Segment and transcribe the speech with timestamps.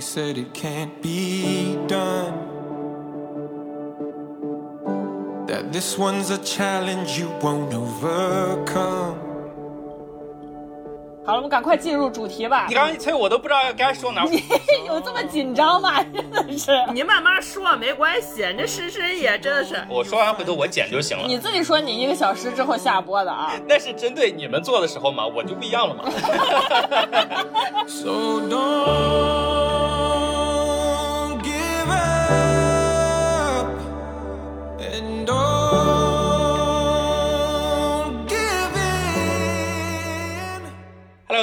[0.00, 2.32] They said it can't be done.
[5.46, 9.18] That this one's a challenge you won't overcome.
[11.22, 12.74] 好了，我们赶快进入主题吧你。
[12.74, 14.42] 刚刚一催我都不知道该说哪你。
[14.88, 16.02] 有这么紧张吗？
[16.02, 16.72] 真的是。
[16.94, 19.84] 你慢慢说没关系，这深深也真的是。
[19.90, 21.24] 我说完回头我剪就行了。
[21.26, 23.52] 你自己说你一个小时之后下播的啊？
[23.68, 26.04] 那是针对你们做的时候嘛，我就不一样了嘛。
[27.86, 29.49] So don't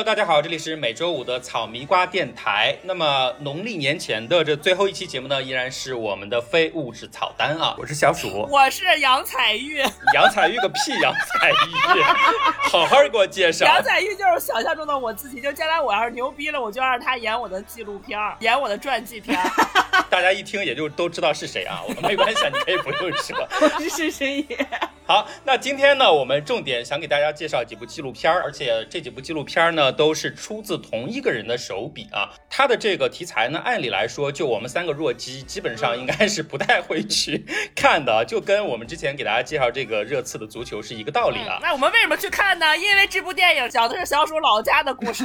[0.07, 2.73] 大家好，这里是每周五的草迷瓜电台。
[2.83, 7.75] 那么农历年前的这最后一期节目呢，依然是我们的非物质草单啊。
[7.77, 9.83] 我是小鼠，我是杨彩玉，
[10.13, 12.01] 杨彩玉个屁，杨彩玉，
[12.71, 13.65] 好好给我介绍。
[13.65, 15.41] 杨彩玉就是想象中的我自己。
[15.41, 20.05] 就将来我要是牛逼了，我就让他演我的纪录片儿，演我的传记片儿。
[20.17, 23.47] 大家一听也就都知道是谁啊， 我没关系，你可以不用说。
[23.61, 24.67] 我是深深也。
[25.05, 32.29] 好，那今天呢，我们重点想给大家介绍几部纪录片儿，而且这几部纪录片儿呢，都是出自同一个人的手笔啊。
[32.49, 41.59] 他的这个题材呢，按理来说，就我们三个弱鸡，基本上应该是不太会去 看的，就跟我们之前给大家介绍这个热刺的足球是一个道理啊。
[41.61, 42.75] 那我们为什么去看呢？
[42.75, 45.23] 因为这部电影讲的是小鼠老家的故事，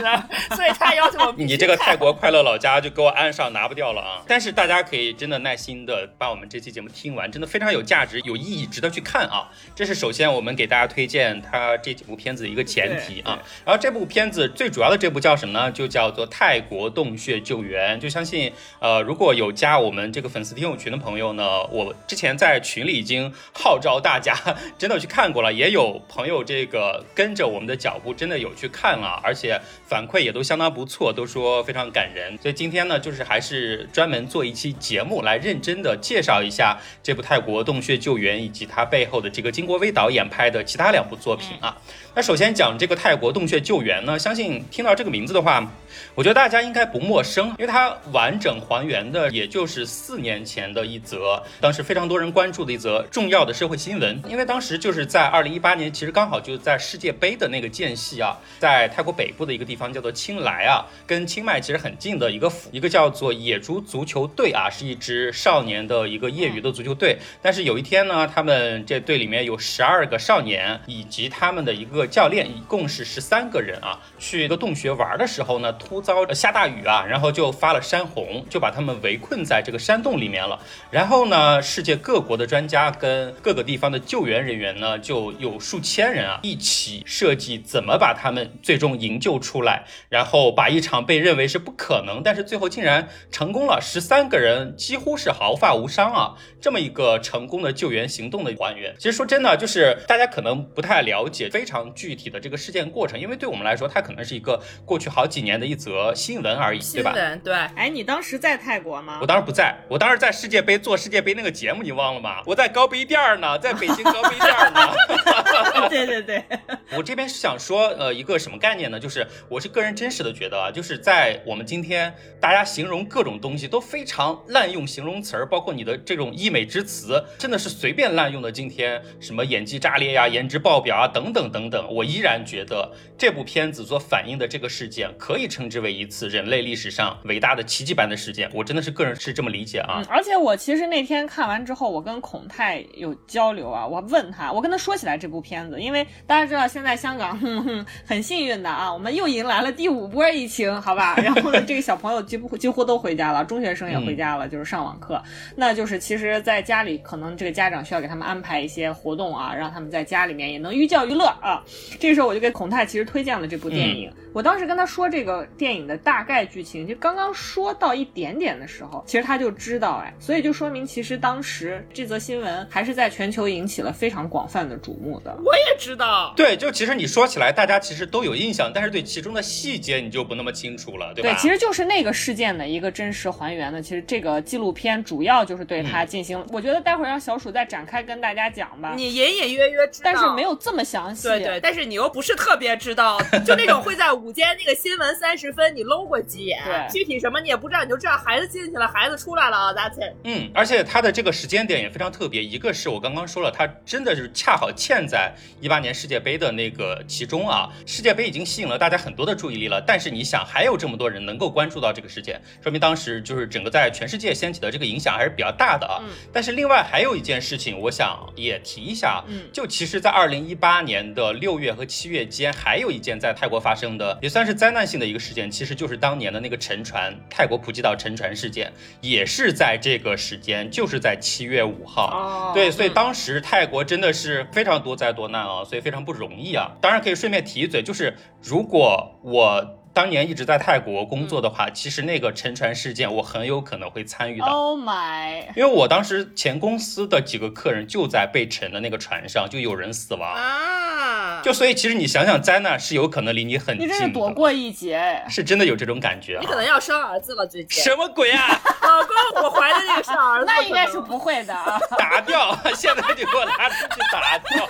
[0.54, 4.22] 所以他要求我们你这个泰国快乐老家就给我安上，拿不掉了啊！
[4.28, 9.48] 但是大家可以真的耐心的把我们这期节目听完，真的非常有价值、有意义，值得去看啊！
[9.74, 13.38] 这是首先我们给大家推荐他这几部片子的一个前提啊。
[13.64, 15.70] 然后这部片子最主要的这部叫什么呢？
[15.70, 17.96] 就叫做《泰国洞穴救援》。
[18.00, 24.34] 就相信呃，如果有加我们这个粉丝听友群的朋友呢，我之前在群里已经号召大家
[24.78, 32.36] 真的去看过了，也有朋友这个跟着我们的脚步真的有去看了，而且反馈也都相当不错，都说非常感人。
[32.38, 41.76] 所以今天呢，就是还是专门做一期节目来认真的介绍一下这部泰国洞穴救援以及它背后的这个金国威导演拍的其他两部作品啊。
[42.14, 45.66] 那首先讲这个泰国洞穴救援呢，相信听到这个名字的话，
[46.14, 54.20] 我觉得大家应该不陌生，因为它完整还原的也就是四年前的一则，当时非常多人关注的一则重要的社会新闻。
[54.28, 67.18] 因为当时就是在二零一八年，其实刚好就在世界杯的那个间隙啊，在泰国北部的一个地方叫做清莱啊，跟清迈其实很近的一个府，一个叫做野猪足球队啊，是一支少年的一个业余的足球队。
[67.40, 80.58] 但是有一天呢，他们这队里面有十二个少年以及他们的一个教练，一共是十三个人啊，去一个洞穴玩的时候呢，突遭下大雨啊，然后就发了山洪，就把他们围困在这个山洞里面了。
[80.90, 98.94] 然后呢，世界各国的专家跟各个地方的救援人员呢，就有数千人啊，一起设计怎么把他们最终营救出来，然后把一场被认为是不可能，但是最后竟然成功了，十三个人几乎是毫发无伤啊，这么一个成功的救援行动的还原。
[98.98, 107.12] 其实说真的，就是大家可能不太了解非常具体的这个事件过程，因为对我们来说，它可能是一个过去好几年的一则新闻而已，对吧？
[107.12, 107.54] 新闻对。
[107.74, 109.26] 哎，你当时在泰国吗我？
[109.26, 112.42] 当时不在，我当时在世界杯做世界杯那个节目，你忘了吗？
[112.46, 115.88] 我在高碑店儿呢，在北京高碑店儿呢。
[115.88, 116.44] 对 对对，
[116.96, 118.98] 我这边是想说，呃，一个什么概念呢？
[118.98, 128.52] 就是我是个人真实的觉得啊，就是在我们今天大家形容各种东西都非常滥用形容词儿，包括你的这种溢美之词，真的是随便滥用的。
[128.52, 138.50] 今天什么演技炸裂呀、颜值爆表啊等等等等，我依然觉得这部片子所反映的这个事件可以称之为一次人类历史上伟大的奇迹般的事件。
[138.52, 139.98] 我真的是个人是这么理解啊。
[139.98, 151.14] 嗯，而且我其实那天看完之后，我跟孔泰有交流啊，我问他，我跟他说起来这部片子，因为大家知道现在香港 哼哼很幸运的啊，我们又迎来了第五波疫情，好吧？
[151.18, 155.22] 然后呢，这个小朋友几乎几乎都回家了，中学生也回家了，就是上网课。
[155.54, 161.62] 那就是其实在家里，可能这个家长需要给他们安排一些活动啊，让他们在家里面也能寓教于乐啊。
[162.00, 164.12] 这个时候我就给孔泰其实推荐了这部电影。
[164.34, 175.36] 我当时跟他说这个电影的大概剧情，就刚刚说到一点点的时候，其实他就知道，哎，所以就说明其实当时这则新闻还是在全球引起了非常广泛的瞩目的。
[175.44, 181.30] 我也知道，对，就其实你说起来，大家其实都有印象，但是对其中的细节你就不那么清楚了，对吧？
[181.30, 183.82] 对，其实就是那个事件的一个真实还原的。
[183.82, 188.94] 其实这个纪录片主要就是对它进行，我觉得待会儿让小鼠再展开跟大家讲吧。
[188.96, 191.28] 你隐隐约约知道，但是没有这么详细。
[191.28, 200.14] 对对，但是你又不是特别知道，就那种会在午间那个新闻三十分你搂过几眼，对具体什么你也不知道，你就知道孩子进去了，孩子出来了啊，That's it。
[200.24, 207.68] 嗯，而且它的这个时间点也非常特别，一个是我刚刚说了，它真的是恰好嵌在在一八年世界杯的那个其中啊。
[207.86, 215.98] 世界杯已经吸引了大家很多的注意力了，但是你想，还有这么多人能够关注到这个事件，说明当时就是整个在全世界掀起的这个影响还是比较大的啊。
[216.02, 232.10] 嗯但是另外还有一件事情，我想也提一下，嗯就其实，在二零一八年的六月和七月间，还有一件在泰国发生的，也算是灾难性的一个事件，其实就是当年的那个沉船，泰国普吉岛沉船事件，也是在这个时间，就是在七月五号。
[232.12, 236.70] 哦对，所以嗯当时泰国真的是非常多灾多难啊，所以非常不容易啊。
[236.80, 244.46] 当然可以顺便提一嘴，就是如果我当年一直在泰国工作的话，其实那个沉船事件我很有可能会参与到。
[244.46, 255.26] ，Oh my，因为我当时前公司的几个客人就在被沉的那个船上，就有人死亡，啊，就所以其实你想想，灾难是有可能离你很你近的，真是躲过一劫哎。
[255.28, 256.40] 是真的有这种感觉、啊。
[256.40, 257.82] 你可能要生儿子了，最近。
[257.82, 258.48] 什么鬼啊！
[258.82, 261.78] 老公，我怀的那个是儿子，那应该是不会的啊。
[261.98, 262.58] 打掉！
[262.74, 264.66] 现在就给我拿出去打掉！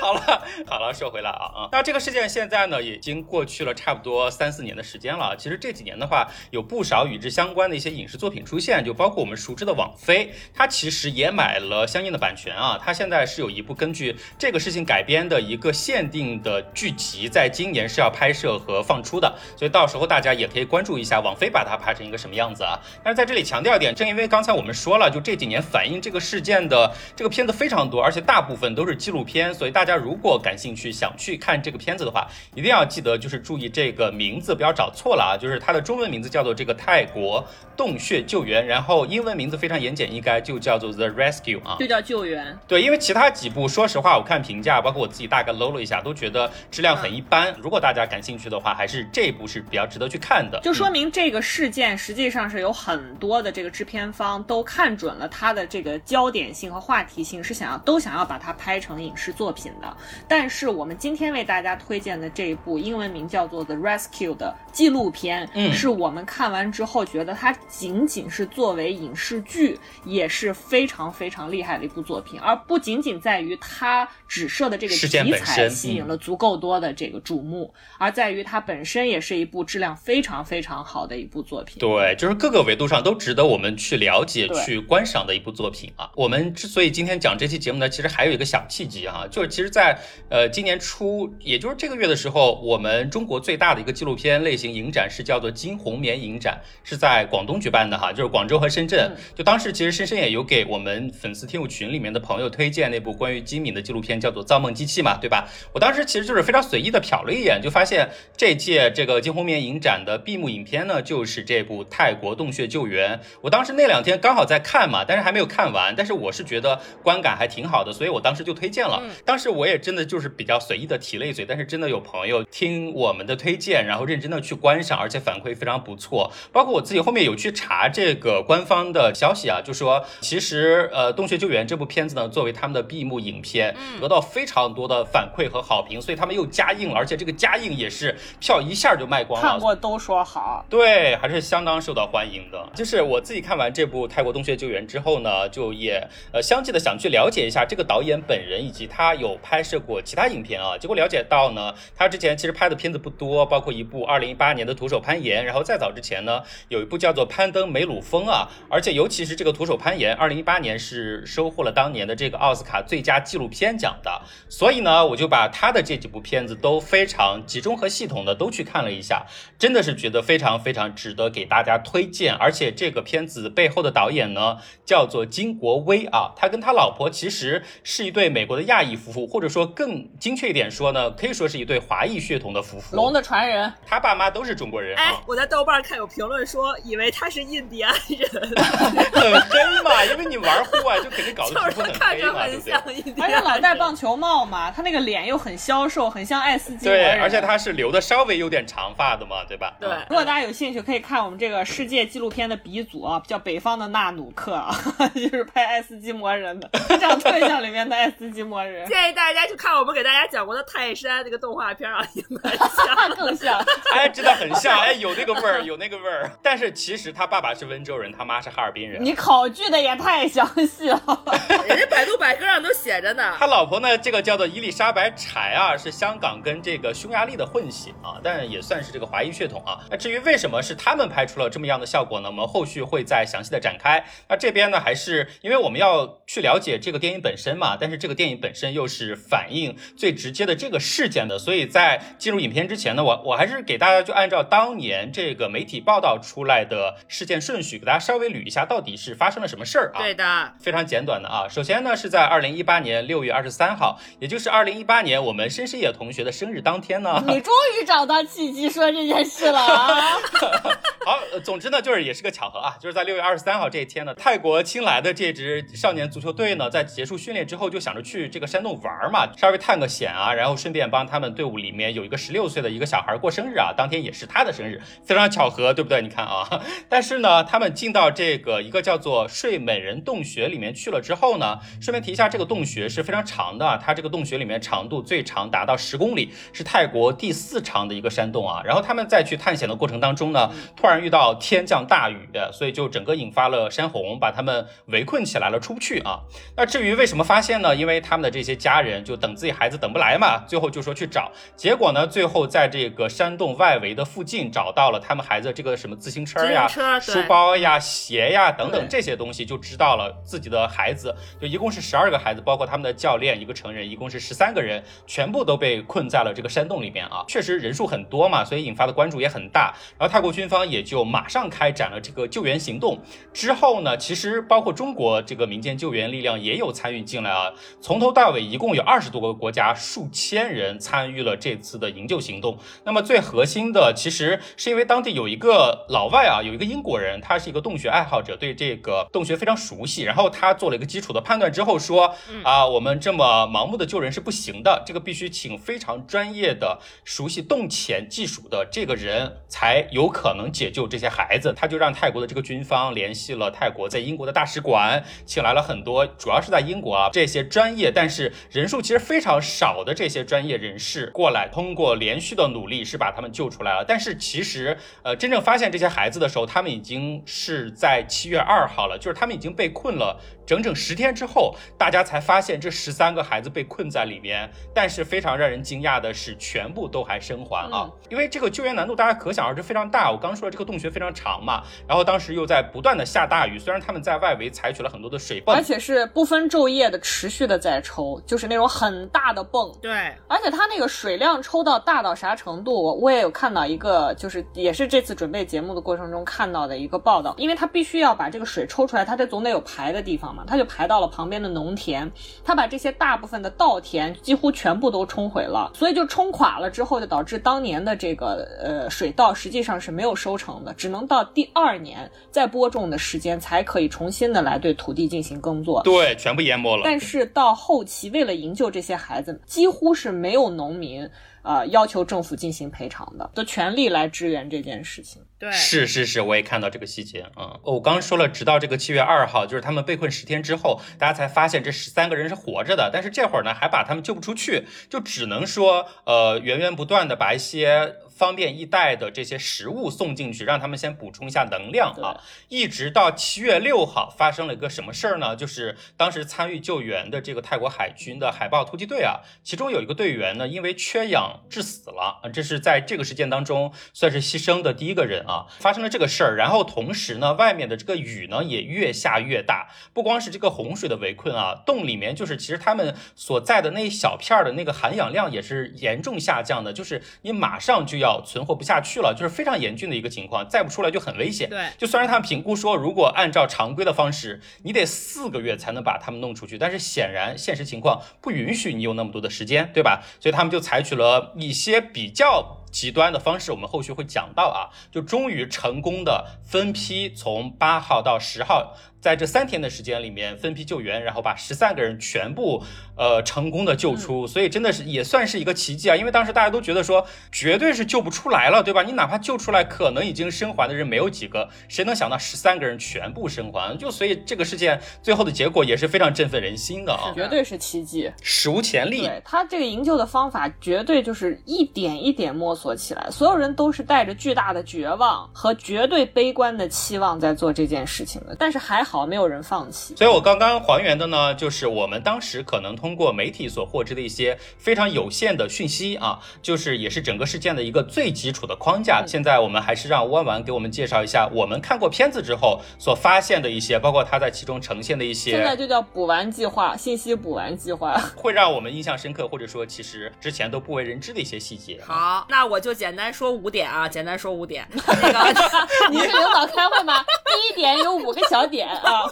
[0.00, 5.36] 好了好了，说回来啊啊，那这个事件现在呢，已经过去了差不多三四年的时间了。
[5.36, 12.80] 其实这几年的话，有不少与之相关的一些影视作品出现，就包括我们熟知的网飞，它其实也买了相应的版权啊。
[12.82, 22.80] 它现在是有一部根据这个事情改编的一个限定的剧集，在今年是要拍摄和放出的，所以到时候大家也可以关注一下网飞把它拍成一个什么样子啊。
[23.04, 37.44] 但是在这里强调一点，正因为刚才我们说了，就这几年反映这个事件的这个片子非常多，而且大部分都是纪录片，所以大家如果感兴趣想去看这个片子的话，一定要记得就是注意这个名字不要找错了啊，就是它的中文名字叫做这个泰国
[37.76, 41.76] 洞穴救援，然后英文名字非常言简意赅，就叫做 The Rescue 啊。
[41.78, 42.58] 就叫救援。
[42.66, 47.54] 对，因为其他几部，说实话，我看评价，包括我自己大概搂了一下，都觉得质量很一般。
[47.58, 50.60] 如果大家感兴趣的话，还是这部是比较值得去看的。
[50.62, 59.96] 就说嗯明这个事件实际上是有很多的这个制片方都看准了它的这个焦点性和话题性，是想要都想要把它拍成影视作品的。
[60.28, 81.78] 但是我们今天为大家推荐的这一部英文名叫做《The Rescue》的纪录片，嗯是我们看完之后觉得它仅仅是作为影视剧也是非常非常厉害的一部作品，而不仅仅在于它只设的这个题材本身嗯吸引了足够多的这个瞩目，而在于它本身也是一部质量非常非常好的一部作品。
[81.78, 86.10] 对，就是各个维度上都值得我们去了解、去观赏的一部作品啊。
[86.14, 99.10] 我们之所以今天讲这期节目呢，其实还有一个小契机哈、就是其实在，呃今年初，也就是这个月的时候，我们中国最大的一个纪录片类型影展是叫做金红棉影展，是在广东举办的哈，就是广州和深圳。
[99.16, 105.48] 嗯就当时其实深深也有给我们粉丝听友群里面的朋友推荐那部关于金敏的纪录片，叫做《造梦机器》嘛，对吧？
[105.72, 113.20] 我当时其实就是非常随意的瞟了一眼，就发现这届这个金红棉影展的闭幕影片呢，就是这部泰国洞穴救援。
[113.40, 119.02] 我当时那两天刚好在看嘛，但是还没有看完，但是我是觉得观感还挺好的，所以我当时就推荐了。
[119.24, 126.30] 当时我也真的就是比较随意的提了一嘴，但是真的有朋友听我们的推荐，然后认真的去观赏，而且反馈非常不错。
[126.52, 139.58] 包括我自己后面有去查这个官方的消息啊，就说其实呃《洞穴救援》这部片子呢，作为他们的闭幕影片，得到非常多的反馈和好评，所以他们又加映了，而且这个加映也是票一下就卖光了看。
[139.58, 142.68] 过都说好，对，还是相当受到欢迎的。
[142.74, 150.78] 就是我自己看完这部泰国洞穴救援之后呢，就也呃相继的想去了解一下这个导演本人，以及他有拍摄过其他影片啊。
[150.78, 158.48] 结果了解到呢，他之前其实拍的片子不多，包括一部二零一八年的《徒手攀岩》，然后再早之前呢，有一部叫做《攀登梅鲁峰》啊。
[158.68, 164.22] 而且尤其是这个《徒手攀岩》，二零一八年是收获了当年的这个奥斯卡最佳纪录片奖的。
[164.48, 169.26] 所以呢，我就把他的这几部片子都非常集中和系统的都去看了一下，
[169.58, 172.32] 真的是觉得非常非常值得给大家推荐。
[172.34, 182.94] 而且这个片子背后的导演呢，叫做金国威啊，他跟他老婆其实是一对美国的亚裔夫妇，或者说更精确一点说呢，可以说是一对华裔血统的夫妇。
[182.94, 188.28] 龙的传人，他爸妈都是中国人哎啊，，我在豆瓣看有评论说，以为他是印第安人，
[189.12, 192.72] 很黑嘛，因为你玩户外就肯定搞得就是皮肤很他看着黑嘛，对很不对？
[192.72, 193.40] 像印第而且。
[193.40, 199.74] 老戴棒球帽嘛，他那个脸又很消瘦，很像爱斯基摩人对，而且他是留的稍微有点长发的嘛，对吧？
[199.80, 204.70] 对嗯如果大家有兴趣，可以看我们这个世界纪录片的鼻祖啊，叫北方的纳努克啊，
[205.14, 208.86] 就是拍爱斯基摩人的，非常特像里面的爱斯基摩人。
[208.86, 213.64] 建议大家去看我们给大大家讲过的泰山那个动画片啊，也蛮像更像。
[213.92, 216.28] 哎，真的很像，哎，有那个味儿，有那个味儿。
[216.42, 219.00] 但是其实他爸爸是温州人，他妈是哈尔滨人。
[219.04, 221.00] 你考据的也太详细了。
[221.64, 223.36] 人家百度百科上都写着呢。
[223.38, 229.78] 他老婆呢，这个叫做伊丽莎白柴啊，是香港跟这个匈牙利的混血啊，但也算是这个华裔血统啊。
[229.88, 232.28] 那至于为什么是他们拍出了这么样的效果呢？
[232.28, 234.04] 我们后续会再详细的展开。
[234.28, 250.00] 那这边呢，还是因为我们要去了解这个电影本身嘛，但是这个电影本身又是反映最直接的这个事件的，所以在进入影片之前呢，我我还是给大家就按照当年这个媒体报道出来的事件顺序，给大家稍微捋一下到底是发生了什么事儿啊？
[250.00, 251.46] 对的，非常简短的啊。
[251.48, 260.16] 首先呢，是在二零一八年六月二十三号，也就是二零一八年我们申申野同学的生日当天呢，你终于找到契机说这件事了啊！
[261.04, 276.00] 好，总之呢，就是也是个巧合啊，就是在六月二十三号这一天呢，泰国青来的这支少年足球队呢，在结束训练之后，就想着去这个山洞玩嘛，稍微探个险啊，然后顺便帮他们队伍里面有一个十六岁的一个小孩过生日啊，当天也是他的生日，非常巧合，对不对？
[276.02, 288.62] 你看啊， 但是呢，他们进到这个一个叫做睡美人洞穴里面去了之后呢，顺便提一下，这个洞穴是非常长的，它这个洞穴里面长度最长达到十公里，是泰国第四长的一个山洞啊。
[288.64, 296.20] 然后他们在去探险的过程当中呢，突然遇到天降大雨，所以就整个引发了山洪，把他们围困起来了，出不去啊。
[296.56, 297.76] 那至于为什么发现呢？
[297.76, 306.66] 因为他们的这些家人就等自己孩子等不来嘛，最后就说去找，结果呢，最后在这个山洞外围的附近找到了他们孩子这个什么自行车呀、
[306.98, 317.24] 书包呀、鞋呀等等这些东西，就知道了自己的孩子就一共是十二个孩子，包括他们的教练一个成人，一共是十三个人，全部都被困在了这个山洞里面啊。
[317.28, 319.74] 确实人数很多嘛，所以引发的关注也很大。
[319.98, 322.98] 然后泰国军方也就马上开展了这个救援行动。
[323.32, 327.52] 之后呢，其实包括中国这个民间救援力量也有参与进来啊。
[327.80, 332.58] 从头到尾一共有二十多个国家，数千人参与了这次的营救行动。
[332.84, 340.02] 那么最核心的，其实是因为当地有一个老外啊，有一个英国人，他是一个洞穴爱好者，对这个洞穴非常熟悉。
[340.02, 351.52] 然后他做了一个基础的判断之后说，啊，我们这么盲目的救人是不行的，这个必须请非常专业的、熟悉洞潜技术的这个人才有可能解救这些孩子。
[351.56, 363.84] 他就让泰国的这个军方联系了泰国在英国的大使馆，请来了很多，主要是在英国啊这些专业，但是人数其实非常少的这些专业人士过来，通过连续的努力是把他们救出来了。
[363.84, 370.16] 但是其实，呃，真正发现这些孩子的时候，他们已经是在七月二号了，就是他们已经被困了
[370.46, 374.50] 整整十天之后，大家才发现这十三个孩子被困在里面。
[374.74, 377.90] 但是非常让人惊讶的是，全部都还生还啊！
[378.08, 380.10] 因为这个救援难度大家可想而知非常大。
[380.10, 389.72] 我刚说了，这个洞穴非常长嘛，然后当时又在不断的下大雨，虽然他们在外围采取了很多的水泵，而且是不分昼夜的持续的在抽，就是那种很大的泵。
[389.80, 389.92] 对，
[390.28, 402.10] 而且它那个水量抽到大到啥程度，我我也有看到一个，就是也是这次准备节目的过程中看到的一个报道，因为它必须要把这个水抽出来，它这总得有排的地方嘛，它就排到了旁边的农田，
[402.44, 415.82] 他把这些大部分的稻田几乎全部都冲毁了，所以就冲垮了之后，就导致当年的这个呃水稻实际上是没有收成的，只能到第二年再播种的时间才可以重新的来对土地进行耕作。
[415.82, 416.82] 对，全部淹没了。
[416.84, 421.08] 但是到后期，为了营救这些孩子，几乎是没有农民。
[421.42, 425.22] 呃，要求政府进行赔偿的，的全力来支援这件事情。
[425.40, 427.58] 对，是是是，我也看到这个细节啊。
[427.64, 432.90] 我刚说了，直到这个七月二号，就是他们被困十天之后，大家才发现这十三个人是活着的。
[432.92, 437.96] 但是这会儿呢，还把他们救不出去，就只能说，呃，源源不断的把一些。
[438.20, 442.20] 方便易带的这些食物送进去，让他们先补充一下能量啊。
[442.50, 445.34] 一直到七月六号，发生了一个什么事儿呢？
[445.34, 452.28] 就是当时参与救援的这个泰国海军的海豹突击队啊，其中有一个队员呢，因为缺氧致死了啊。
[452.28, 455.46] 这是在这个事件当中算是牺牲的第一个人啊。
[455.58, 468.09] 发生了这个事儿，然后同时呢，外面的这个雨呢也越下越大，不光是这个洪水的围困啊，洞里面就是其实他们所在的那一小片的那个含氧量也是严重下降的，就是你马上就要。
[468.24, 471.50] 存活不下去了，就是非常严峻的一个情况，再不出来就很危险。
[471.50, 480.02] 对，就虽然他们评估说，如果按照常规的方式，你得四个月才能把他们弄出去，但是显然现实情况不允许你有那么多的时间，对吧？
[480.18, 488.76] 所以他们就采取了一些比较极端的方式，我们后续会讲到啊，就终于成功的分批从八号到十号。
[489.00, 492.62] 在这三天的时间里面分批救援，然后把十三个人全部
[492.96, 495.96] 呃成功的救出，所以真的是也算是一个奇迹啊！
[495.96, 498.82] 因为当时大家都觉得说绝对是救不出来了，对吧？
[498.82, 503.74] 你哪怕救出来，可能已经生还的人没有几个，谁能想到十三个人全部生还？
[503.78, 509.06] 就所以这个事件最后的结果也是非常振奋人心的啊，绝对是奇迹，史无前例。
[509.06, 519.96] 对他这个营救的方法，绝对就是一点一点摸索起来，所有人都是带着巨大的绝望和绝对悲观的期望在做这件事情的，但是还好没有人放弃。
[519.96, 529.04] 所以我刚刚还原的呢，就是我们当时可能通过媒体所获知的一些非常有限的讯息啊，就是也是整个事件的一个最基础的框架。
[529.06, 541.80] 现在我们还是让弯弯给我们介绍一下我们看过片子之后所发现的一些，包括他在其中呈现的一些，现在就叫补完计划，信息补完计划， 会让我们印象深刻，或者说其实之前都不为人知的一些细节。
[541.84, 544.66] 好，那我就简单说五点啊，简单说五点。
[544.74, 547.04] 那个，你是领导开会吗？
[547.30, 549.04] 第一点有五个小点啊。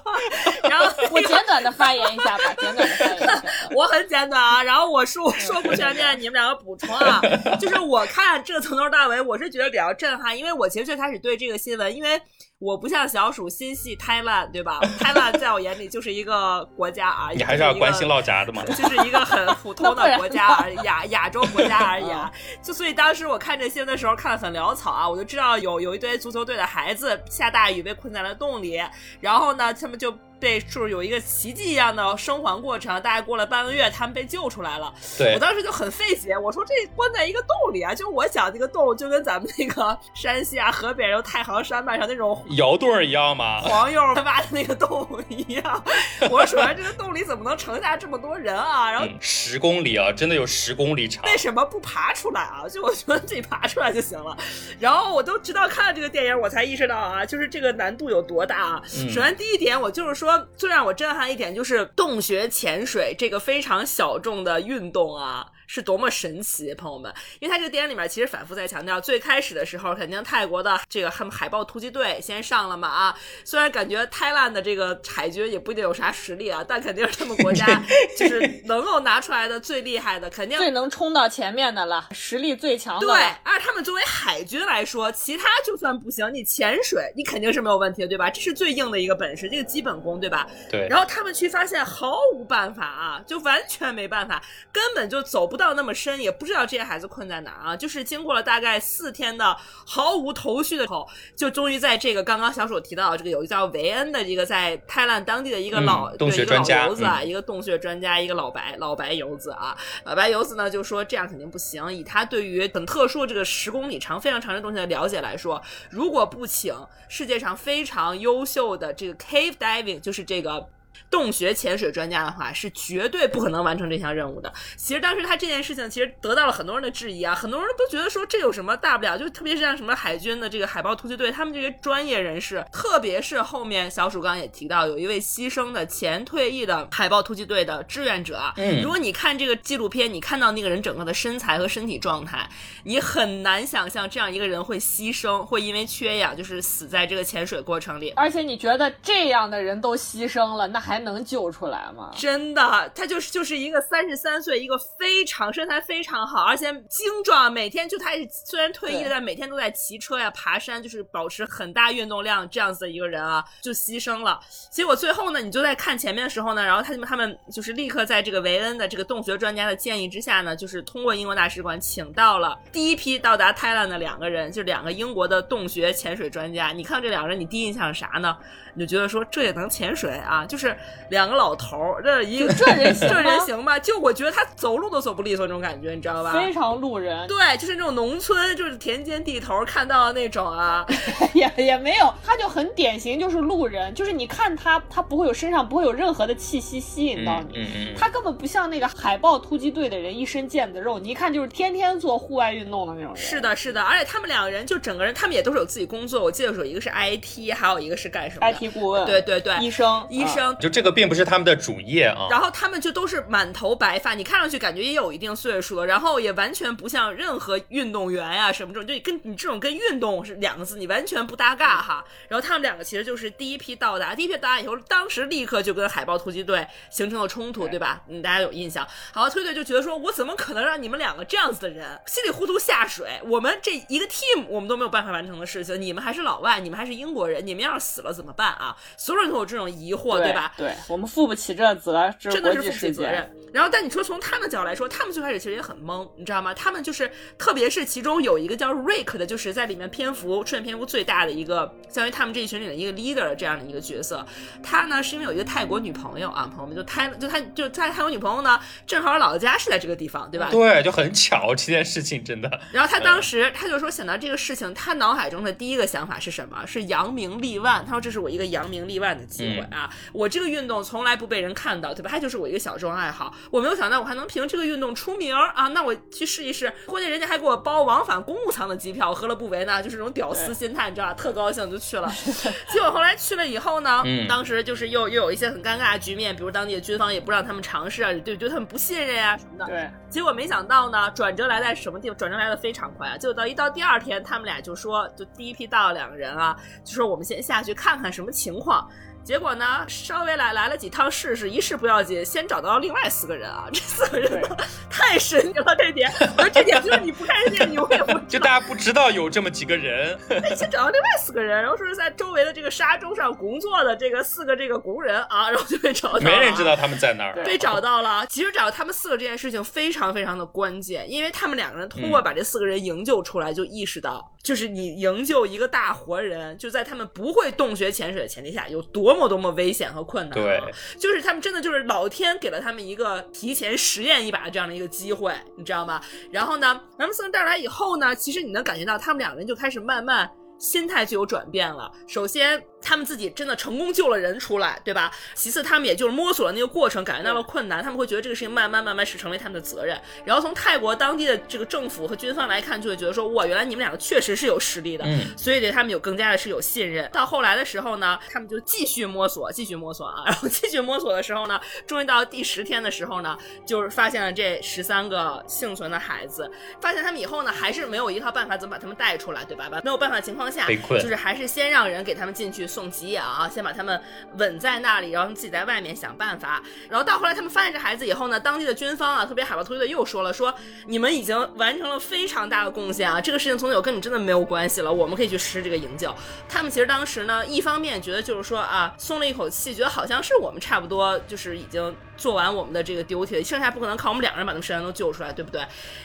[0.65, 3.43] 然后我简短的发言一下吧，简短的发言一下。
[3.75, 7.21] 我很简短啊，然后我说说不全面，你们两个补充啊。
[7.61, 12.21] 就是我看这个从头到尾，我是觉得比较震撼，因为我其实最开始对这个新闻，因为。
[12.61, 14.81] 我不像小鼠心系 Thailand，对吧？
[14.99, 22.29] Thailand 在我眼里就是一个国家啊，你还是要关心老家的嘛， 就是一个很普通的国家而亚亚洲国家而已啊。
[22.61, 28.83] 就所以当时我看这新闻的时候看的很潦草啊，我就知道有有一堆足球队的孩子下大雨被困在了洞里，
[29.21, 34.93] 然后呢，他们就被是有一个奇迹一样的生还过程，大概过了半个月，他们被救出来了。
[35.17, 42.45] 对我当时就很费解，我说这关在一个洞里啊，就我想这个洞就跟咱们那个山西啊、河北然后太行山脉上那种。
[42.51, 43.61] 窑洞一样吗？
[43.63, 45.85] 黄油挖的那个洞一样。
[46.31, 48.91] 我说，首先这个洞里怎么能盛下这么多人啊？
[48.91, 51.25] 然后十公里啊，真的有十公里长。
[51.25, 52.69] 为什么不爬出来啊？
[52.69, 54.37] 就我觉得自己爬出来就行了。
[54.79, 58.83] 然后我都知道看了这个电影，我才意识到啊，就是这个难度有多大啊。
[58.87, 65.47] 首先第一点，我就是说说最让我震撼一点就是洞穴潜水这个非常小众的运动啊。
[65.69, 67.13] 是多么神奇，朋友们！
[67.41, 77.67] 因为他这个电影里面其实反复在强调，最开始的时候肯定泰国的这个他们海豹突击队先上了嘛啊，虽然感觉泰兰的这个海军也不一定有啥实力啊，但肯定是他们国家
[78.19, 83.07] 就是能够拿出来的最厉害的，肯定最能冲到前面的了，实力最强的。
[83.07, 88.31] 对，而他们作为海军来说，其他就算不行，你潜水你肯定是没有问题的，对吧？
[88.31, 90.49] 这是最硬的一个本事，这个基本功，对吧？
[90.71, 90.89] 对。
[90.89, 95.58] 然后他们去发现毫无办法啊，就完全没办法，根本就走不。
[95.59, 97.77] 到那么深，也不知道这些孩子困在哪儿啊！
[97.77, 116.75] 就是经过了大概四天的毫无头绪的后，就终于在这个刚刚小鼠提到的这个有一个叫维恩的一个在泰兰当地的一个老洞穴专家游子啊，一个洞穴专家，一个老白老白游子啊，老白游子呢就说这样肯定不行，以他对于很特殊这个十公里长非常长的东西的了解来说，如果不请
[117.09, 120.69] 世界上非常优秀的这个 cave diving，就是这个。
[121.11, 124.53] 洞穴潜水专家的话是绝对不可能完成这项任务的。
[124.77, 129.17] 其实当时他这件事情其实得到了很多人的质疑啊，很多人都觉得说这有什么大不了？
[129.17, 138.53] 就特别是像什么海军的这个海豹突击队，他们这些专业人士，特别是后面小鼠刚也提到有一位牺牲的前退役的海豹突击队的志愿者。
[138.57, 142.49] 嗯，如果你看这个纪录片，你看到那个人整个的身材和身体状态，
[142.85, 148.11] 你很难想象这样一个人会牺牲，会因为缺氧就是死在这个潜水过程里。
[148.17, 150.99] 而且你觉得这样的人都牺牲了，那还？
[151.09, 152.11] 能救出来吗？
[152.15, 158.11] 真的，他就是就是一个三十三岁，一个非常身材非常好，而且精壮，每天就他
[158.45, 164.41] 虽然退役了，但每天都在骑车呀、爬山，就是保持很大运动量这样子的一个人啊，就牺牲了。
[164.71, 176.73] 结果最后呢，你就在看前面的时候呢，然后他们他们就是立刻在这个维恩的这个洞穴专家的建议之下呢，就是通过英国大使馆请到了第一批到达泰兰的两个人，就两个英国的洞穴潜水专家。
[176.73, 178.37] 你看这两个人，你第一印象是啥呢？
[178.75, 180.45] 你就觉得说这也能潜水啊？
[180.45, 180.77] 就是
[181.11, 183.79] 两个老头儿，这一这人行这人行吧？
[183.79, 186.33] 就我觉得他走路都走不利索那种感觉，你知道吧？
[186.33, 187.27] 非常路人。
[187.27, 190.85] 对，就是那种农村，就是田间地头看到的那种啊。
[191.35, 193.95] 也也没有，他就很典型，就是路人。
[193.95, 197.59] 就是你看他，他不会有身上不会有任何的气息吸引到你。
[197.59, 197.95] 嗯嗯。
[197.97, 203.17] 他根本不像那个海豹突击队的人，一身腱子肉，你一看就是天天做户外运动的那种人。
[203.17, 203.83] 是的，是的。
[203.83, 206.23] 而且他们两个人就整个人，他们也都是有自己工作。
[206.23, 209.07] 我记得有一个是 IT，还有一个是干什么？IT 顾问。
[209.07, 212.27] 对对对，医生，医生，就这个并不是他们的主业啊。
[212.31, 222.05] 然后他们就都是满头白发，你看上去感觉也有一定岁数了，然后也完全不像任何运动员呀、什么这种，就跟你这种跟运动是两个字，你完全不搭嘎哈。
[222.29, 228.03] 然后他们两个其实就是第一批到达，第一批到达以后，当时立刻就跟海豹突击队形成了冲突，对吧？
[228.09, 228.85] 嗯，大家有印象。
[229.13, 233.21] 海豹突击队就觉得说，我怎么可能让你们两个这样子的人稀里糊涂下水？
[233.25, 238.77] 我们这一个 team 我们都没有办法完成的事情，你们还是老外，你们还是英国人，你们要是死了怎么办啊？
[238.97, 240.48] 所有人都有这种疑惑，对吧？
[240.57, 243.31] 对我们负不起这责，这真的是负不起责任。。
[243.51, 246.53] 然后，但你说从他们角度来说，他们最开始其实也很懵，你知道吗？
[246.53, 254.25] 他们就是，特别是其中有一个叫 Rick 的，就是在里面篇幅出现篇幅最大的一个，相当于他们这一群里的一个 leader 这样的一个角色。
[254.63, 260.51] 他呢是因为有一个泰国女朋友啊，朋友们就泰就他就他泰国女朋友呢，正好老家是在这个地方，对吧？
[260.51, 262.61] 对，就很巧这件事情，真的。
[262.71, 266.67] 然后他当时他就说想到这个事情，他脑海中的第一个想法是什么？
[266.67, 267.83] 是扬名立万。
[267.87, 269.89] 他说这是我一个扬名立万的机会啊！
[270.13, 272.11] 我这个运动从来不被人看到，对吧？
[272.11, 273.33] 它就是我一个小众爱好。
[273.51, 275.69] 我没有想到我还能凭这个运动出名儿啊！
[275.69, 276.73] 那我去试一试。
[276.87, 279.83] 关键人家还给我包往返公务舱的机票，何乐不为呢？
[279.83, 281.15] 就是这种屌丝心态，你知道吧？
[281.15, 282.11] 特高兴就去了。
[282.69, 289.67] 结果后来去了以后呢，嗯当时就是又又有一些很尴尬的局面，比如当地的军方也不让他们尝试啊，对对他们不信任呀、什么的。
[289.67, 292.17] 对，结果没想到呢，转折来在什么地方？
[292.17, 293.17] 转折来的非常快啊！
[293.17, 298.89] 结果到一到第二天，他们俩就说，就第一批到了两个人啊，就说我们先下去看看什么情况。
[299.29, 304.57] 结果呢，稍微来来了几趟试试，一试不要紧，先找到了另外四个人啊， 这四个人呢
[304.89, 310.19] 太神奇了，这点， 我说这点就是你不看这点，你永远不就大家不知道有这么几个人，
[310.57, 317.35] 先找到另外四个人，然后说是在周围的这个沙洲上工作的这个四个这个工人啊，然后就被找到了，没人知道他们在那儿。
[317.35, 318.25] 对被找到了。
[318.31, 330.39] 其实找到他们四个这件事情非常非常的关键，因为他们两个人通过把这四个人营救出来，就意识到，就是你营救一个大活人，就在他们不会洞穴潜水的前提下，有多么多么危险和困难。
[330.39, 330.61] 对，
[330.99, 336.01] 就是他们真的就是老天给了他们一个提前实验一把的这样的一个机会，你知道吗？
[336.31, 340.31] 然后呢，他们四带来以后呢，其实你能感觉到他们两个人就开始慢慢。
[340.59, 341.89] 心态就有转变了。
[342.09, 345.13] 首先，他们自己真的成功救了人出来，对吧？
[345.35, 350.01] 其次，他们也就是摸索了那个过程，感觉到了困难，他们会觉得这个事情慢慢慢慢是成为他们的责任。
[350.25, 355.05] 然后从泰国当地的这个政府和军方来看，就会觉得说，哇，原来你们两个确实是有实力的，
[355.37, 357.07] 所以对他们有更加的是有信任。
[357.13, 366.51] 到后来的时候呢，他们就继续摸索，继续摸索啊，然后继续摸索的时候呢，终于到第十天的时候呢，就是发现了这十三个幸存的孩子。
[366.81, 369.69] 发现他们以后呢，还是没有一套办法怎么把他们带出来，对吧？
[369.85, 374.01] 没有办法情况下，就是还是先让人给他们进去送给养啊，先把他们
[374.37, 376.63] 稳在那里，然后自己在外面想办法。
[376.89, 380.55] 然后到后来他们发现这孩子以后呢，当地的军方啊，特别海豹突击队又说了，说
[380.87, 386.15] 你们已经完成了非常大的贡献啊，这个事情从此有跟你真的没有关系了，我们可以去实施这个营救。
[386.49, 395.63] 他们其实当时呢，一方面觉得就是说啊，松了一口气，觉得好像是我们差不多就是已经做完我们的这个 duty，剩下不可能靠我们两个人把他们十三都救出来，对不对？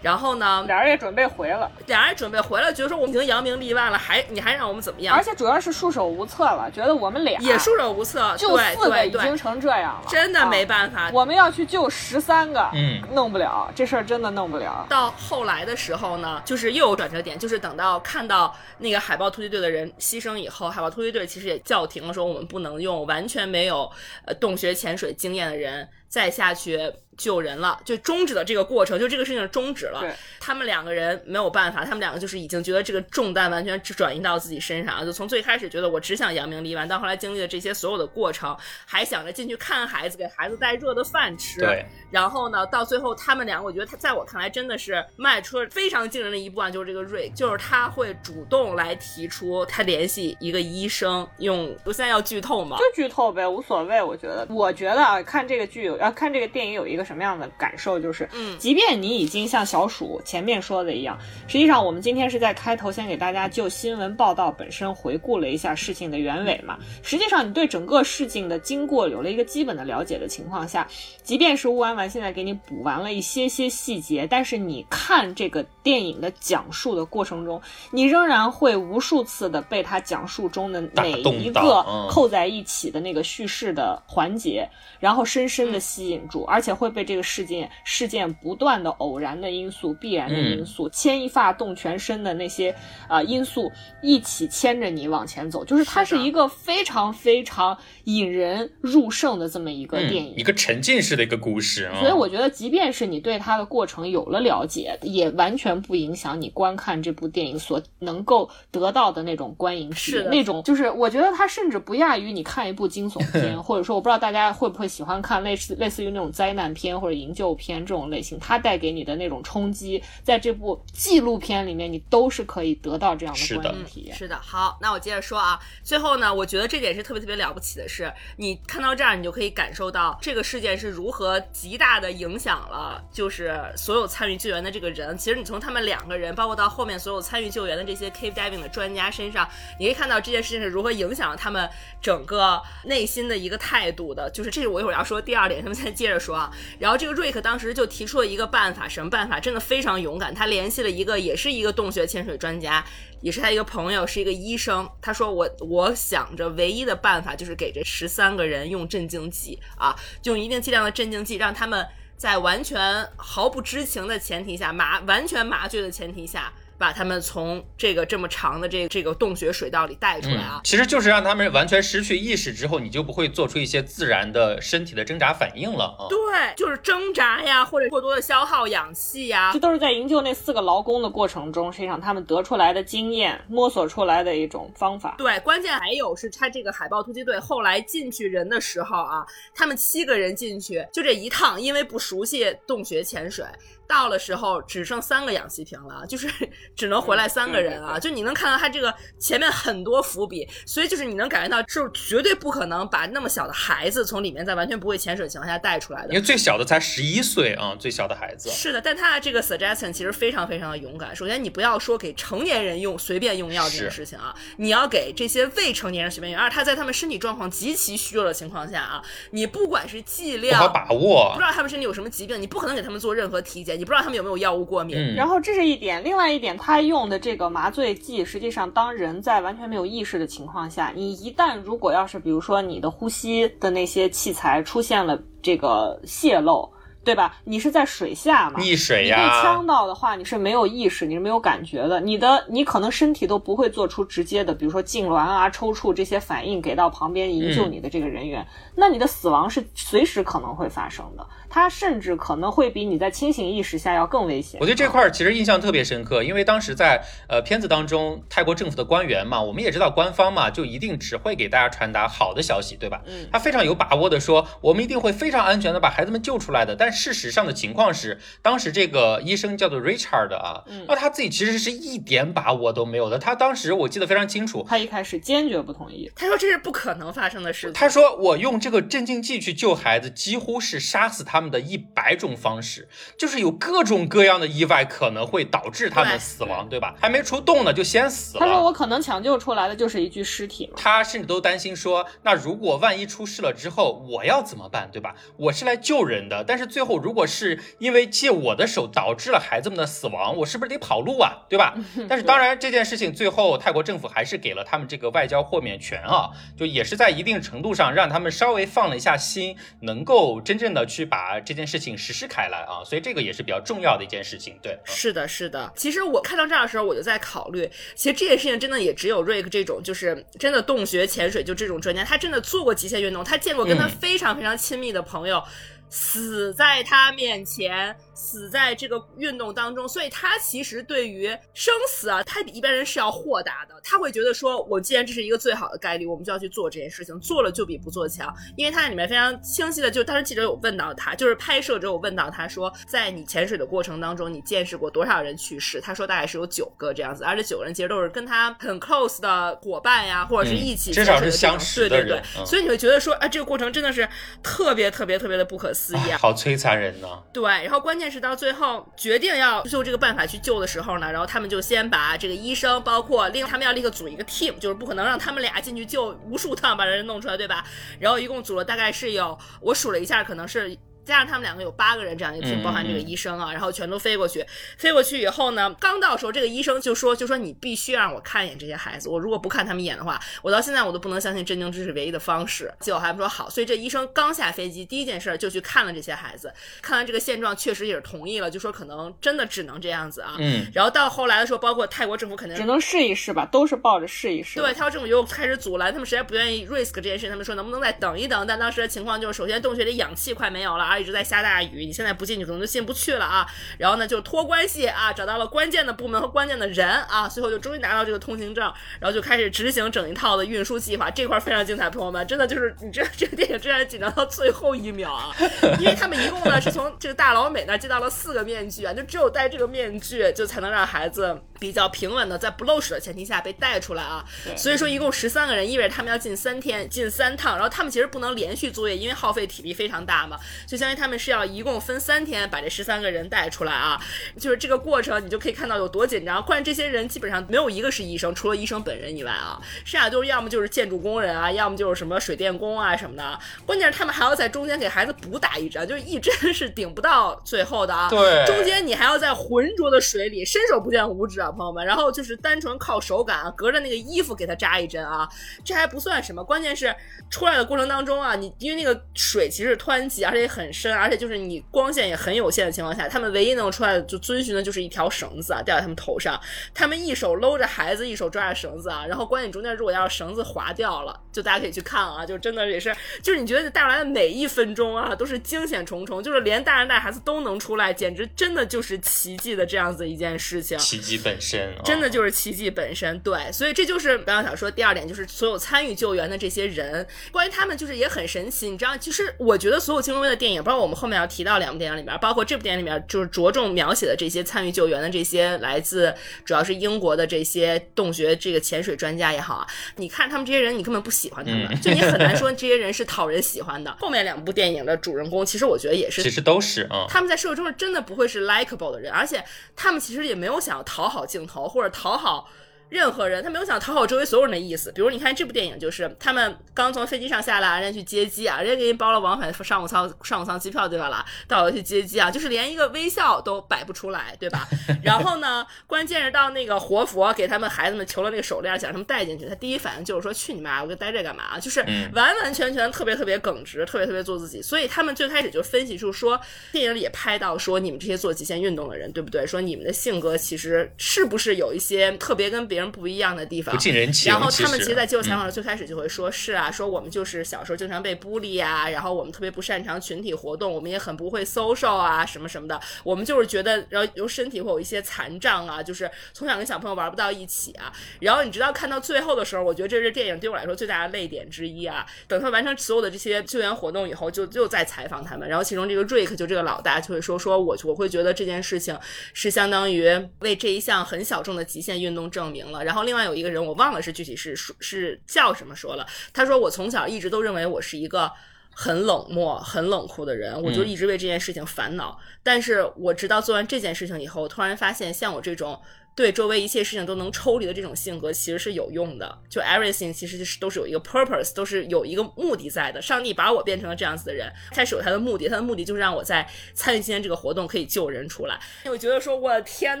[0.02, 5.22] 然后呢，俩人也准备回了，俩人准备回了，觉得说我们已经扬名立万了，还你还让我们怎么样而？
[5.22, 11.10] 且主要是束手无策了，觉得我们俩也束手无策，就对四个对对，已经成这样了，真的没啊办法。
[11.12, 14.86] 我们要去救十三个，嗯，弄不了，这事儿真的弄不了。
[14.88, 23.90] 到后来的时候呢，就是又有转折点，就是等到看到那个海豹突击队的人牺牲以后，海豹突击队其实也叫停了，说我们不能用完全没有
[24.24, 26.78] 呃洞穴潜水经验的人再下去
[27.18, 30.14] 救人了，就终止了这个过程，就这个事情终止了对。
[30.40, 41.60] 他们两个人没有办法，他们两个就是已经觉得这个重担完全转移到自己身上，就从最开始觉得我只想扬名立万，到后来经历了这些所有的过程，还想着进去看孩子，给孩子带热的饭吃。
[41.60, 46.70] 对，然后呢，到最后他们两个，我觉得他在我看来真的是迈出了非常惊人的一步啊！
[46.70, 52.78] 就是这个瑞，就是他会主动来提出他联系一个医生，用我现在要剧透吗？
[52.78, 54.00] 就剧透呗，无所谓。
[54.02, 66.78] 我觉得，我觉得啊，看这个剧有，要看这个电影有一个什么样的感受，就是，嗯即便你已经像小鼠前面说的一样，实际上我们今天是在开头先给大家就新闻报道本身回顾了一下事情的原委嘛。
[67.02, 70.86] 实际上，你对整个事情的经过有了一个基本的了解的情况下，
[71.22, 77.58] 即便是乌安完现在给你补完了一些些细节，但是你看这个电影的讲述的过程中，
[77.90, 84.68] 你仍然会无数次的被他讲述中的打每一个嗯扣在一起的那个叙事的环节，
[85.00, 92.72] 然后深深的吸引住，而且会被被这个事件事件不断的偶然的因素、必然的嗯因素、牵一发动全身的那些
[93.06, 93.70] 啊、呃因素
[94.02, 100.34] 一起牵着你往前走，就是它是一个非常非常引人入胜的这么一个电影。
[100.36, 102.00] 嗯，一个沉浸式的一个故事啊。
[102.00, 110.24] 所以我觉得，即便是你对它的过程有了了解，也完全不影响你观看这部电影所能够得到的那种观影体验。
[110.24, 124.16] 是那种就是，我觉得它甚至不亚于你看一部惊悚片， 或者说，我不知道大家会不会喜欢看类似类似于那种灾难片或者营救片这种类型，它带给你的那种冲击，在这部纪录片里面，你都是可以得到这样的的观影体验。
[124.16, 125.58] 是的，好，那我接着说啊。
[125.82, 135.16] 最后呢，我觉得这点是特别特别了不起的是，你看到这儿，你就可以感受到这个事件是如何极大的影响了，就是所有参与救援的这个人。
[135.18, 141.68] 其实你从他们两个人，包括到后面所有参与救援的这些 cave diving 的专家身上，你可以看到这件事情是如何影响了他们
[142.00, 144.30] 整个内心的一个态度的。
[144.30, 146.52] 就是这是我一会儿要说第二点，咱们先接着说啊。
[146.78, 149.38] 然后这个瑞克当时就提出了一个办法，什么办法？
[149.40, 152.84] 真的非常勇敢，他联系了一个也是一个洞穴潜水专家，
[153.20, 154.88] 也是他一个朋友，是一个医生。
[155.00, 166.52] 他说我我想着唯一的办法就是给这十三个人用镇静剂啊，用一定剂量的镇静剂，让他们在完全毫不知情的前提下，麻完全麻醉的前提下。
[166.78, 176.06] 把他们从这个这么长的这个这个洞穴水道里带出来啊嗯，，其实就是让他们完全失去意识之后，你就不会做出一些自然的身体的挣扎反应了啊。
[176.08, 185.16] 对，就是挣扎呀，或者过多的消耗氧气呀这，都是在营救那四个劳工的过程中，实际上他们得出来的经验，摸索出来的一种方法。
[185.18, 193.44] 对，关键还有是他这个海豹突击队后来进去人的时候啊，他们七个人进去，就这一趟，因为不熟悉洞穴潜水，
[193.86, 196.28] 到了时候只剩三个氧气瓶了，就是
[196.76, 197.98] 只能回来三个人啊。
[197.98, 206.14] 就你能看到他这个前面很多伏笔，所以就是你能感觉到，是绝对不可能把那么小的孩子从里面在完全不会潜水的情况下带出来的因。
[206.14, 208.48] 为最小的才十一岁啊，最小的孩子。
[208.50, 211.14] 是的，但他的这个 suggestion 其实非常非常的勇敢。
[211.14, 216.40] 首先，你不要说给成年人用随便用药这件事情啊，你要给这些未成年人随便用。
[216.40, 221.44] 而他在他们身体状况极其虚弱的情况下啊，你不管是剂不量，好把握不知。
[221.44, 224.96] 道他们身体有什么疾病，你不可能给他们做任何体检，你不知道他们有没有药物过敏。
[224.96, 236.68] 嗯，然后这是一点，另外一点，他用的这个麻醉剂，实际上当人在完全没有意识的情况下，你一旦如果要是比如说你的呼吸的那些器材出现了这个泄漏，
[237.08, 237.34] 对吧？
[237.44, 254.60] 你是在水下嘛，溺水你被呛，到的话，你是没有意识，你是没有感觉的，你的你可能身体都不会做出直接的，比如说痉挛啊、抽搐这些反应给到旁边营救你的这个人员，那你的死亡是随时可能会发生的，它甚至可能会比你在清醒意识下要更危险。
[254.60, 263.00] 我对这块儿其实印象特别深刻，因为当时在呃片子当中，泰国政府的官员嘛，我们也知道官方嘛，就一定只会给大家传达好的消息，对吧？
[263.06, 266.76] 嗯他非常有把握的说，我们一定会非常安全的把孩子们救出来的。
[266.76, 273.18] 但事实上的情况是，当时这个医生叫做 Richard 啊，嗯那他自己其实是一点把握都没有的。
[273.18, 276.10] 他当时我记得非常清楚，他一开始坚决不同意。
[276.16, 277.72] 他说这是不可能发生的事情。
[277.74, 286.96] 他说：“我用这个镇静剂去救孩子，几乎是杀死他们的一百种方式，就是有各种各样的意外可能会导致他们死亡，对吧？
[287.00, 290.74] 还没出动呢，就先死了。”他说我可能抢救出来的就是一具尸体嘛。
[290.76, 295.14] 他甚至都担心说，那如果万一出事了之后，我要怎么办，对吧？
[295.36, 301.74] 我是来救人的，但是最后如果是因为借我的手导致了孩子们的死亡，我是不是得跑路啊，对吧？
[302.08, 314.72] 但是当然这件事情最后泰国政府还是给了他们这个外交豁免权啊，就也是在一定程度上让他们稍微放了一下心，能够真正的去把这件事情实施开来啊，所以这个也是比较重要的一件事情，对。
[314.72, 315.72] 嗯是的，是的。
[315.76, 325.42] 其实我看到这儿的时候，我就在考虑，其实这件事情真的也只有瑞克这种，就是真的洞穴潜水就这种专家，他真的做过极限运动，他见过跟他嗯非常非常亲密的朋友。
[325.90, 333.74] 死在他面前，死在这个运动当中，所以他其实对于生死啊，他比一般人是要豁达的。
[333.82, 338.34] 他会觉得说，我既然这是一个最好的概率，我们就要去做这件事情，做了就比不做强。
[338.56, 345.80] 因为他在里面非常清晰的，就当时记者有问到他，就是拍摄者有问到他说，在你潜水的过程当中，你见识过多少人去世？
[345.80, 354.06] 他说大概是有九个这样子，而这九个人其实都是跟他很 close 的伙伴呀，或者是一起嗯至少是相识的对对对，嗯所以你会觉得说，啊，这个过程真的是
[354.42, 355.72] 特别特别特别的不可
[356.18, 357.08] 好摧残人呢！
[357.32, 367.64] 对，然后关键是到最后决定要用这个办法去救的时候呢，然后他们就先把这个医生，包括另他们要立刻组一个 team，就是不可能让他们俩进去救无数趟把人弄出来，对吧？
[367.98, 370.76] 然后一共组了大概是有我数了一下，可能是。
[371.08, 374.44] 加上他们两个有八个人这样一个 team，嗯包含这个医生啊，然后全都飞过去。
[374.76, 382.70] 飞过去以后呢，刚到的时候，这个医生就说就说你必须让我看一眼这些孩子，我如果不看他们一眼的话，我到现在我都不能相信震惊知识唯一的方式。
[382.80, 390.36] 结果他们说好，所以这医生刚下飞机，第一件事就去看了这些孩子，看完这个现状，确实也是同意了，就说可能真的只能这样子啊。
[390.38, 394.60] 嗯，然后到后来的时候，包括泰国政府肯定只能试一试吧，都是抱着试一试。
[394.60, 398.46] 对，泰国政府又开始阻拦，他们实在不愿意 risk 这件事，他们说能不能再等一等？
[398.46, 403.46] 但当时的情况就是，首先洞穴里氧气快没有了啊，一直在下大雨，你现在不进去可能就进不去了啊。
[403.78, 408.64] 然后呢，就托关系啊，找到了关键的部门和关键的人啊，最后就终于拿到这个通行证，
[409.00, 411.10] 然后就开始执行整一套的运输计划。
[411.10, 415.34] 这块非常精彩，朋友们，真的就是你这这个电影真是紧张到最后一秒啊，
[415.78, 424.24] 因为他们一共呢是从这个大老美那儿接到了四个面具啊，就只有戴这个面具，就才能让孩子比较平稳的在不漏水的前提下被带出来啊。
[424.56, 434.00] 所以说一共十三个人，意味着他们要进三天，进三趟，然后他们其实不能连续作业，因为耗费体力非常大嘛，就相当于他们是要一共分三天把这十三个人带出来啊。
[434.38, 436.42] 就是这个过程，你就可以看到有多紧张。
[436.42, 443.38] 关键这些人基本上没有一个是医生，除了医生本人以外啊，剩下都是要么就是建筑工人啊，要么就是什么水电工啊什么的。
[443.66, 448.08] 关键是他们还要在中间给孩子补打一针，就是一针是顶不到最后的啊。
[448.08, 451.84] 对中间你还要在浑浊的水里，伸手不见五指啊，朋友们。
[451.84, 455.28] 然后就是单纯靠手感啊，隔着那个衣服给他扎一针啊，
[455.62, 456.94] 这还不算什么，关键是
[457.28, 466.40] 出来的过程当中啊，你因为那个水其实是湍急，而且很深，而且就是你光线也很有限的情况下，他们唯一能出来的就遵循的就是一条绳子啊，吊在他们头上，
[466.72, 480.78] 他们一手搂着孩子，一手抓着绳子啊，然后关键中间如果要是绳子滑掉了，就大家可以去看啊，就真的也是，就是你觉得带出来的每一分钟啊，都是惊险重重，就是连大人带孩子都能出来，简直真的就是奇迹的这样子一件事情。
[480.78, 499.66] 奇迹本身，啊真的就是奇迹本身，对，所以这就是刚刚想说第二点，就是所有参与救援的这些人，关于他们就是也很神奇，你知道，其实我觉得所有金龙威的电影，包括我们后面要提到两部电影里面，包括这部电影里面，就是着重描写的这些参与救援的这些来自主要是英国的这些洞穴这个潜水专家也好啊，
[499.96, 503.94] 你看他们这些人，你根本不喜欢他们，嗯就你很难 说这些人是讨人喜欢的。
[504.00, 509.44] 后面两部电影的主人公，其实我觉得也是其实都是啊，他们在社会中真的不会是 likable 的人，而且
[509.76, 512.48] 他们其实也没有想要讨好镜头或者讨好。
[512.88, 514.90] 任何人，他没有想讨好周围所有人的意思。
[514.92, 521.24] 比如，你看这部电影，就是他们刚从飞机上下来，人家去接机啊，人家给你包了往返商务舱 商务舱机票，对吧啦？
[521.46, 524.66] 到了去接机啊，就是连一个微笑都摆不出来，对吧？
[525.04, 530.82] 然后呢，关键是到那个活佛给他们孩子们求了那个手链，想让他们带进去，他第一反应就是说：“去你妈！
[530.82, 531.80] 我给带这干嘛？”就是
[532.14, 534.62] 完完全全特别特别耿直，特别特别做自己。
[534.62, 536.40] 所以他们最开始就分析出说，
[536.72, 539.46] 电影里也拍到说，你们这些做极限运动的人，对不对？
[539.46, 543.74] 说你们的性格其实是不是有一些特别跟别人不一样的地方？
[543.74, 544.32] 不近人情。
[544.32, 552.80] 然后他们其实实，在接受采访嗯的时候，最开始就会说：“是啊，说我们就是小时候经常被孤立啊，然后我们特别不擅长群体活动，我们也很不会 social 啊，什么什么的。
[553.02, 557.92] 我们就是觉得，然后由身体会有一些残障啊，就是从小跟小朋友玩不到一起啊。
[558.20, 562.06] 然后你直到看到最后的时候，我觉得这是电影对我来说最大的泪点之一啊。
[562.26, 568.98] 等他完成所有的这些救援活动以后，就就在采访他们，然后其中这个瑞克就这个老大就会说：说我我会觉得这件事情
[569.32, 570.08] 是相当于
[570.40, 572.84] 为这一项很小众的极限运动证明了。
[572.84, 578.32] 然后另外有一个人，我忘了是具体是是是叫什么说了，他说我从小一直都认为我是一个。
[578.80, 582.16] 很冷漠、很冷酷的人，我就一直为这件事情烦恼。
[582.44, 585.82] 但是我直到做完这件事情以后，突然发现，像我这种
[586.18, 589.38] 对周围一切事情都能抽离的这种性格，其实是有用的。
[589.48, 593.00] 就 everything 其实是都是有一个 purpose，都是有一个目的在的。
[593.00, 598.58] 上帝把我变成了这样子的人，他是有他的目的，他的目的就是让我在参与今天这个活动可以救人出来。
[598.86, 600.00] 我觉得说，我的天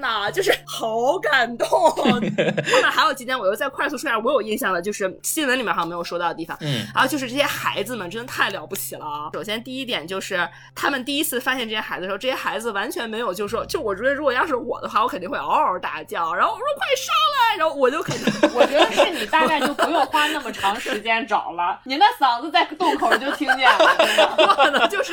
[0.00, 1.68] 哪，就是好感动。
[1.94, 6.58] 后面还有几点，我又再快速说一下，我有印象的，就是新闻里面好像没有说到的地方。
[6.62, 9.30] 嗯，然后就是这些孩子们真的太了不起了啊！
[9.34, 24.34] 首先第一点就是他们第一次发现这些孩子的时候，这些孩子完全没有就是说，就我觉得如果要是我的话，我肯定会嗷嗷大叫，然后我说快上来，然后我就肯定 我觉得是你大概就不用花那么长时间找了，你那嗓子在洞口就听见了，真的。
[24.48, 25.12] 我可能就是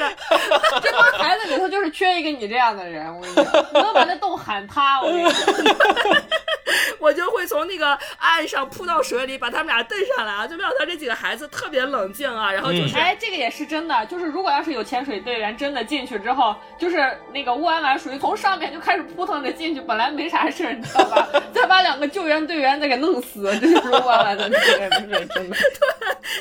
[0.82, 5.36] 这帮孩子里头就是缺一个你这样的人，我跟你讲，你能把那洞喊塌，我跟你讲。
[7.00, 10.48] 我就会从那个岸上扑到水里，把他们俩蹬上来啊！
[10.48, 21.28] 就没想到这几个孩子特别冷静啊，然后就是、哎，这个也是真的，就是如果要是有潜水队员真的进去之后，就是那个乌安丸属于从上面就开始扑腾着进去，本来没啥事儿，你知道吧？
[21.54, 25.56] 再把两个救援队员再给弄死，这就是乌安丸的那个真的真的。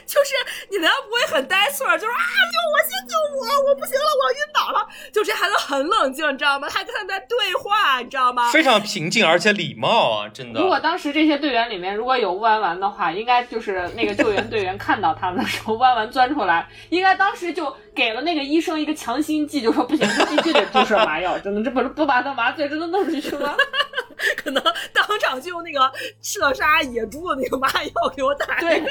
[0.06, 0.34] 就是
[0.70, 1.86] 你难道不会很呆错？
[1.96, 4.86] 就是啊，救我，先救我，我不行了，我晕倒了。
[5.12, 6.68] 就这孩子很冷静，你知道吗？
[6.68, 8.50] 他跟他们在对话，你知道吗？
[8.50, 10.60] 非常平静而且礼貌啊，真的。
[10.60, 23.56] 如果当时这些队员里面如果有乌丸丸的话，应该就是那个救援队员看到他们的时候，乌丸丸钻出来，应该当时就给了那个医生一个强心剂，就说不行，他必须得注射麻药，真的，这不是不把他麻醉真的弄出去吗？
[24.36, 28.58] 可能当场就用那个射杀野猪的那个麻药给我打。
[28.58, 28.82] 对，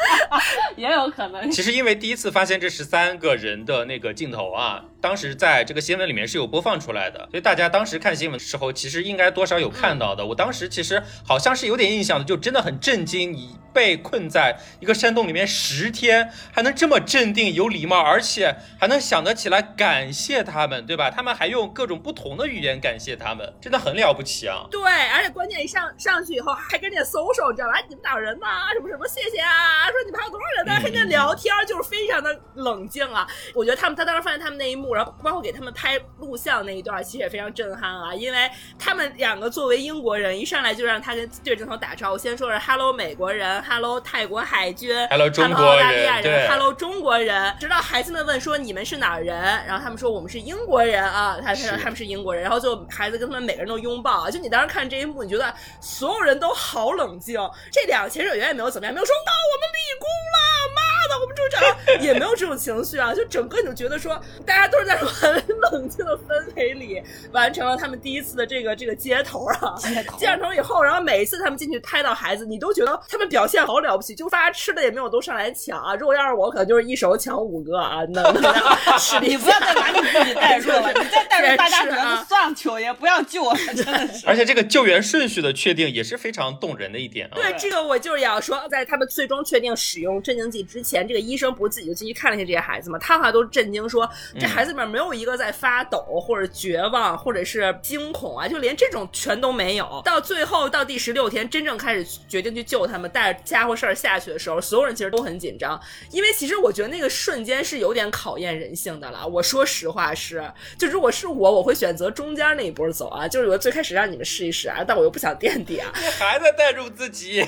[0.76, 1.50] 也有可能。
[1.50, 10.24] 其实因为第一次发现这十三个人的那个镜头啊，当时在这个新闻里面是有播放出来的，所以大家当时看新闻的时候，其实应该多少有看到的。
[10.24, 21.10] 我当时其实好像是有点印象的，就真的很震惊，你被困在一个山洞里面十天，还能这么镇定、有礼貌，而且还能想得起来感谢他们，对吧？
[21.10, 24.64] 他们还用各种不同的语言感谢他们，真的很了不起啊！
[24.70, 27.74] 对，而且关键一上上去以后还跟人家搜手，知道吧？
[27.90, 28.46] 你们哪人呐？
[28.72, 29.84] 什么什么，谢谢啊！
[29.90, 30.64] 说你们还有多少人？
[30.64, 33.26] 大家跟人家聊天，就是非常的冷静啊。
[33.54, 38.14] 我觉得他们，他当时发现他们那一幕，然后包括给他们拍录像那一段，其实也非常震撼啊。
[38.14, 47.54] 因为他们两个作为英国人，一上来就让他跟对着镜头打招呼，先说是 “hello 美国人 ”，“hello 泰国海军 ”，“hello 中国澳大利亚人”，人 “hello 中国人”。
[47.58, 54.30] 直到孩子们问说你们是哪儿人，然后他们说我们是英国人啊，他他说他们是英国人，然后就孩子跟他们每个人都拥抱啊。
[54.30, 57.34] 就你当时看这一幕，你觉得所有人都好冷静。
[57.72, 60.38] 这两个潜水员也没有怎么样，没有说到我们立功了，
[60.74, 61.60] 妈的，我们中奖
[62.04, 63.14] 也没有这种情绪啊。
[63.14, 65.32] 就整个你就觉得说，大家都是在很
[65.70, 69.74] 冷静的氛围里完成了他们第一次的这个这个接头啊。
[69.78, 75.94] 接头接上头以后，然后每一次他们进去拍到孩子，你都觉得他们表现好了不起，就大家吃的也没有都上来抢啊。
[75.94, 78.24] 如果要是我，可能就是一手抢五个啊，能
[79.22, 84.26] 你不要再把你自己带入了， 你再带入大家是觉得啊算球也不要救了， 真的是。
[84.26, 87.34] 而且这个救援顺序的确定也是非常动人的一点啊。
[87.34, 92.98] 对，这个我就是要说，在他们最终确定使用镇静剂之前，这个医生不是自己就进去看了一下这些孩子吗？
[92.98, 94.08] 他好像都震惊说，
[94.38, 100.02] 这孩子里面没有一个在发抖或者绝望或者是惊恐啊，就连这种全都没有。
[100.04, 109.26] 到最后到第十六天，真正开始决定去救他们，带着家伙事儿下去的时候，所有人其实都很紧张，因为其实我觉得那个瞬间是有点考验人性的了。
[109.26, 110.44] 我说实话是，
[110.76, 115.92] 就如果是我，我会选择中间那一波走啊，就是我最开始让你们试一试啊，但我又不想垫底啊。
[116.00, 117.46] 你还在带入自己，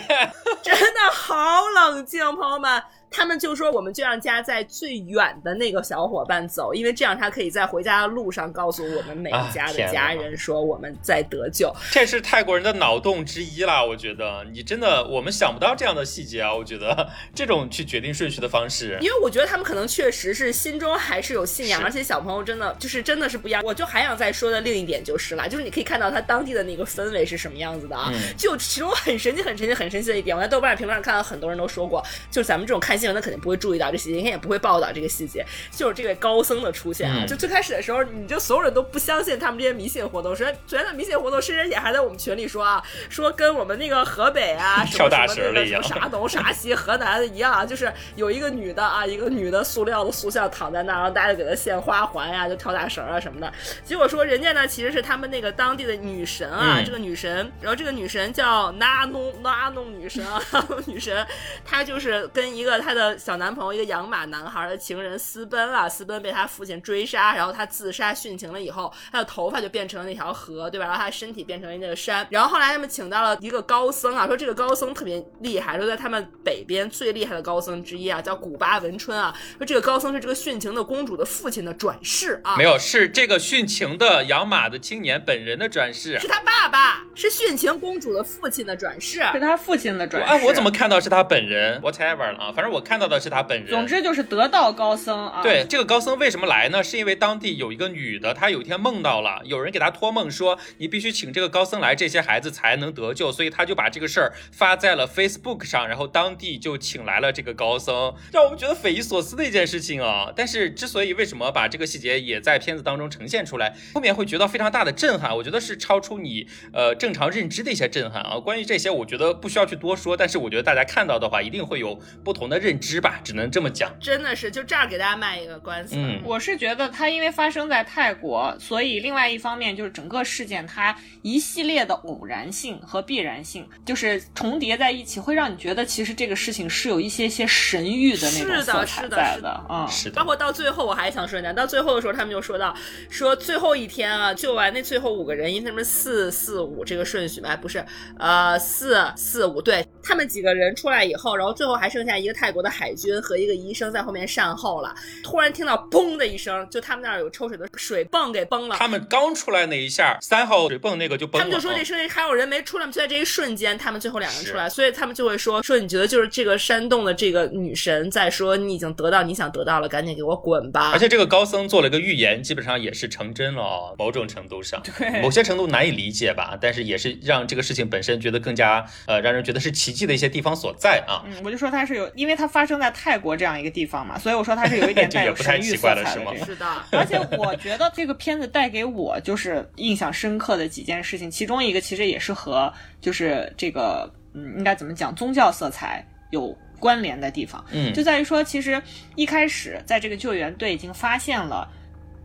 [0.62, 2.82] 真的好冷静，朋友们。
[3.11, 11.74] 他们就说，我们就让家在最远的那个小伙伴走，因为这样他可以在回家的路上告诉我们每一家的家人说我们在得救。
[11.90, 13.84] 这是泰国人的脑洞之一啦。
[13.84, 16.54] 我觉得你真的我们想不到这样的细节啊。
[16.54, 23.62] 我觉得这种去决定顺序的方式，因为我觉得他们可能确实是心中还是有信仰，而且小朋友真的就是真的是不一样。
[23.64, 28.11] 我就还想再说的另一点就是啦，就是你可以看到他当地的那个氛围是什么样子的啊。
[28.12, 37.18] 嗯就其中很神奇、很神奇、很神奇的一点，我在豆瓣评论上看到很多人都说过，就是咱们这种看新闻的肯定不会注意到这细节，应该也不会报道这个细节，就是这位高僧的出现啊。
[37.20, 40.34] 嗯就最开始的时候，你就所有人都不相信他们这些迷信活动。
[40.34, 53.53] 首先，昨天的迷信活动，甚至也还在我们群里说啊，说跟我们那个河北啊 什么跳大什么那个啥东啥西河南的一样啊，就是有一个女的啊，一个女的塑料的塑像躺在那儿，然后大家就给她献花环呀、就跳大绳啊什么的。
[53.84, 60.40] 结果说人家呢其实是他们那个当地的女神啊，嗯这个女神，然后这个女神叫纳弄纳弄女神啊，
[60.86, 61.26] 女神，
[61.64, 70.87] 她就是跟一个她的小男朋友一个养马男孩的情人私奔了，私奔被他父亲追杀，然后他自杀殉情了以后，他的头发就变成了那条河，对吧？
[70.87, 86.28] 然后他的身体变成了那个山，然后后来他们请到了一个高僧啊，说这个高僧特别厉害，说在他们北边最厉害的高僧之一啊，叫古巴文春啊，说这个高僧是这个殉情的公主的父亲的转世啊，没有是这个殉情的养马的青年本人的转世是。
[86.28, 89.20] 他爸爸，是殉情公主的父亲的转世。
[89.32, 90.32] 是他父亲的转世。
[90.32, 93.68] 哎，我怎么看到是他本人？whatever 了啊，反正我看到的是他本人。
[93.68, 95.42] 总之就是得道高僧啊。
[95.42, 96.82] 对，这个高僧为什么来呢？
[96.82, 110.32] 是因为当地有一个女的，她有一天梦到了，有人给她托梦说，你必须请这个高僧来，这些孩子才能得救，所以她就把这个事儿发在了 Facebook 上，然后当地就请来了这个高僧，让我们觉得匪夷所思的一件事情啊。
[110.34, 118.38] 但是之所以为什么把这个细节也在片子当中呈现出来，后面会觉得非常大的震撼，我觉得是超出你呃正常认知的一些震撼啊。
[118.38, 123.90] 关于这些，我觉得不需要去多说，但是我觉得大家看到的话，一定会有不同的认知吧，只能这么讲。
[124.00, 125.96] 真的是，就这样给大家卖一个官司。
[125.96, 139.88] 嗯我是觉得它因为发生在泰国，所以另外一方面就是整个事件它一系列的偶然性和必然性，就是重叠在一起，会让你觉得其实这个事情是有一些些神谕的那种是的色彩是的是在的，嗯。
[139.88, 140.26] 是的包。
[140.26, 142.74] 括到最后，我还想说一下，到最后的时候，他们就说到，
[143.08, 147.84] 说最后一天啊，救完那最后五个人，因为他们四四五这个顺序嘛，哎不是，
[148.18, 158.76] 呃，四四五，对他们几个人出来以后，然后最后还剩下一个泰国国的海军和一个医生在后面善后了，突然听到嘣的一声，就他们那儿有抽水的水泵给崩了。
[158.78, 161.44] 他们刚出来那一下，三号水泵那个就崩了。
[161.44, 170.92] 他们就说这啊声音还有人没出来，就在这一瞬间，他们最后两个人出来，所以他们就会说说你觉得就是这个山洞的这个女神在说你已经得到你想得到了，赶紧给我滚吧。
[170.92, 181.20] 而且这个高僧做了一个预言，基本上也是成真了哦，某种程度上，对某些程度难以理解吧，但是也是让这个事情本身觉得更加呃让人觉得是奇迹的一些地方所在啊。
[181.26, 186.44] 嗯，我就说他是有，因为它发生在泰国这样一个地方嘛，所以我说它是有一点 带有神域色彩的这个。
[186.44, 198.80] 是的，而且我觉得这个片子带给我就是印象深刻的几件事情，其中一个其实也是和就是这个嗯应该怎么讲宗教色彩有关联的地方，嗯就在于说，其实
[199.14, 201.68] 一开始在这个救援队已经发现了。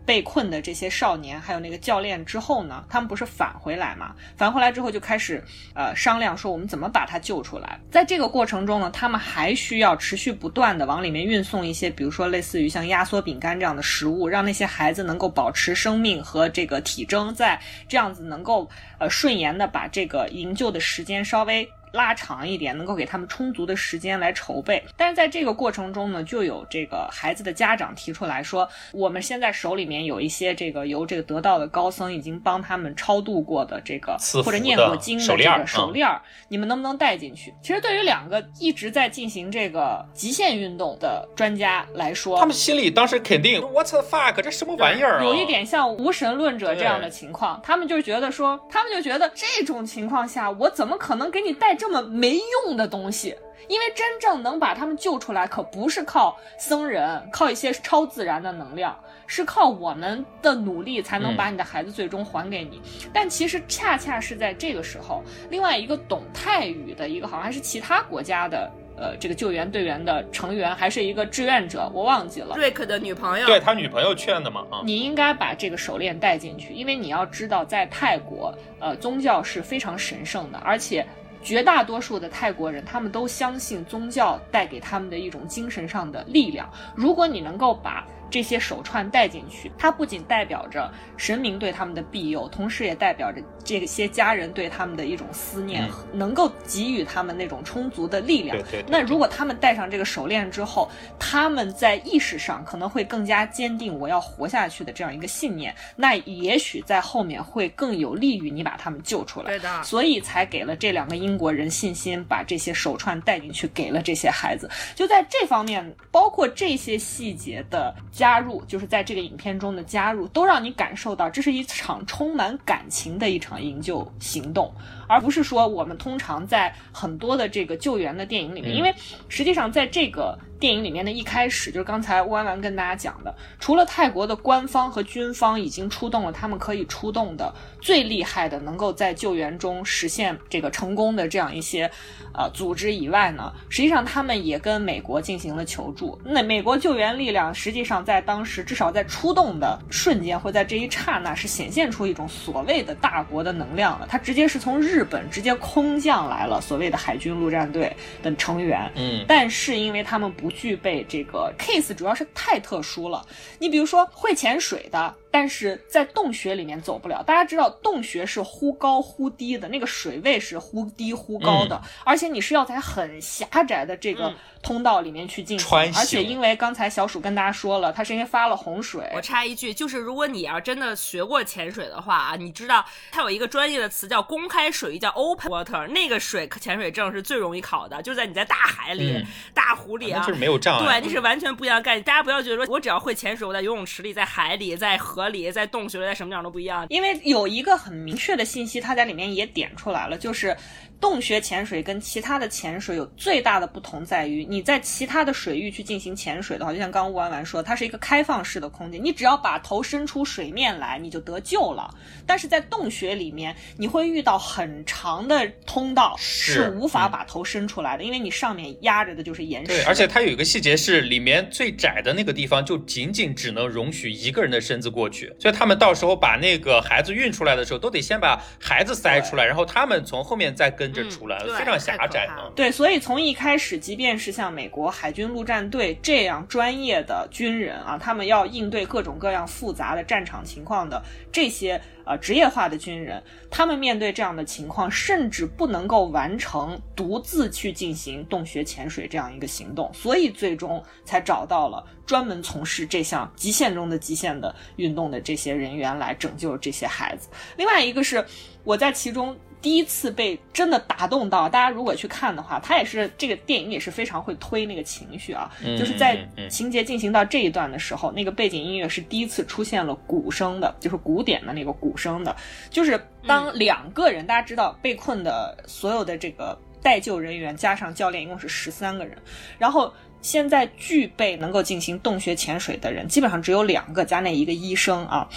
[0.06, 4.16] 被困的这些少年，还有那个教练之后呢，他们不是返回来嘛？
[4.36, 5.44] 返回来之后就开始
[5.74, 7.80] 呃商量说我们怎么把他救出来。
[7.92, 21.68] 在这个过程中呢，他们还需要持续不断的往里面运送一些，比如说类似于像压缩饼干这样的食物，让那些孩子能够保持生命和这个体征在，这样子能够呃顺延的把这个营救的时间稍微。
[21.92, 24.84] 拉长一点，能够给他们充足的时间来筹备。
[24.96, 37.54] 但是在这个过程中呢，就有这个孩子的家长提出来说，我们现在手里面有一些这个由这个得道的高僧已经帮他们超度过的这个或者念过经的这个手链儿你们能不能带进去？
[37.62, 45.24] 其实对于两个一直在进行这个极限运动的专家来说，他们心里当时肯定 What the fuck，这什么玩意儿啊？
[45.24, 53.36] 有一点像无神论者这样的情况，他们就觉得说，他们就觉得这种情况下，我怎么可能给你带这么没用的东西？
[53.68, 62.80] 因为真正能把他们救出来，可不是靠僧人，靠一些超自然的能量，是靠我们的努力才能把你的孩子最终还给你。
[63.12, 68.72] 但其实恰恰是在这个时候，另外一个懂泰语的一个，好像还是其他国家的。
[68.98, 72.56] 呃，这个救援队员的成员还是一个志愿者，我忘记了。
[72.56, 74.82] 瑞克的女朋友，对他女朋友劝的嘛啊。
[74.84, 81.04] 你应该把这个手链带进去，因为你要知道，在泰国，呃，宗教是非常神圣的，而且
[81.44, 86.70] 绝大多数的泰国人，他们都相信宗教带给他们的一种精神上的力量。
[86.96, 98.58] 如果你能够把这些手串带进去，它不仅代表着神明对他们的庇佑，同时也代表着这些家人对他们的一种思念，能够给予他们那种充足的力量。
[98.58, 109.48] 对对对那如果他们戴上这个手链之后，他们在意识上可能会更加坚定我要活下去的这样一个信念，那也许在后面会更有利于你把他们救出来。
[109.48, 114.70] 对的所以才给了这两个英国人信心，把这些手串带进去，给了这些孩子。
[114.96, 124.72] 就在这方面，包括这些细节的加入，就是在这个影片中的加入，都让你感受到这是一场充满感情的一场营救行动，
[125.08, 128.94] 而不是说我们通常在很多的这个救援的电影里面，嗯因为
[129.28, 130.38] 实际上在这个。
[130.62, 137.52] 电影里面的一开始，就是刚才弯弯跟大家讲的，除了泰国的官方和军方已经出动了他们可以出动的
[137.82, 141.90] 最厉害的，能够在救援中实现这个成功的这样一些
[142.34, 146.20] 呃组织以外呢，实际上他们也跟美国进行了求助。
[146.24, 158.92] 那美国救援力量实际上在当时至少在出动的瞬间或在这一刹那是显现出一种所谓的大国的能量了，它直接是从日本直接空降来了所谓的海军陆战队的成员。
[158.96, 163.26] 嗯，但是因为他们不具备这个 case，主要是太特殊了。
[163.60, 167.24] 你比如说会潜水的，但是在洞穴里面走不了。
[167.24, 175.68] 大家知道洞穴是忽高忽低的，那个水位是忽低忽高的，而且你是要在很狭窄的这个嗯通道里面去进行。
[175.68, 190.34] 穿行而且因为刚才小鼠跟大家说了，它是因为发了洪水，我插一句，就是如果你要真的学过潜水的话啊，你知道它有一个专业的词叫公开水域，叫 open water，那个水潜水证是最容易考的，就在你在大海里、嗯大湖里啊那就。
[190.34, 191.00] 是没有障碍。
[191.00, 192.04] 对，那是完全不一样的概念。
[192.04, 196.86] 大家不要觉得说我只要会潜水，我在游泳池里、在海里、在河里、在洞穴里、在什么地方都不一样。
[196.90, 200.56] 因为有一个很明确的信息，它在里面也点出来了，就是
[201.02, 211.94] 洞穴潜水跟其他的潜水有最大的不同在于，你在其他的水域去进行潜水的话，就像刚刚吴婉婉说，它是一个开放式的空间，你只要把头伸出水面来，你就得救了。
[212.26, 219.68] 但是在洞穴里面，你会遇到很长的通道，是是无法把头伸出来的，因为你上面压着的就是岩石。
[219.70, 232.30] 对，而且它有一个细节是，里面最窄的那个地方就仅仅只能容许一个人的身子过去，所以他们到时候把那个孩子运出来的时候，都得先把孩子塞出来，然后他们从后面再跟着出来，嗯对非常狭窄。
[232.56, 257.30] 对，所以从一开始，即便是像美国海军陆战队这样专业的军人啊，他们要应对各种各样复杂的战场情况的这些呃职业化的军人，他们面对这样的情况，甚至不能够完成独自去进行洞穴潜水这样一个行动，所以最终才找到了专门从事这项极限中的极限的运动的这些人员来拯救这些孩子。
[257.58, 258.26] 另外一个是
[258.64, 259.38] 我在其中。
[259.62, 266.18] 第一次被真的打动到，大家如果去看的话，他也是这个电影也是非常会推那个情绪啊，就是在
[266.50, 272.36] 情节进行到这一段的时候，那个背景音乐是第一次出现了鼓声的，就是古典的那个鼓声的，
[272.72, 279.16] 就是当两个人，大家知道被困的所有的这个待救人员加上教练一共是十三个人，
[279.60, 285.30] 然后现在具备能够进行洞穴潜水的人基本上只有两个，加那一个医生啊。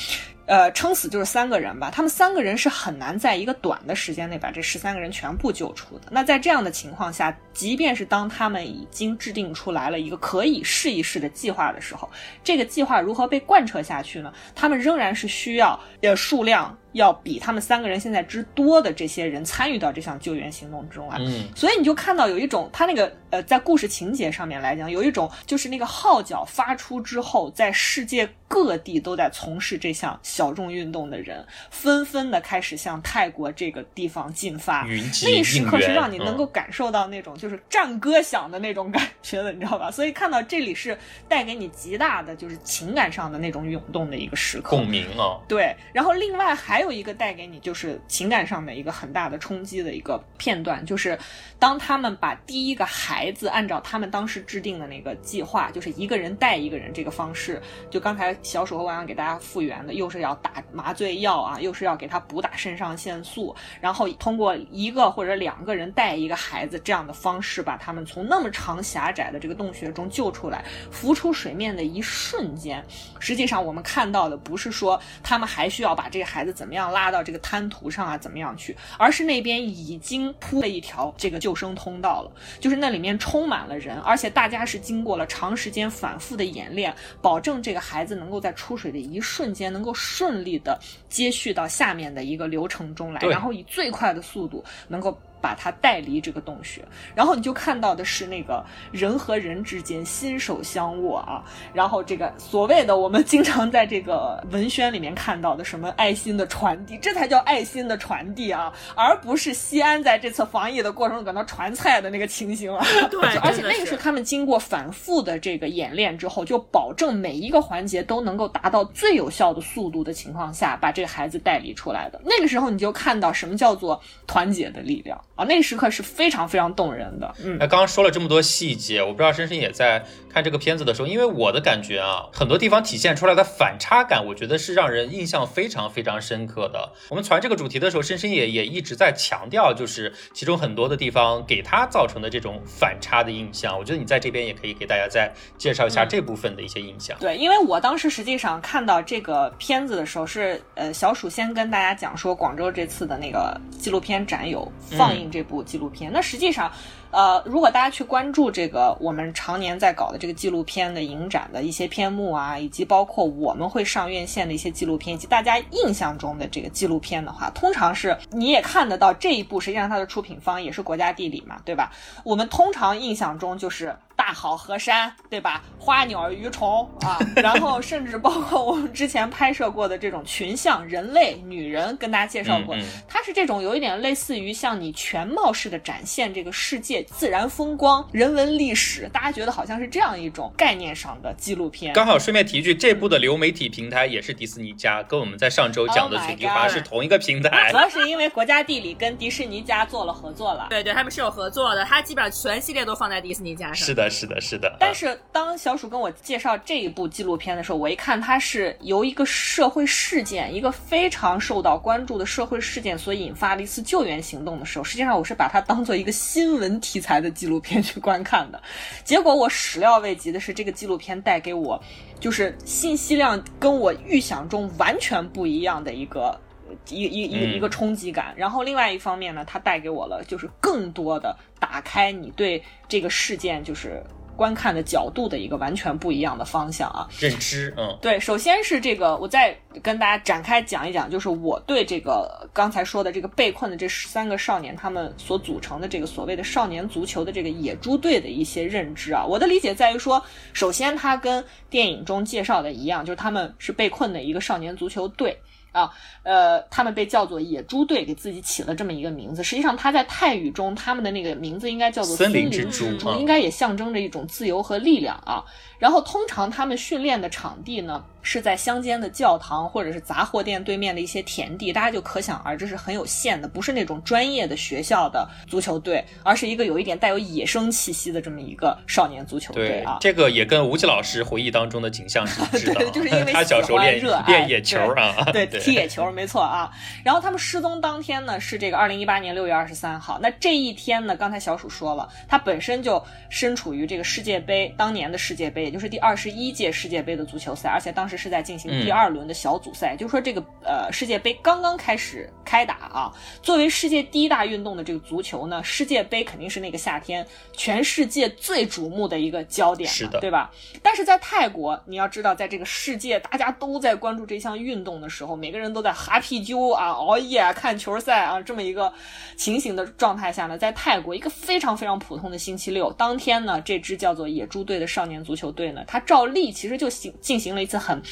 [0.47, 6.09] 呃，撑死就是三个人吧，他们三个人是很难在一个短的时间内把这十三个人全部救出的。
[6.11, 12.11] 那在这样的情况下，即便是当他们已经制定出来了一个可以试一试的计划的时候，
[12.43, 14.33] 这个计划如何被贯彻下去呢？
[14.55, 16.77] 他们仍然是需要呃数量。
[16.95, 34.87] 要比他们三个人现在之多的这些人参与到这项救援行动之中来，嗯，所以你就看到有一种他那个呃，在故事情节上面来讲，有一种就是那个号角发出之后，在世界各地都在从事这项小众运动的人，纷纷的开始向泰国这个地方进发。
[35.25, 39.91] 那一时刻是让你能够感受到那种就是战歌响的那种感觉的，你知道吧？
[39.91, 40.97] 所以看到这里是
[41.29, 45.41] 带给你极大的就是情感上的那种涌动的一个时刻，共鸣啊。
[45.49, 46.84] 对，然后另外还。
[46.85, 51.19] 有一个带给你就是情感上的一个很大的冲击的一个片段，就是
[51.59, 57.61] 当他们把第一个孩子按照他们当时制定的那个计划，就是一个人带一个人这个方式，
[57.91, 72.85] 就刚才小鼠和王洋给大家复原的，又是要打麻醉药啊，又是要给他补打肾上腺素，然后通过一个或者两个人带一个孩子这样的方式，把他们从那么长狭窄的这个洞穴中救出来，浮出水面的一瞬间，
[73.19, 76.74] 实际上我们看到的不是说他们还需要把这个孩子怎么。
[76.75, 78.77] 样拉到这个滩涂上啊，怎么样去？
[78.99, 95.19] 而是那边已经铺了一条这个救生通道了，就是那里面充满了人，而且大家是经过了长时间反复的演练，保证这个孩子能够在出水的一瞬间能够顺利的接续到下面的一个流程中来，然后以最快的速度能够。
[95.45, 96.83] 把他带离这个洞穴，
[97.15, 112.83] 然后你就看到的是那个人和人之间心手相握啊，然后这个所谓的我们经常在这个文宣里面看到的什么爱心的传递，这才叫爱心的传递啊，而不是西安在这次防疫的过程中搁那传菜的那个情形啊。
[113.11, 122.19] 对， 而且那个是他们经过反复的这个演练之后，就保证每一个环节都能够达到最有效的速度的情况下，把这个孩子带离出来的。
[122.25, 125.21] 那个时候你就看到什么叫做团结的力量。
[125.37, 127.35] 啊，那个时刻是非常非常动人的。
[127.43, 136.93] 嗯，那刚刚说了这么多细节，我不知道深深也在看这个片子的时候，因为我的感觉啊，很多地方体现出来的反差感，我觉得是让人印象非常非常深刻的。
[137.09, 143.77] 我们传这个主题的时候，深深也也一直在强调，就是其中很多的地方给他造成的这种反差的印象。
[143.77, 147.17] 我觉得你在这边也可以给大家再介绍一下这部分的一些印象。
[147.19, 155.24] 对，因为我当时实际上看到这个片子的时候，是呃小鼠先跟大家讲说，广州这次的那个纪录片展有放映。
[155.31, 156.71] 这部纪录片，那实际上，
[157.15, 171.93] 呃，如果大家去关注这个我们常年在搞的这个纪录片的影展的一些片目啊，以及包括我们会上院线的一些纪录片，以及大家印象中的这个纪录片的话，通常是你也看得到这一部，实际上它的出品方也是国家地理嘛，对吧？
[172.25, 173.95] 我们通常印象中就是。
[174.17, 175.61] 大好河山，对吧？
[175.77, 182.77] 花鸟鱼虫啊， 然后甚至包括我们之前拍摄过的这种群像人类、女人，跟大家介绍过，
[183.09, 191.93] 它是这种有一点类似于像你全貌式的展现这个世界自然风光、人文历史，大家觉得好像是这样一种概念上的纪录片。
[191.93, 197.71] 刚好顺便提一句，这部的流媒体平台也是迪士尼家，跟我们在上周讲的《雪地花》是同一个平台。
[197.71, 200.69] 主要是因为国家地理跟迪士尼家做了合作了。
[200.71, 203.77] 对对，他们是有合作的，它基本上全系列都放在迪士尼家上。
[203.77, 204.05] 是的。
[204.11, 204.77] 是的，是的。
[204.79, 218.63] 但是当小鼠跟我介绍这一部纪录片的时候，我一看它是由一个社会事件，一个非常受到关注的社会事件所引发的一次救援行动的时候，实际上我是把它当做一个新闻题材的纪录片去观看的。
[219.05, 221.83] 结果我始料未及的是，这个纪录片带给我
[222.19, 226.41] 就是信息量跟我预想中完全不一样的一个。
[226.89, 234.03] 一一一一个冲击感，然后另外一方面呢，它带给我了就是更多的打开你对这个事件就是
[234.37, 250.23] 观看的角度的一个完全不一样的方向啊，认知，嗯，对，首先是这个，我再跟大家展开讲一讲，就是我对这个刚才说的这个被困的这十三个少年他们所组成的这个所谓的少年足球的这个野猪队的一些认知啊，我的理解在于说，
[250.53, 255.37] 首先它跟电影中介绍的一样，就是他们是被困的一个少年足球队。
[255.75, 255.91] 啊，
[256.23, 259.43] 呃，他们被叫做野猪队，给自己起了这么一个名字。
[259.43, 262.87] 实际上，他在泰语中，他们的那个名字应该叫做森林林之猪
[263.19, 265.45] 应该也象征着一种自由和力量啊。
[265.81, 279.99] 然后，通常他们训练的场地呢，是在乡间的教堂或者是杂货店对面的一些田地，大家就可想而知是很有限的，不是那种专业的学校的足球队，而是一个有一点带有野生气息的这么一个少年足球队啊，。
[280.01, 282.79] 这个也跟吴奇老师回忆当中的景象是一致的啊。
[282.81, 286.71] 对就是因为 他小时候练练野球啊，对 对，踢野球没错啊。
[287.05, 290.19] 然后他们失踪当天呢是这个二零一八年六月二十三号。
[290.21, 303.13] 那这一天呢，刚才小鼠说了，他本身就身处于这个世界杯当年的世界杯，也就是第二十一届世界杯的足球赛，而且当时是在进行第二轮的小组赛，就是说这个呃世界杯刚刚开始开打啊。
[303.43, 310.51] 作为世界第一大运动的这个足球呢，世界杯肯定是那个夏天全世界最瞩目的一个焦点嘛，是的对吧？
[310.83, 318.93] 但是在泰国，你要知道，在这个世界大家都在关注这项运动的时候，每个人都在哈啤酒啊、熬夜、看球赛啊这么一个
[319.37, 328.03] 情形的状态下呢，在泰国一个非常非常普通的星期六当天呢，这支叫做野猪队的少年足球队呢，他照例其实就行进行了一次很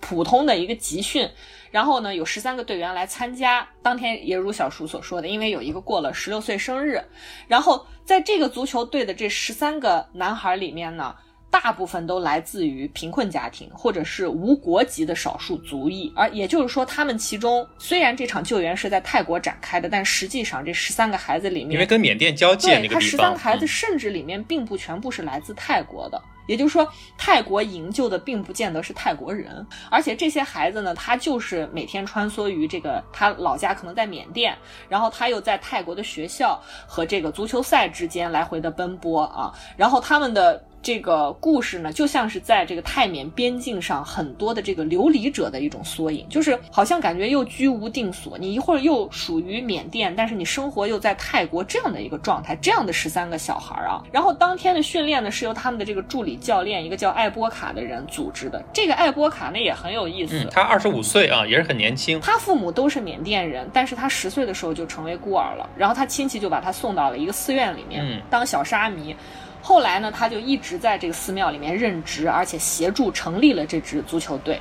[0.00, 1.28] 普通的一个集训。
[1.70, 3.66] 然后呢，有十三个队员来参加。
[3.80, 7.02] 当天也如小叔所说的，因为有一个过了十六岁生日，
[7.48, 11.14] 然后在这个足球队的这十三个男孩里面呢，
[11.52, 26.20] 大部分都来自于贫困家庭或者是无国籍的少数族裔，而也就是说，他们其中虽然这场救援是在泰国展开的，但实际上这十三个孩子里面，因为跟缅甸交界那个地方十三个，孩子嗯甚至里面并不全部是来自泰国的。
[26.48, 26.88] 也就是说，
[27.18, 34.56] 泰国营救的并不见得是泰国人，而且这些孩子呢，他就是每天穿梭于这个他老家可能在缅甸，
[34.88, 40.64] 然后他又在泰国的学校和这个足球赛之间来回的奔波啊，然后他们的。
[40.82, 54.02] 这个故事呢，就像是在这个泰缅边境上很多的这个流离者的一种缩影，就是好像感觉又居无定所，你一会儿又属于缅甸，但是你生活又在泰国这样的一个状态，这样的十三个小孩啊。
[54.10, 58.60] 然后当天的训练呢，是由他们的这个助理教练，一个叫艾波卡的人组织的。
[58.72, 62.20] 这个艾波卡呢也很有意思，嗯，他二十五岁啊，也是很年轻。
[62.20, 69.14] 他父母都是缅甸人，但是他十岁的时候就成为孤儿了，然后他亲戚就把他送到了一个寺院里面、嗯当小沙弥。
[69.62, 74.60] 后来呢，他就一直在这个寺庙里面任职，而且协助成立了这支足球队。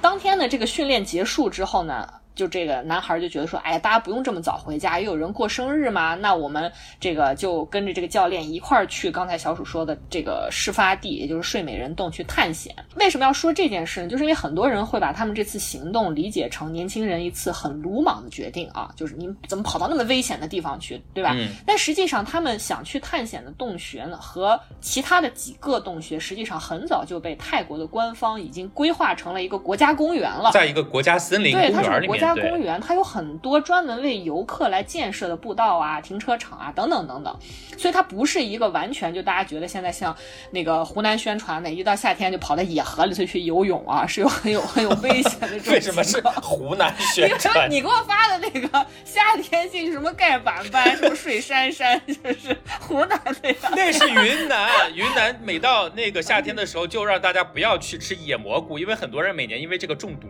[0.00, 6.70] 当天的这个训练结束之后呢，就这个男孩就觉得说，哎，大家不用这么早回家，也有人过生日嘛，那我们
[7.00, 12.72] 这个就跟着这个教练一块儿去刚才小鼠说的这个事发地，也就是睡美人洞去探险。
[12.94, 14.08] 为什么要说这件事呢？
[14.08, 21.32] 就是因为很多人会把他们这次行动理解成年轻人一次很鲁莽的决定啊，就是你怎么跑到那么危险的地方去，对吧？
[21.34, 30.52] 嗯但实际上，他们想去探险的洞穴呢，和其他的几个洞穴，实际上很早就被泰国的官方已经规划成了一个国家公园了。
[30.52, 31.72] 在一个国家森林公园
[32.02, 37.36] 里面，家公园，它有很多专门为游客来建设的步道啊、停车场啊等等等等，
[37.76, 40.14] 所以它不是一个完全就大家觉得现在像
[40.50, 47.70] 那个湖南宣传的，一到夏天就跑到野河里头去游泳啊，是有很有很有危险的这种 为什么是湖南宣传？
[47.70, 53.56] 你给我发的那个夏天进什么盖板班，什么水杉杉，就是湖南的呀。
[53.76, 60.28] 那是云南，云南每到那个夏天的时候，就让大家不要去吃野蘑菇，因为很多人每年因为这个中毒，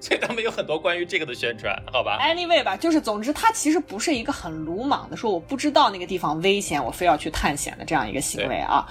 [0.00, 8.86] 所以他们有很多关于这个的宣传，好吧？Anyway 吧，就是总之，它其实不是一个很鲁莽的说我不知道那个地方危险，我非要去探险的这样一个行为啊。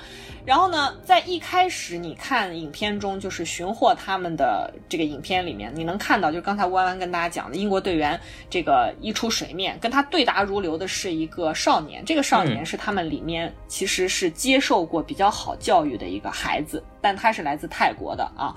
[0.50, 8.20] 然后呢，在一开始你看影片中，就是寻获他们的这个影片里面，你能看到，就刚才弯弯跟大家讲的，英国队员
[8.50, 18.56] 这个一出水面，跟他对答如流的是一个少年，这个少年是他们里面其实是接受过比较好教育的一个孩子，但他是来自泰国的啊。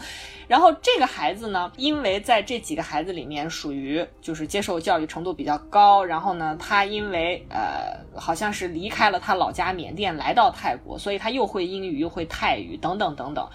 [0.49, 13.49] 然后这个孩子呢，因为在这几个孩子里面属于就是接受教育程度比较高，然后呢，他因为呃好像是离开了他老家缅甸来到泰国，所以他又会英语又会泰语等等等等。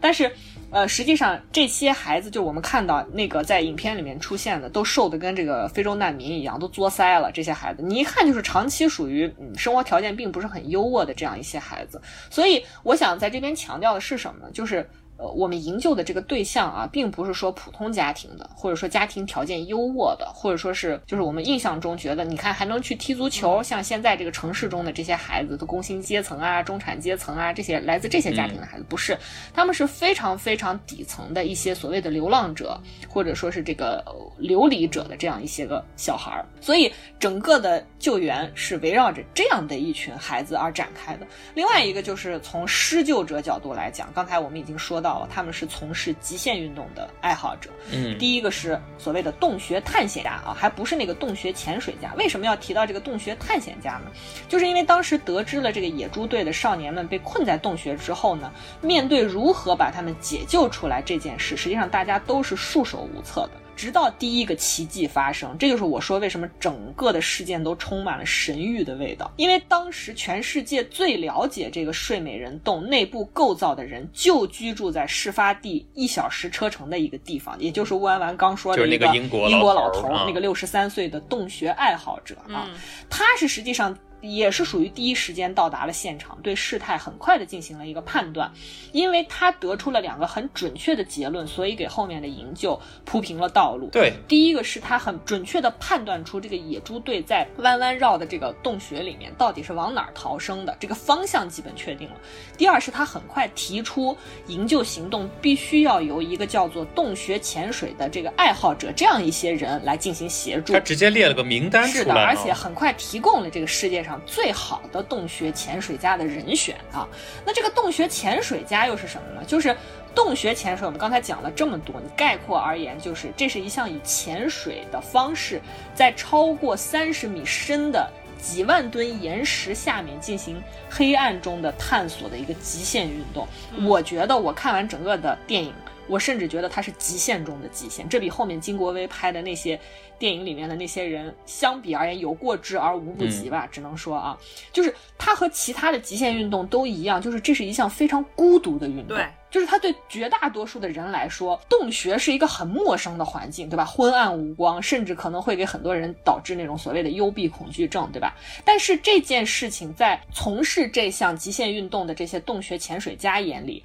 [0.00, 0.32] 但是，
[0.70, 7.30] 呃，实际上这些孩子，就我们看到那个在影片里面出现的，都瘦的跟这个非洲难民一样，都作腮了。
[7.30, 12.00] 这些孩子，你一看就是长期属于嗯生活条件并不是很优渥的这样一些孩子。
[12.30, 14.50] 所以，我想在这边强调的是什么呢？
[14.52, 14.88] 就是。
[15.22, 29.16] 呃，我们营救的这个对象啊，并不是说普通家庭的，或者说家庭条件优渥的，或者说是就是我们印象中觉得，你看还能去踢足球，像现在这个城市中的这些孩子的工薪阶层啊、中产阶层啊，这些来自这些家庭的孩子，不是，
[29.54, 32.76] 他们是非常非常底层的一些所谓的流浪者，
[33.08, 41.26] 或者说是这个呃流离者的这样一些个小孩儿，所以整个的救援是围绕着这样的一群孩子而展开的。
[41.54, 47.68] 另外一个就是从施救者角度来讲，刚才我们已经说到道他们是从事极限运动的爱好者。
[47.92, 52.14] 嗯，第一个是所谓的洞穴探险家啊，还不是那个洞穴潜水家。
[52.16, 54.10] 为什么要提到这个洞穴探险家呢？
[54.48, 58.50] 就是因为当时得知了这个野猪队的少年们被困在洞穴之后呢，
[58.80, 63.61] 面对如何把他们解救出来这件事，实际上大家都是束手无策的。
[63.74, 69.30] 直到第一个奇迹发生，这就是我说为什么整个的事件都充满了神谕的味道。
[69.36, 82.74] 因为当时全世界最了解这个睡美人洞内部构造的人，就居住在事发地一小时车程的一个地方，也就是乌安完刚说的就是那个个英国英国老头那个六十三岁的洞穴爱好者啊，嗯
[83.08, 88.50] 他是实际上也是属于第一时间到达了现场，对事态很快的进行了一个判断，
[88.92, 93.88] 因为他得出了两个很准确的结论，所以给后面的营救铺平了道路。
[93.90, 102.14] 对，第一个是他很准确的判断出这个野猪队在弯弯绕的这个洞穴里面到底是往哪儿逃生的，这个方向基本确定了。
[102.56, 104.16] 第二是他很快提出
[104.46, 110.80] 营救行动必须要由一个叫做洞穴潜水的这个爱好者这样一些人来进行协助他。
[110.80, 117.08] 直接列了个名单是的，出来啊而且很快提供了这个世界上最好的洞穴潜水家的人选啊。
[117.44, 119.44] 那这个洞穴潜水家又是什么呢？
[119.46, 119.76] 就是
[120.14, 125.60] 洞穴潜水，我们刚才讲了这么多，你概括而言，就是这是一项以潜水的方式，
[125.94, 128.10] 在超过三十米深的
[128.40, 133.46] 几万吨岩石下面进行黑暗中的探索的一个极限运动。
[133.86, 135.72] 我觉得我看完整个的电影。
[136.08, 139.78] 我甚至觉得它是极限中的极限，这比后面金国威拍的那些
[140.18, 144.38] 电影里面的那些人相比而言有过之而无不及吧，只能说啊，
[144.72, 149.16] 就是它和其他的极限运动都一样，就是这是一项非常孤独的运动。
[149.16, 153.84] 对，就是它对绝大多数的人来说，洞穴是一个很陌生的环境，对吧？
[153.84, 158.36] 昏暗无光，甚至可能会给很多人导致那种所谓的幽闭恐惧症，对吧？
[158.64, 163.82] 但是这件事情在从事这项极限运动的这些洞穴潜水家眼里，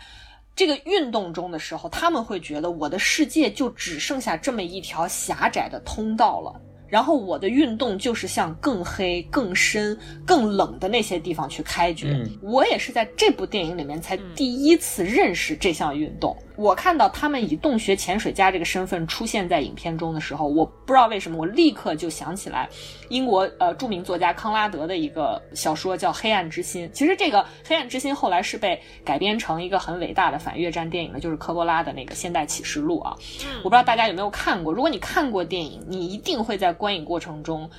[0.57, 6.59] 这个运动中的时候，他们会觉得我的世界就只剩下这么一条狭窄的通道了。
[6.87, 9.95] 然后我的运动就是向更黑、更深、
[10.25, 12.07] 更冷的那些地方去开掘。
[12.07, 16.35] 嗯我也是在这部电影里面才第一次认识这项运动。
[16.57, 22.67] 我看到他们以洞穴潜水家这个身份出现在影片中的时候，我不知道为什么，我立刻就想起来
[23.09, 26.87] 英国呃著名作家康拉德的一个小说叫《黑暗之心》。
[26.91, 33.15] 其实这个《黑暗之心》后来是被改编成一个很伟大的反越战电影的，就是科波拉的那个《现代启示录》啊。
[33.59, 37.69] 我不知道大家有没有看过，如果你看过电影，你一定会在观影过程中。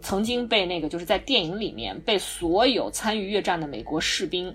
[0.00, 4.54] 曾经被那个就是在电影里面被所有参与越战的美国士兵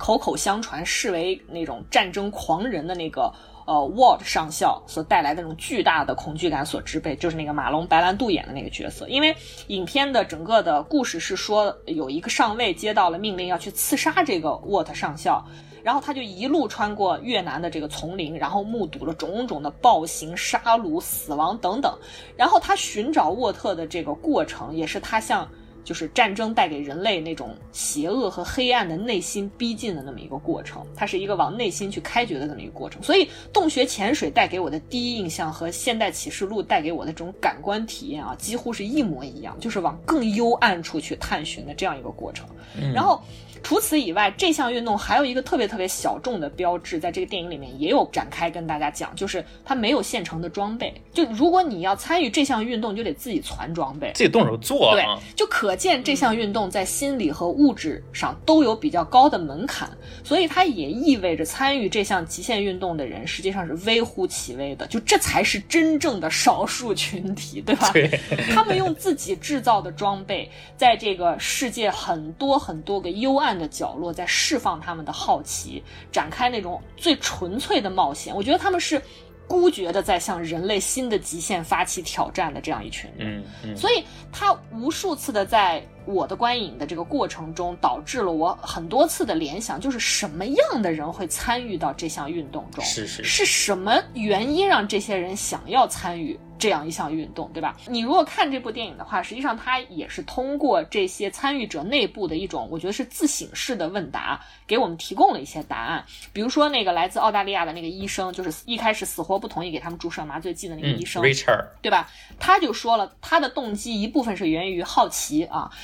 [0.00, 3.32] 口口相传视为那种战争狂人的那个
[3.66, 9.06] 呃 Ward 上校所带来的那种巨大的恐惧感所支配，就是那个马龙白兰度演的那个角色。
[9.08, 9.36] 因为
[9.68, 15.44] 影片的整个的故事是说，有一个上尉接到了命令要去刺杀这个 Ward 上校。
[15.82, 21.98] 然后他就一路穿过越南的这个丛林，然后目睹了种种的暴行、杀戮、死亡等等。
[22.36, 25.48] 然后他寻找沃特的这个过程，也是他向
[25.84, 30.86] 就是战争带给人类那种邪恶和黑暗的内心逼近的那么一个过程。
[30.94, 33.02] 它是一个往内心去开掘的这么一个过程。
[33.02, 42.46] 所以，洞穴潜水带给我的第一印象和《现代启示录》带给我的这种感官体验啊，几乎是一模一样，就是往更幽暗处去探寻的这样一个过程。
[42.94, 43.22] 然后。
[43.62, 50.92] 除此以外，这项运动还有一个特别特别小众的标志，在这个电影里面也有展开跟大家讲，就是它没有现成的装备。
[51.12, 54.12] 就如果你要参与这项运动，你就得自己攒装备。
[54.14, 59.90] 自己动手做对啊。，就可见这项运动在心理和物质上都有比较高的门槛，
[60.24, 67.90] 所以它也意味着参与这项极限运动的人实际上是微乎其微的，就这才是真正的少数群体，对吧？
[67.92, 68.08] 对，
[68.52, 78.34] 他们用自己制造的装备，在这个世界很多很多个幽暗的角落，在释放他们的好奇，展开那种最纯粹的冒险。
[78.34, 79.00] 我觉得他们是
[79.46, 83.40] 孤绝的在向人类新的极限发起挑战的这样一群人。
[83.40, 92.84] 嗯嗯，所以他无数次的在我的观影的这个过程中，导致了我很多次的联想，就是什么样的人会参与到这项运动中？
[92.84, 97.76] 是是是什么原因让这些人想要参与这样一项运动，对吧？
[97.86, 106.04] 你如果看这部电影的话，实际上它也是通过这些参与者内部的一种，我觉得是自省式的问答，给我们提供了一些答案。
[106.32, 112.10] 比如说那个来自澳大利亚的那个医生，就是一开始死活不同意给他们注射麻醉剂的那个嗯医生，，Richard，对吧？
[112.38, 115.70] 他就说了，他的动机一部分是源于好奇啊，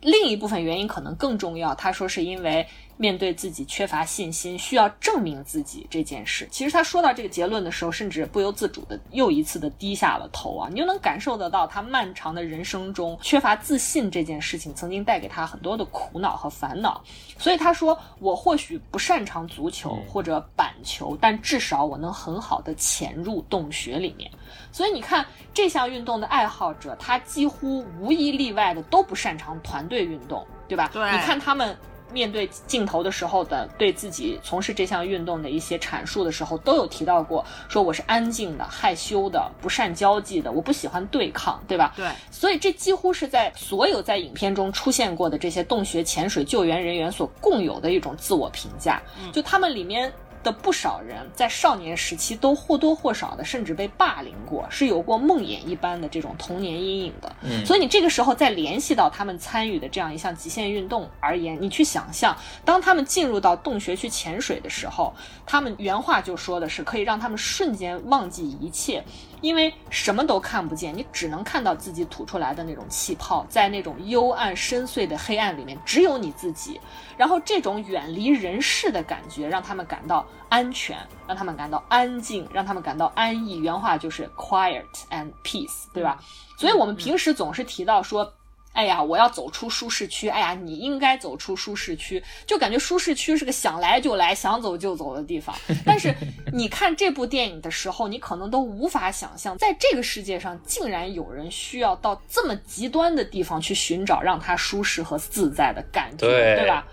[0.00, 6.48] 另一部分原因可能更重要，他说是因为面对自己缺乏信心，需要证明自己这件事。
[6.50, 17.02] 其实他说到这个结论的时候，甚至不由自主的又一次的低下了头啊，你就能感受得到他漫长的人生中缺乏自信这件事情曾经带给他很多的苦恼和烦恼。
[17.38, 24.30] 所以他说，我或许不擅长足球或者板球，但至少我能很好的潜入洞穴里面。
[24.72, 30.88] 所以你看，这项运动的爱好者，他几乎无一例外的都不擅长团队运动，对吧？
[30.90, 31.76] 对你看他们
[32.12, 41.92] 面对镜头的时候的对自己从事这项运动的一些阐述的时候，都有提到过，说我是安静的、害羞的、不善交际的，我不喜欢对抗，对吧？
[41.94, 49.00] 对，所以这几乎是在所有在影片中出现过的这些洞穴潜水救援人员所共有的一种自我评价。
[49.32, 50.12] 就他们里面
[50.42, 57.30] 的不少人在少年时期都或多或少的甚至被霸凌过，是有过梦魇一般的这种童年阴影的。
[57.42, 65.14] 嗯所以你这个时候再联系到他们参与的这样一项极限运动而言，你去想象，当他们进入到洞穴去潜水的时候，
[65.46, 69.04] 他们原话就说的是可以让他们瞬间忘记一切，
[69.40, 76.80] 因为什么都看不见，你只能看到自己吐出来的那种气泡，在那种幽暗深邃的黑暗里面，只有你自己。
[77.16, 83.58] 然后这种远离人世的感觉，让他们感到安全，让他们感到安静，让他们感到安逸。
[83.58, 86.18] 原话就是 quiet and peace，对吧？
[86.56, 88.32] 所以我们平时总是提到说。
[88.72, 90.28] 哎呀，我要走出舒适区。
[90.28, 95.54] 哎呀，你应该走出舒适区，就感觉舒适区是个想来就来、想走就走的地方。
[95.84, 96.14] 但是
[96.52, 106.86] 你看这部电影的时候，你可能都无法想象，在这个世界上竟然有人需要到这么极端的地方去寻找让他舒适和自在的感觉，对对吧？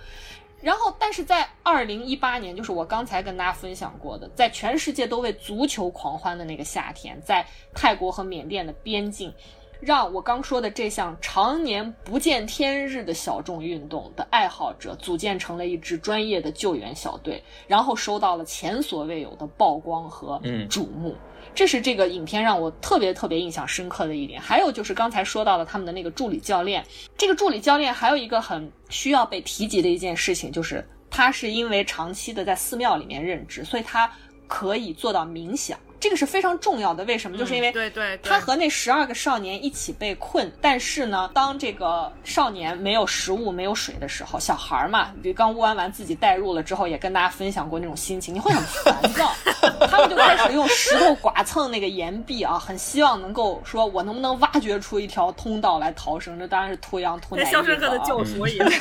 [0.60, 9.32] 然后，但是在二零一八年，就是我刚才跟大家分享过的，在全世界都为足球狂欢的那个夏天，在泰国和缅甸的边境，
[9.80, 21.16] 让我刚说的这项常年不见天日的小众运动的爱好者组建成了一支专业的救援小队，然后收到了前所未有的曝光和嗯瞩目。
[21.54, 24.40] 这是这个影片让我特别特别印象深刻的一点。
[24.40, 26.84] 还有就是刚才说到了他们的那个助理教练，
[27.18, 34.12] 这个助理教练还有一个很需要被提及的一件事情，就是他是因为长期的在寺庙里面任职，所以他
[34.48, 35.80] 可以做到冥想。
[36.00, 37.38] 这个是非常重要的，为什么？
[37.38, 49.34] 就是因为嗯对对对他和那十二个少年一起被困，但是呢，当这个少年没有食物、没有水的时候，小孩儿嘛，比如刚悟完完自己带入了之后，也跟大家分享过那种心情，你会很烦躁。
[49.90, 56.38] 他们就开始用石头剐蹭那个岩壁啊，很希望能够说，我能不能挖掘出一条通道来逃生？
[56.38, 58.70] 这当然是图羊图奶跟《肖申克的救赎》一样。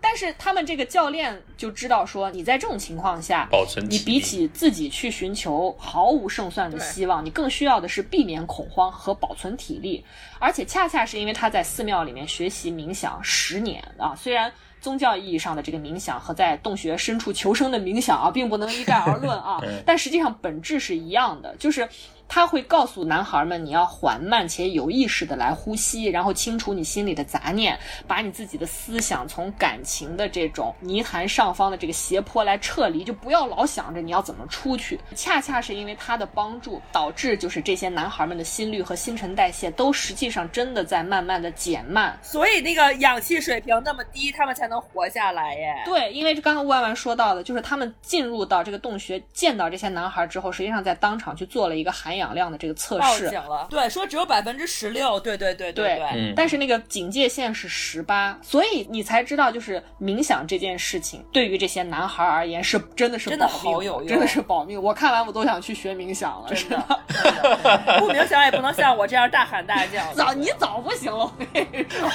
[0.00, 10.04] 但是他们这个教练就知道说，你在这种情况下，保存你比起自己去寻求毫无胜算的希望，你更需要的是避免恐慌和保存体力。
[10.38, 14.52] 而且恰恰是因为他在寺庙里面学习冥想十年啊，虽然。
[14.80, 21.86] 宗教意义上的这个冥想和在洞穴深处求生的冥想啊，并不能一概而论啊， 但实际上本质是一样的，就是
[22.32, 27.76] 他会告诉男孩们，你要缓慢且有意识的来呼吸，然后清除你心里的杂念，
[28.06, 35.00] 把你自己的思想从感情的这种泥潭上方的这个斜坡来撤离，就不要老想着你要怎么出去。
[35.16, 42.16] 恰恰是因为他的帮助，导致就是这些男孩们的心率和新陈代谢都实际上真的在慢慢的减慢。
[42.22, 45.82] 所以那个氧气水平那么低，他们才能活下来耶。
[45.84, 53.40] 对，因为刚刚万万说到的，就是他们进入到这个洞穴，见到这些男孩之后，实际上在当场去做了一个含氧量的这个测试报警。
[53.48, 64.80] 了，对，说只有百分之十六，对对对对对，嗯但是那个警戒线是十八，所以你才知道，就是冥想这件事情对于这些男孩而言是真的是真的保命好有用真的是保命。
[64.80, 70.00] 我看完我都想去学冥想了，真是的，真的不冥想也不能像我这样大喊大叫。
[70.14, 72.08] 早你早不行了，我跟你说，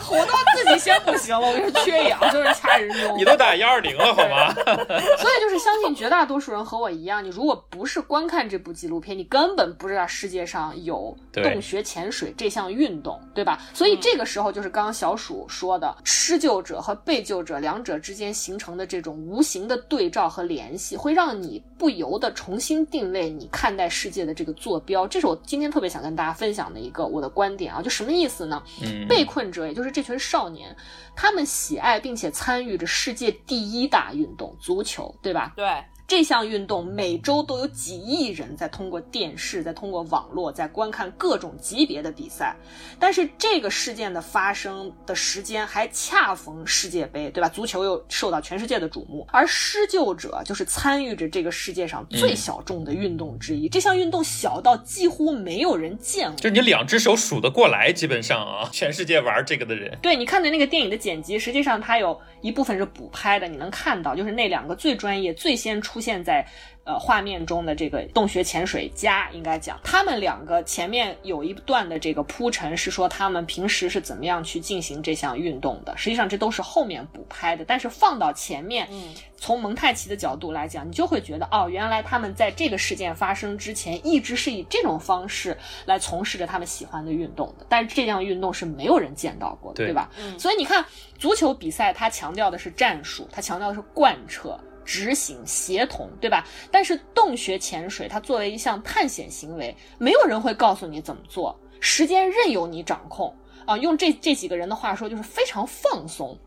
[0.00, 3.16] 活到自己先不行了，我跟你说缺氧就是掐人中。
[3.18, 4.52] 你都打幺二零了好吗？
[4.54, 13.60] 所以就是相信绝大多数人和我一样，你如果不是观看这部纪录片，你根本不知道世界上有洞穴潜水这项运动，对吧？
[13.72, 25.06] 所以这个时候就是刚刚小鼠说的，施救者和被救者两者之间形成的这种无形的对照和联系，会让你不由得重新定位你看待世界的这个坐标。
[25.06, 28.62] 这是我今天特别想跟大家分享的一个我的观点啊，就什么意思呢？
[28.82, 30.74] 嗯，被困者，也就是这群少年，
[31.16, 35.52] 他们喜爱并且参与着世界第一大运动——足球，对吧？
[35.56, 35.66] 对，
[36.06, 42.54] 这项运动每周都有几亿人在通过电视、在通过网络在观看各种级别的比赛，
[42.98, 47.48] 但是这个事件的发生的时间还恰逢世界杯，对吧？
[47.48, 53.66] 足球又受到全世界的瞩目，而施救者就是参与着这个世界上最小众的运动之一。
[53.66, 59.96] 这项运动小到几乎没有人见过，就你两只手数得过来，基本上啊，全世界玩这个的人。
[60.02, 65.93] 对你看的那个电影的剪辑，实际上它有一部分是补拍的，你能看到，就是那两个最专业、最先出。
[65.94, 66.44] 出现在
[66.82, 75.96] 呃画面中的这个洞穴潜水家，应该讲他们两个前面有一段的这个铺陈，是说他们平时是怎么样去进行这项运动的。
[75.96, 87.64] 实际上这都是后面补拍的，但是放到前面，嗯，从蒙太奇的角度来讲，你就会觉得哦，原来他们在这个事件发生之前，一直是以这种方式来从事着他们喜欢的运动的。
[87.68, 90.10] 但是这项运动是没有人见到过的，对吧？
[90.18, 90.84] 嗯，所以你看
[91.16, 94.58] 足球比赛，它强调的是战术，它强调的是贯彻。
[94.84, 96.46] 执行协同，对吧？
[96.70, 103.34] 但是洞穴潜水，它作为一项探险行为，没有人会告诉你怎么做，时间任由你掌控
[103.66, 103.76] 啊。
[103.78, 106.38] 用这这几个人的话说，就是非常放松。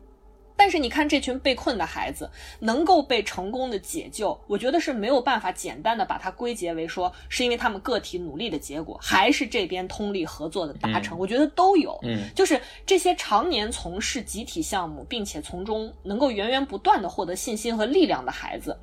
[0.58, 2.28] 但是你看，这群被困的孩子
[2.58, 11.16] 能够被成功的解救，我觉得是没有办法简单的把它归结为说是因为他们个体努力的结果，还是这边通力合作的达成。
[11.16, 18.76] 我觉得都有，嗯，就是这些常年从事集体项目，并且从中能够源源不断的获得信心和力量的孩子，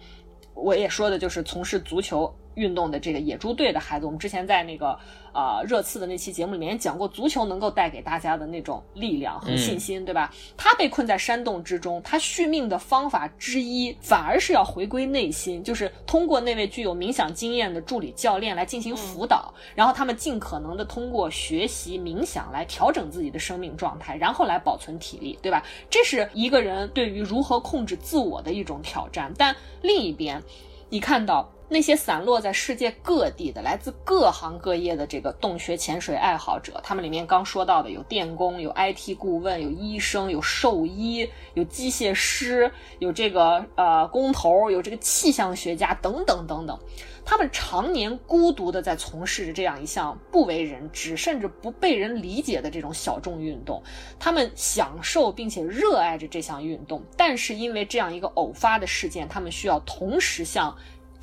[0.53, 2.34] 我也说的就是从事足球。
[2.55, 4.97] 运动的这个野猪队的孩子，我们之前在那个
[5.36, 10.33] 呃热刺的那期节目里面讲过，足球能够带给大家的那种力量和信心，对吧？
[10.55, 25.61] 他被困在山洞之中，他续命的方法之一，反而是要回归内心，就是通过那位具有冥想经验的助理教练来进行辅导，然后他们尽可能的通过学习冥想来调整自己的生命状态，然后来保存体力，对吧？
[25.89, 29.33] 这是一个人对于如何控制自我的一种挑战。
[29.38, 30.41] 但另一边，
[30.89, 31.51] 你看到。
[31.68, 46.80] 那些散落在世界各地的、来自各行各业的这个洞穴潜水爱好者，他们里面刚说到的有电工、有 IT 顾问、有医生、有兽医、有机械师、有这个呃工头、有这个气象学家等等等等。
[47.28, 53.82] 他们常年孤独的在从事着这样一项不为人知，甚至不被人理解的这种小众运动。
[54.20, 60.76] 他们享受并且热爱着这项运动，但是因为这样一个偶发的事件，他们需要同时向。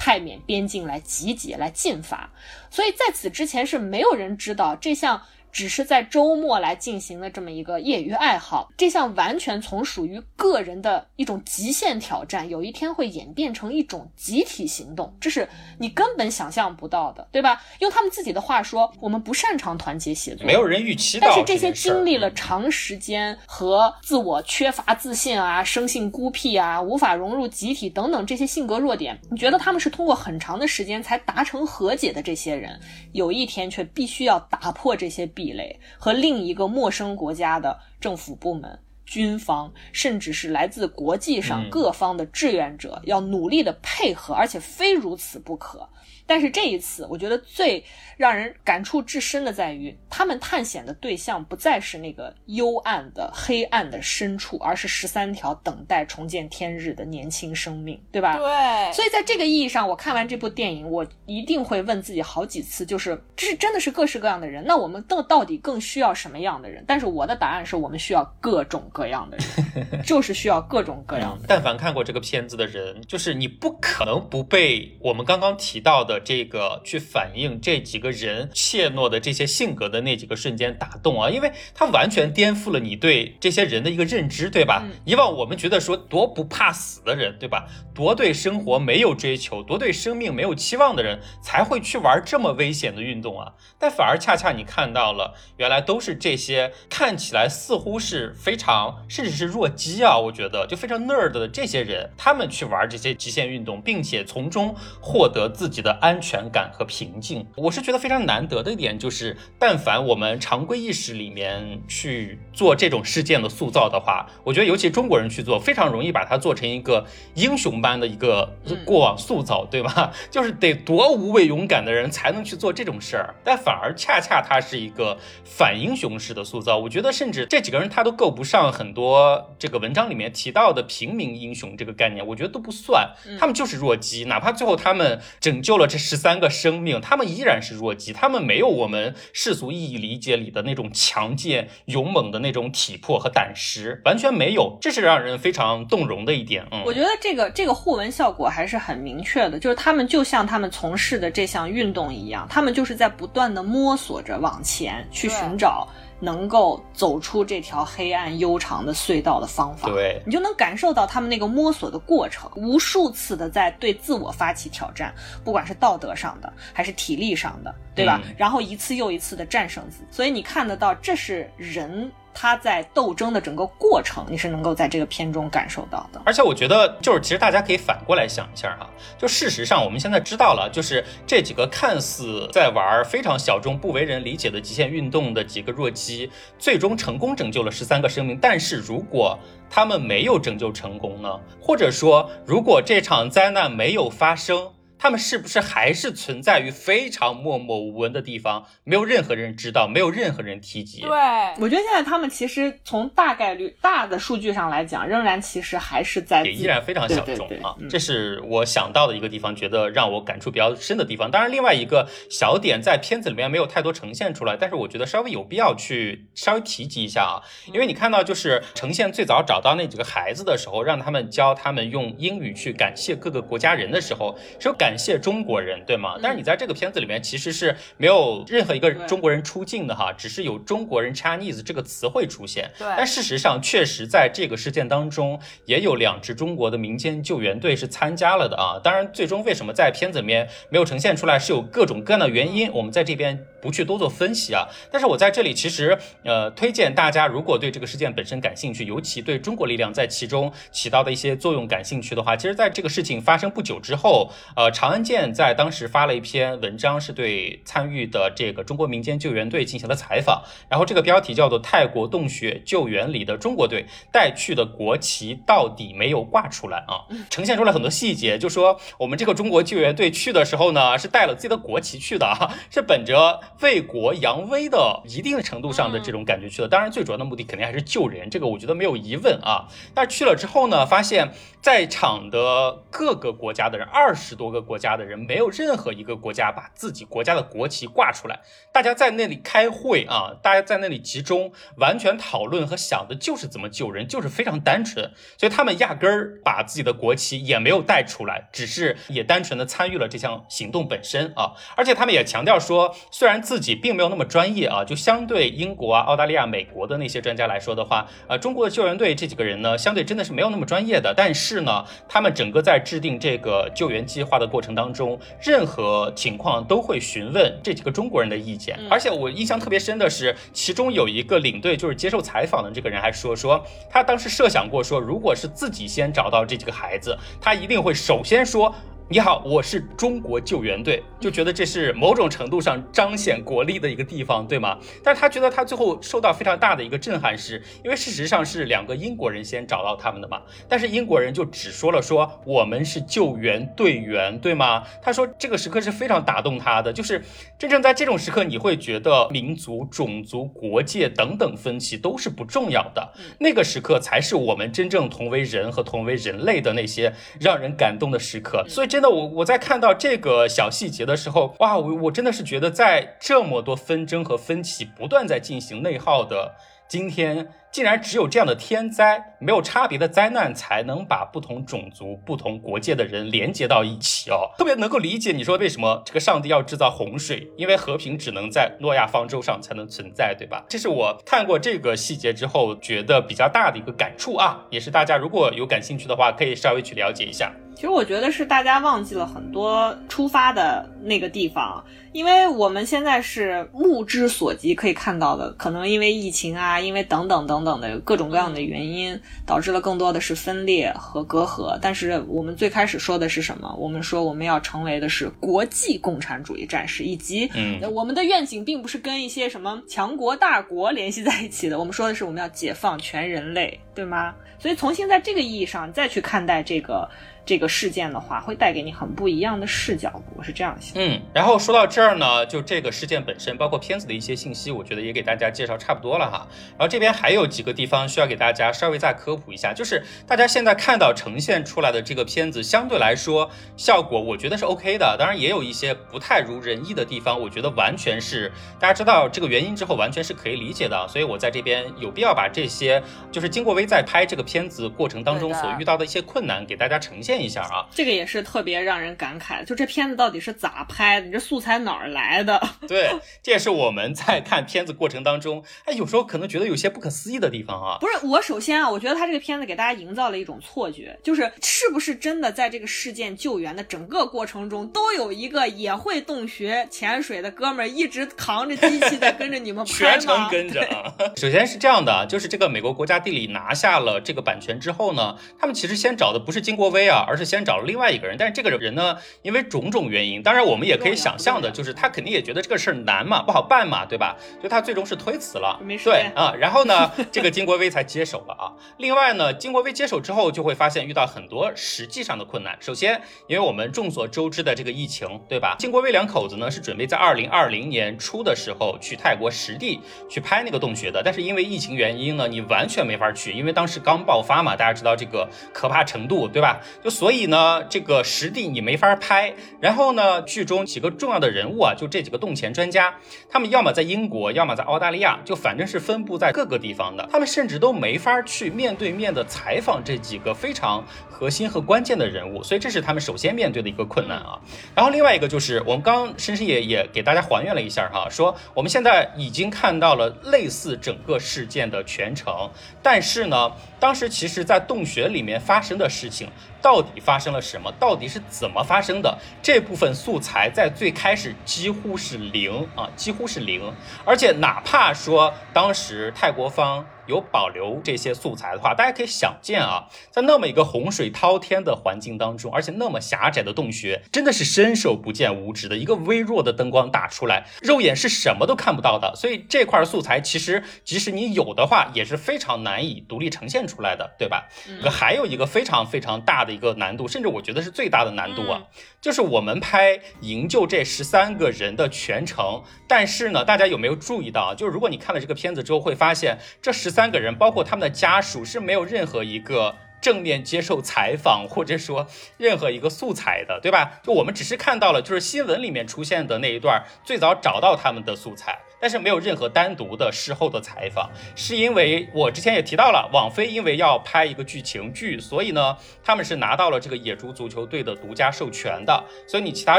[0.04, 2.28] 泰缅边境来集结来进发，
[2.68, 5.22] 所以在此之前是没有人知道这项。
[5.52, 15.46] 只是在周末来进行的这么一个业余爱好，这项完全从属于个人的一种极限挑战，有一天会演变成一种集体行动，这是
[15.78, 17.62] 你根本想象不到的，对吧？
[17.80, 21.28] 用他们自己的话说，我们不擅长团结协作，没有人预期到。
[21.28, 32.80] 但是这些经历了长时间和自我缺乏自信啊、生性孤僻啊、无法融入集体等等这些性格弱点，你觉得他们是通过很长的时间才达成和解的这些人，
[33.12, 35.41] 有一天却必须要打破这些壁。
[35.42, 45.88] 壁垒和另一个陌生国家的政府部门、军方，甚至是来自国际上各方的志愿者，要努力的配合，而且非如此不可。
[46.26, 47.82] 但是这一次，我觉得最
[48.16, 58.36] 让人感触至深的在于，他们探险的对象不再是那个幽暗的黑暗的深处，而是十三条等待重见天日的年轻生命，对吧？
[58.36, 58.92] 对。
[58.92, 66.84] 所以在这个意义上，我看完这部电影，我一定会问自己好几次，就是这是真的是各式各样的人，那我们到到底更需要什么样的人？
[66.86, 71.46] 但是我的答案是我们需要各种各样的人， 就是需要各种各样的。
[71.48, 76.11] 但凡看过这个片子的人，就是你不可能不被我们刚刚提到的。
[76.20, 84.84] 这个去反映这几个人怯懦的这些性格的那几个瞬间打动啊，因为它完全颠覆了你对这些人的一个认知，对吧？
[85.04, 87.66] 以往我们觉得说多不怕死的人，对吧？
[87.94, 93.52] 多对生活没有追求，多对生命没有期望的人才会去玩这么危险的运动啊。
[93.78, 105.98] 但反而恰恰你看到了，原来都是这些看起来似乎是非常甚至是弱鸡啊，我觉得就非常 nerd 的这些人，他们去玩这些极限运动，并且从中获得自己的。
[106.02, 118.52] 安全感和平静，我是觉得非常难得的一点，就是但凡我们常规意识里面去做这种事件的塑造的话，我觉得尤其中国人去做，非常容易把它做成一个英雄般的一个
[118.84, 120.12] 过往塑造，对吧？
[120.28, 126.76] 就是得多无畏勇敢的人才能去做这种事儿，但反而恰恰它是一个反英雄式的塑造。
[126.78, 146.66] 我觉得甚至这几个人他都够不上很多这个文章里面提到的平民英雄这个概念，我觉得都不算，他们就是弱鸡，哪怕最后他们拯救了这十三个生命，他们依然是弱鸡，他们没有我们世俗意义理解里的那种强健勇猛的那种体魄和胆识，完全没有，这是让人非常动容的一点。
[146.70, 155.86] 嗯，我觉得这个这个互文效果还是很明确的，就是他们就像他们从事的这项运动一样，他们就是在不断的摸索着往前去寻找。
[156.22, 165.12] 能够走出这条黑暗悠长的隧道的方法，对你就能感受到他们那个摸索的过程，无数次的在对自我发起挑战，
[165.42, 168.20] 不管是道德上的还是体力上的，对吧？
[168.36, 172.10] 然后一次又一次的战胜自己，所以你看得到，这是人。
[172.34, 176.20] 他在斗争的整个过程，你是能够在这个片中感受到的。
[176.24, 188.38] 而且我觉得，就是其实大家可以反过来想一下哈，就事实上我们现在知道了，就是这几个看似在玩非常小众、不为人理解的极限运动的几个弱鸡，最终成功拯救了十三个生命。
[188.40, 189.38] 但是如果
[189.70, 191.40] 他们没有拯救成功呢？
[191.60, 194.70] 或者说，如果这场灾难没有发生？
[195.02, 201.00] 他们是不是还是存在于非常默默无闻的地方，没有任何人知道，没有任何人提及？
[201.00, 201.10] 对，
[201.58, 207.74] 我觉得现在他们其实从大概率、大的数据上来讲，仍然其实还是在，也依然非常小众啊。
[207.90, 211.28] 这是我想到的一个地方，觉得让我感触比较深的地方。
[211.28, 217.42] 当然，另外一个小点在片子里面没有太多呈现出来，但是我觉得稍微有必要去稍微提及一下啊，
[217.74, 224.91] 因为你看到就是呈现最早找到那几个孩子的时候，让他们教他们用英语去感谢各个国家人的时候，是有感。
[224.92, 226.18] 感谢中国人，对吗？
[226.22, 232.70] 但是你在这个片子里面其实是没有任何一个中国人出镜的哈，只是有中国人 Chinese 这个词汇出现。
[232.78, 238.78] 对，但事实上确实在这个事件当中，也有两支中国的民间救援队是参加了的啊。
[238.84, 244.68] 当然，最终为什么在片子里面没有呈现出来，是有各种各样的原因，我们在这边不去多做分析啊。
[244.90, 254.70] 但是我在这里其实呃推荐大家，如果对这个事件本身感兴趣，尤其对中国力量在其中起到的一些作用感兴趣的话，其实在这个事情发生不久之后，呃。
[254.82, 260.42] 长安健在当时发了一篇文章，是对参与的这个中国民间救援队进行了采访。
[260.68, 267.06] 然后这个标题叫做《泰国洞穴救援里的中国队带去的国旗到底没有挂出来啊？
[267.30, 276.66] 呈现出来很多细节，就说我们这个中国救援队去的时候呢，是带了自己的国旗去的啊，是本着为国扬威的一定程度上的这种感觉去的。
[276.66, 279.68] 当然，最主要的目的肯定还是救人，这个我觉得没有疑问啊。
[279.94, 284.82] 但去了之后呢，发现在场的各个国家的人，二十多个国。
[284.82, 288.40] 家的人没有任何一个国家把自己国家的国旗挂出来，
[288.72, 314.62] 大家在那里开会啊，大家在那里集中，完全讨论和想的就是怎么救人，就是非常单纯，所以他们压根儿把自己的国旗也没有带出来，只是也单纯的参与了这项行动本身啊，而且他们也强调说，虽然自己并没有那么专业啊，就相对英国啊、澳大利亚、美国的那些专家来说的话，呃，中国的救援队这几个人呢，相对真的是没有那么专业的，但是呢，他们整个在制定这个救援计划的过。
[314.62, 323.60] 程当中，任何情况都会询问这几个中国人的意见，而且我印象特别深的是，其中有一个领队，就是接受采访的这个人还说，说
[323.90, 328.72] 他当时设想过，说如果是自己先找到这几个孩子，他一定会首先说。
[329.12, 334.78] 你好，我是中国救援队，就觉得这是某种程度上彰显国力的一个地方，对吗？
[335.04, 344.82] 但是他觉得他最后受到非常大的一个震撼，是因为事实上是两个英国人先找到他们的嘛，但是英国人就只说了说我们是救援队员，对吗？
[345.02, 347.22] 他说这个时刻是非常打动他的，就是
[347.58, 359.01] 真正在这种时刻，你会觉得民族、种族、国界等等分歧都是不重要的，那个时刻才是我们真正同为人和同为人类的那些让人感动的时刻，所以真。
[359.02, 366.54] 那我我在看到这个小细节的时候，哇，我我真的是觉得，在这么多纷争和分歧不断在进行内耗的
[366.86, 374.54] 今天，竟然只有这样的天灾，没有差别的灾难，才能把不同种族、不同国界的人连接到一起哦。
[374.56, 380.64] 特别能够理解你说为什么这个上帝要制造洪水，因为和平只能在诺亚方舟上才能存在，对吧？
[380.68, 387.52] 这是我看过这个细节之后觉得比较大的一个感触啊，也是大家如果有感兴趣的话，可以稍微去了解一下。
[387.74, 401.76] 其实我觉得是大家忘记了很多出发的那个地方，因为我们现在是目之所及可以看到的，可能因为疫情啊，因为等等等等的各种各样的原因，导致了更多的是分裂和隔阂。
[401.82, 403.74] 但是我们最开始说的是什么？
[403.76, 407.50] 我们说我们要成为的是国际共产主义战士，以及
[407.92, 411.80] 我们的愿景并不是跟一些什么强国大国联系在一起的。
[411.80, 414.32] 我们说的是我们要解放全人类，对吗？
[414.60, 417.08] 所以重新在这个意义上再去看待这个。
[417.44, 420.22] 这个事件的话，会带给你很不一样的视角。
[420.36, 420.92] 我是这样想。
[420.94, 426.46] 嗯，然后说到这儿呢，就这个事件本身，包括片子的一些信息，我觉得也给大家介绍差不多了哈。
[426.78, 441.08] 然后这边还有几个地方需要给大家稍微再科普一下，就是大家现在看到呈现出来的这个片子，相对来说效果我觉得是 OK 的，当然也有一些不太如人意的地方，我觉得完全是大家知道这个原因之后，完全是可以理解的。
[441.08, 443.02] 所以我在这边有必要把这些
[443.32, 447.86] 就是金国威在拍这个片子过程当中所遇到的一些困难给大家呈现一下啊。
[447.92, 451.26] 这个也是特别让人感慨，就这片子到底是咋拍的？
[451.26, 452.60] 你这素材哪儿来的？
[452.88, 453.10] 对，
[453.42, 457.98] 这也是我们在看片子过程当中，哎，有时候可能觉得有些不可思议的地方啊。
[458.00, 470.48] 不是我，首先啊，我觉得他这个片子给大家营造了一种错觉，就是是不是真的在这个事件救援的整个过程中，都有一个也会洞穴潜水的哥们儿一直扛着机器在跟着你们 拍全程？
[470.50, 471.12] 跟着啊！
[471.36, 478.36] 首先是这样的，就是这个美国国家地理拿下了这个版权之后呢，他们其实先找的不是金国威啊，而是先找了另外一个人。
[478.38, 484.36] 但是这个人呢，因为种种原因，当然我们也可以想象的，就是他肯定也觉得这个事儿难嘛，不好办嘛，对吧？
[484.60, 485.78] 所以他最终是推辞了。
[485.84, 488.72] 没对啊，然后呢，这个金国威才接手了啊。
[488.98, 492.76] 另外呢，金国威接手之后，就会发现遇到很多实际上的困难。
[492.80, 495.76] 首先，因为我们众所周知的这个疫情，对吧？
[495.78, 506.80] 金国威两口子呢是准备在二零二零年初的时候去泰国实地去拍那个洞穴的，但是因为疫情原因呢，你完全没法去，因为当时刚爆发嘛，大家知道这个可怕程度，对吧？
[507.02, 509.54] 就所以呢，这个实地你没法拍。
[509.80, 513.14] 然后呢，剧中几个重要的人物啊，就这几个洞钱专家，
[513.48, 517.28] 他们要么在英国，要么在澳大利亚，就反正是分布在各个地方的。
[517.30, 524.58] 他们甚至都没法去面对面的采访这几个非常核心和关键的人物，所以这是他们首先面对的一个困难啊。
[524.94, 532.70] 然后另外一个就是我们刚刚深深也也给大家还原了一下哈，说我们现在已经看到了类似整个事件的全程，
[533.02, 533.72] 但是呢，
[534.02, 536.48] 当时其实在洞穴里面发生的事情。
[536.82, 537.92] 到底发生了什么？
[537.92, 539.38] 到底是怎么发生的？
[539.62, 543.80] 这部分素材在最开始几乎是零啊，几乎是零。
[544.24, 559.34] 而且哪怕说当时泰国方有保留这些素材的话，大家可以想见啊，在那么一个洪水滔天的环境当中，而且那么狭窄的洞穴，真的是伸手不见五指的一个微弱的灯光打出来，肉眼是什么都看不到的。
[559.36, 564.68] 所以这块素材其实即使你有的话，也是非常难以独立呈现出来的，对吧？
[564.88, 568.86] 嗯还有一个非常非常大的一个难度，甚至我觉得是最大的难度啊，嗯
[569.20, 572.82] 就是我们拍营救这十三个人的全程。
[573.06, 574.74] 但是呢，大家有没有注意到啊？
[574.74, 579.94] 就是如果你看了这个片子之后，会发现这十三个人，包括他们的家属，是没有任何一个。
[580.22, 584.20] 正面接受采访，或者说任何一个素材的，对吧？
[584.22, 599.98] 就我们只是看到了，就是新闻里面出现的那一段最早找到他们的素材，但是没有任何单独的事后的采访，是因为我之前也提到了，网飞因为要拍一个剧情剧，所以呢，他们是拿到了这个野猪足球队的独家授权的，所以你其他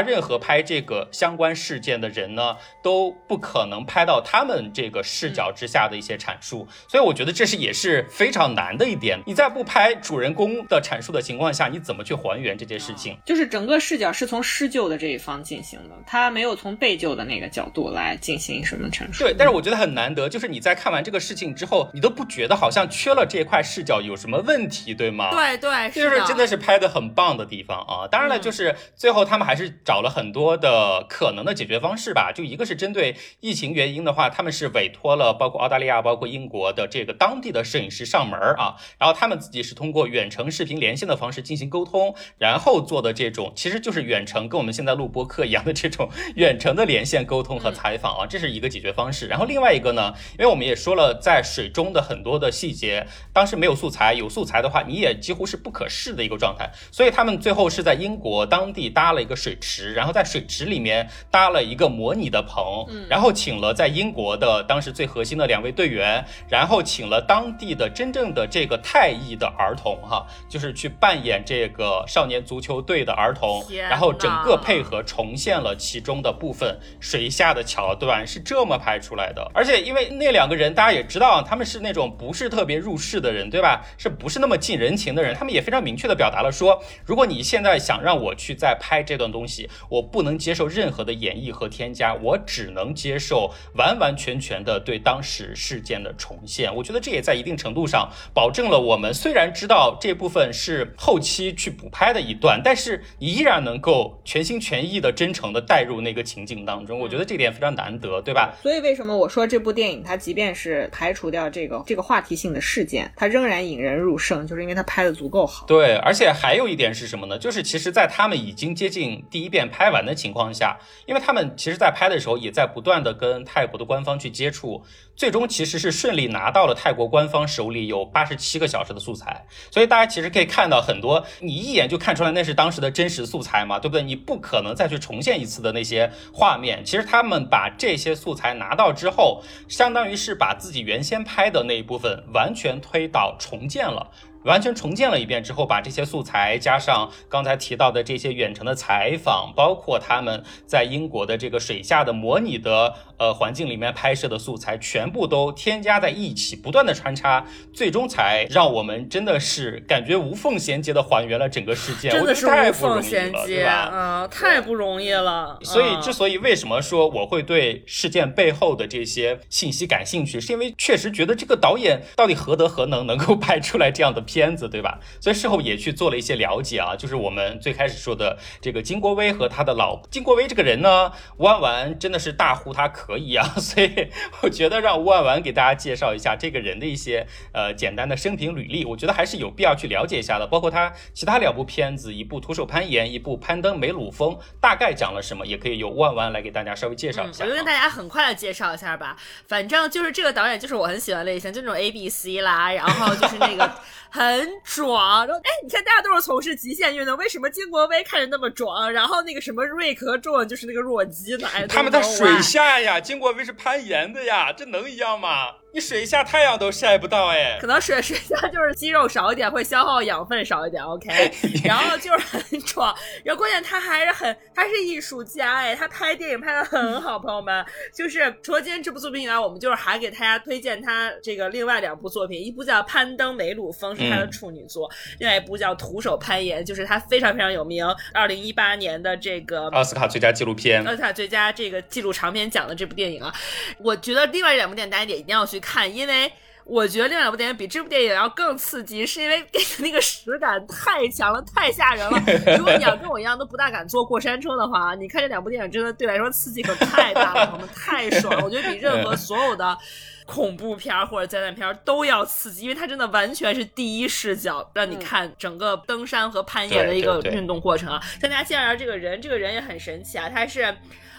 [0.00, 9.20] 任何拍这个相关事件的人呢，都不可能拍到他们这个视角之下的一些阐述，所以我觉得这是也是非常难的一点。
[9.26, 13.18] 你在不拍主人公的阐述的情况下，你怎么去还原这件事情？
[13.26, 25.30] 就是整个视角是从施救的这一方进行的，他没有从被救的那个角度来进行什么对，但是我觉得很难得，就是你在看完这个事情之后，你都不觉得好像缺了这块视角有什么问题，对吗？。
[25.30, 28.06] 对对，就是真的是拍的很棒的地方啊！
[28.08, 32.32] 当然了，嗯就是最后他们还是找了很多的可能的解决方式吧。
[32.32, 49.26] 就一个是针对疫情原因的话，他们是委托了包括澳大利亚、包括英国的这个当地的摄影师上门啊，然后他们自己是通过远程视频连线的方式进行沟通，然后做的这种其实就是远程跟我们现在录播客一样的这种 远程的连线沟通和采访啊，这是一个解决方式。
[49.26, 56.70] 然后另外一个呢，因为我们也说了，在水中的很多的细节，当时没有素材，有素材的话，你也几乎是不可视的一个状态。
[56.90, 79.50] 所以他们最后是在英国当地搭了一个水池，然后在水池里面搭了一个模拟的棚，然后请了在英国的当时最核心的两位队员，然后请了当地的真正的这个泰裔的儿童哈，就是去扮演这个少年足球队的儿童，然后整个配合重现了其中的部分水下的桥段是这么拍出来的。
[79.54, 83.84] 而且因为那两个人大家也知道，他们是那种不是特别入世的人，对吧？
[83.98, 85.34] 是不是那么近人情的人？
[85.34, 96.74] 他们也非常明确的表达了说，如果你现在想让我去再拍这段东西，我不能接受任何的演绎和添加，我只能接受完完全全的对当时事件的重现。
[96.74, 106.98] 我觉得这也在一定程度上保证了我们虽然知道这部分是后期去补拍的一段，但是你依然能够全心全意的、真诚的带入那个情境当中。
[106.98, 108.54] 我觉得这点非常难得，对吧？
[108.64, 115.66] 所以为什么我说这部电影它即便是排除掉这个这个话题性的事件，它仍然引人入胜，就是因为它拍的足够好。
[115.66, 117.36] 对，而且还有一点是什么呢？
[117.36, 124.82] 就是其实，在他们已经接近第一遍拍完的情况下，因为他们其实在拍的时候也在不断的跟泰国的官方去接触，
[125.14, 129.44] 最终其实是顺利拿到了泰国官方手里有八十七个小时的素材。
[129.70, 134.02] 所以大家其实可以看到很多，你一眼就看出来那是当时的真实素材嘛，对不对？
[134.02, 136.82] 你不可能再去重现一次的那些画面。
[136.82, 144.10] 其实他们把这些素材拿到之后，相当于是把自己原先拍的那一部分完全推倒重建了。
[144.44, 162.12] 完全重建了一遍之后，把这些素材加上刚才提到的这些远程的采访，包括他们在英国的这个水下的模拟的呃环境里面拍摄的素材，全部都添加在一起，不断的穿插，最终才让我们真的是感觉无缝衔接的还原了整个事件。
[162.12, 165.58] 真的是无缝衔接，啊，太不容易了。
[165.62, 174.54] 所以，之所以为什么说我会对事件背后的这些信息感兴趣，是因为确实觉得这个导演到底何德何能，能够拍出来这样的片。
[174.54, 175.00] 子对吧？
[175.20, 184.08] 所以事后也去做了一些了解啊，就是我们最开始说的这个金国威和他的老金国威这个人呢，吴万完真的是大呼他可以啊， 所以
[184.42, 190.46] 我觉得让吴万完给大家介绍一下这个人的一些呃简单的生平履历，我觉得还是有必要去了解一下的。
[190.46, 197.44] 包括他其他两部片子，一部徒手攀岩，一部攀登梅鲁峰，大概讲了什么，也可以由万完来给大家稍微介绍一下。
[197.44, 199.16] 我就跟大家很快的介绍一下吧，
[199.46, 203.70] 反正就是这个导演就是我很喜欢类型，就那种 A B C 啦，然后就是那个。
[204.14, 208.92] 很壮，然后哎，你看大家都是从事极限运动，为什么金国威看着那么壮？
[208.92, 211.48] 然后那个什么瑞克壮就是那个弱鸡呢？
[211.68, 215.63] 他们在水下呀，金国威是攀岩的呀，这能一样吗？
[215.74, 221.08] 你水下太阳都晒不到哎，可能水水下就是肌肉少一点，会消耗养分少一点，OK。
[221.66, 222.94] 然后就是很壮，
[223.24, 227.66] 然后关键他还是很，他是艺术家哎，他拍电影拍的很好，朋友们。
[227.92, 234.88] 就是除了今天这部作品以外，我们就是还给大家推荐他这个另外两部作品，一部叫《攀登梅鲁峰》是他的处女作，
[235.18, 243.34] 另外一部叫《徒手攀岩》，就是他非常非常有名，二零一八年的这个奥斯卡最佳纪录片，奥斯卡最佳这个纪录长片奖的这部电影啊，
[243.80, 245.63] 我觉得另外两部电影大家也一定要去。
[245.64, 246.30] 看，因为
[246.64, 249.46] 我觉得另外两部电影比这部电影要更刺激，是因为
[249.78, 252.18] 那个实感太强了，太吓人了。
[252.58, 258.44] 如果你要跟我一样都不大敢坐过山车的话，你看这两部电影真的对来说刺激可太大了，朋友们太爽了。
[258.44, 259.76] 我觉得比任何 所有的
[260.24, 268.00] 恐怖片或者灾难片都要刺激，因为它真的完全是第一视角让你看整个登山和攀岩的一个运动过程啊。
[268.20, 270.74] 向大家介绍一下这个人，这个人也很神奇啊，他是。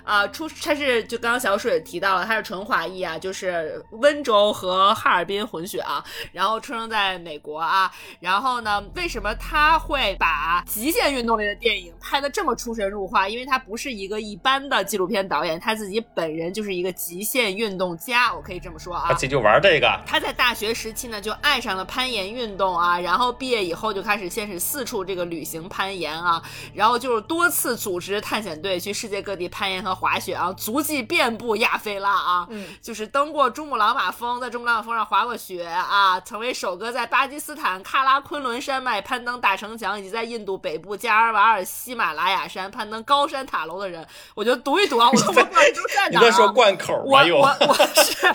[0.05, 13.27] 啊，出他是就刚刚小水也提到了，他是纯华裔啊，就是温州和哈尔滨混血啊，然后出生在美国啊，然后呢，为什么他会把极限运动类的电影拍的这么出神入化？
[13.27, 19.05] 因为他不是一个一般的纪录片导演，他自己本人就是一个极限运动家，我可以这么说啊。
[19.07, 19.99] 他自己就玩这个。
[20.05, 26.39] 他在大学时期呢，就爱上了攀岩运动啊，然后毕业以后就开始先是四处这个旅行攀岩啊，
[26.75, 29.94] 然后就是多次组织探险队去世界各地攀岩和。
[29.95, 46.19] 滑雪啊，足迹遍布亚非拉啊，嗯，就是登过珠穆朗玛峰，在珠穆朗玛峰上滑过雪啊，成为首个在巴基斯坦喀拉昆仑山脉攀登大城墙，以及在印度北部加尔瓦尔喜马拉雅山攀登高山塔楼的人，我就读一读啊，我都不知道都在哪。
[46.19, 48.27] 你在说贯口我我我是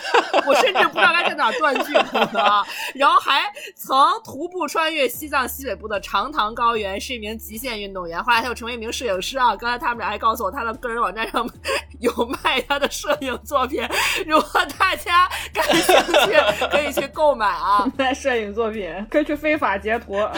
[0.47, 2.65] 我甚至不知道该在哪断句啊。
[2.95, 8.23] 然后还曾徒步穿越西藏西北部的长塘高原，是一名极限运动员。
[8.23, 9.55] 后来他又成为一名摄影师啊。
[9.55, 11.47] 刚才他们俩还告诉我，他的个人网站上。
[11.99, 12.11] 有
[12.43, 13.87] 卖他的摄影作品，
[14.25, 14.49] 如果
[14.79, 15.95] 大家感兴
[16.25, 17.85] 趣，可以去购买啊。
[17.97, 20.31] 卖摄影作品可以去非法截图啊。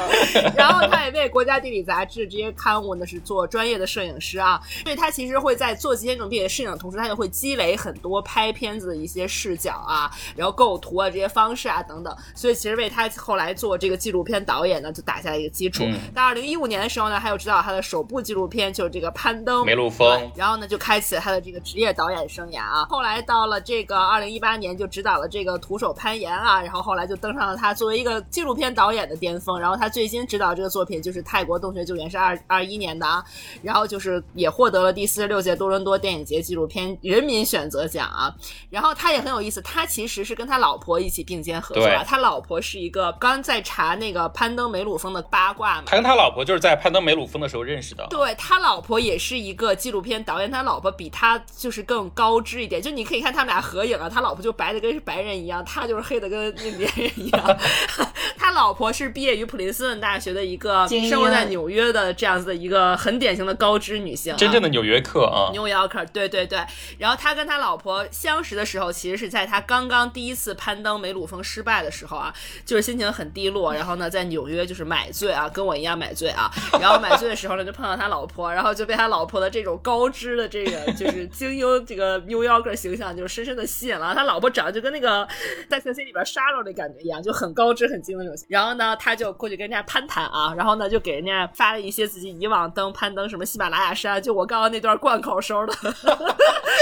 [0.57, 15.85] 然后他也为国家地理杂志这些刊物呢是做专业的摄影师啊，所以他其实会在做这些种毕业摄影的同时，他就会积累很多拍片子的一些视角啊，然后构图啊这些方式啊等等，所以其实为他后来做这个纪录片导演呢就打下了一个基础。
[16.13, 29.59] 在二零一五年的时候呢，他又指导他的首部纪录片就是这个攀登梅鲁峰，然后呢就开启了他的这个职业导演生涯啊，后来到了这个二零一八年就指导了这个徒手攀岩啊，然后后来就登上了他作为一个纪录片导演的巅峰。
[29.59, 33.23] 然后他最新指导这个作品就是泰国洞穴救援，是二二一年的啊，
[33.61, 38.33] 然后就是也获得了第四十六届多伦多电影节纪录片人民选择奖啊。
[38.69, 57.57] 然后他也很有意思，他其实是跟他老婆一起并肩合作啊，他老婆是一个刚在查那个攀登梅鲁峰的八卦嘛，他跟他老婆就是在攀登梅鲁峰的时候认识的，对他老婆也是一个纪录片导演，他老婆比他就是更高知一点，就你可以看他们俩合影啊，他老婆就白的跟白人一样，他就是黑的跟印第安人一样。
[58.37, 66.59] 他老婆是毕业于普林斯顿大学的一个生活在纽约的这样子的一个很典型的高知女性、啊，真正的纽约客啊，New Yorker，对对对。
[66.97, 72.33] 然后他跟他老婆相识的时候，其实是在他刚刚第一次攀登梅鲁峰失败的时候啊，
[72.65, 76.51] 就是心情很低落，然后呢，在纽约就是买醉啊，跟我一样买醉啊。
[76.79, 84.13] 然后买醉的时候呢，就碰到他老婆，然后就被他老婆的这种高知的这个就是精英这个 New Yorker 形象，就是深深的吸引了。
[84.15, 85.27] 他老婆长得就跟那个
[85.69, 88.45] 在 C C 里边沙漏的感觉一样，就很高知、很精的那种。
[88.49, 95.73] 然后呢，他就过去跟人家攀谈啊，然后呢，就给人家发了一些自己以往登攀登什么喜马拉雅山，就我刚刚那段贯口收的。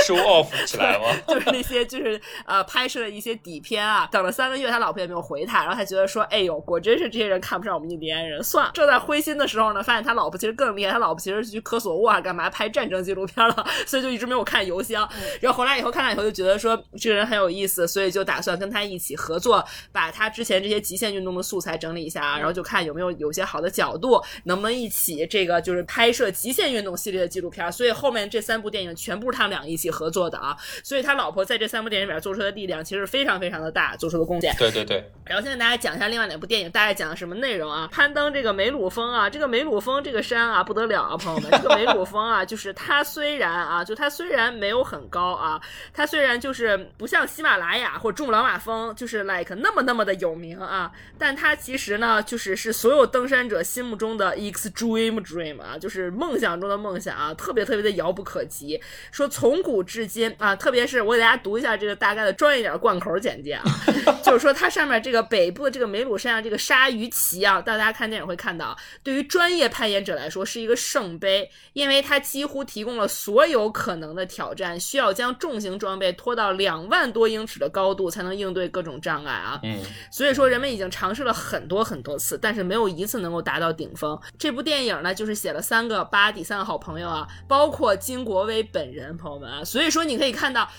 [0.06, 1.06] show off 起来吗？
[1.28, 8.72] 就是那些就是呃拍摄的一些底片啊，等了三个月，他老婆也没有回他，然后他觉得说，哎呦，果真是这些人看不上我们印第安人，算了。
[8.74, 15.08] 正在灰心的时候呢，发现他老婆其实更厉害，他老婆其实是去科索沃啊干嘛拍战争纪录片了，所以就一直没有看邮箱。
[15.40, 27.72] 然后回来以后看了以后就觉得说这个人很有意思，所以就打算跟他一起合作，把他之前这些极限运动的素材整理一下，然后就看有没有有些好的角度，能不能一起这个就是拍摄极限运动系列的纪录片。
[27.72, 30.56] 所以后面这三部电影全部是他们俩一起合作的啊。
[30.84, 34.54] 所以他老婆在这三部电影里面做出的力量其实非常非常的大，做出的贡献。
[34.58, 37.88] 对对对，然后现在大家讲一下另外两部电影，大概讲的什么内容啊？
[37.92, 45.62] 攀登这个梅鲁峰啊，这个梅鲁峰这个山啊不得了啊，朋友们，这个梅鲁峰啊，就是它虽然啊，啊就它虽然没有很高啊，
[45.94, 58.82] 它虽然就是不像喜马拉雅或珠穆朗玛峰，就是 like 那么那么的有名啊，但它其实呢，就是是所有登山者心目中的 extreme dream 啊，就是梦想中的梦想啊，特别特别的遥不可及。
[59.12, 63.64] 说从古至今啊，特别是我给大家读一下这个大概的专业点儿贯口简介啊，
[64.24, 79.60] 就是说它上面这个北部的这个梅鲁山上这个鲨鱼鳍啊，大家看电影会看到，对于专业攀岩者来说是一个圣杯，因为它几乎提供了所有可能的挑战，需要将重型装备拖到两万多英尺的高度才能应对各种障碍啊。
[79.64, 79.80] 嗯，
[80.10, 84.20] 所以说人们已经尝试了很多很多次，但是没有一次能够达到顶峰。
[84.38, 90.70] 这部电影呢，就是写了三个巴迪三个好朋友啊，包括金国威本人，朋友们啊，所以说你可以看到。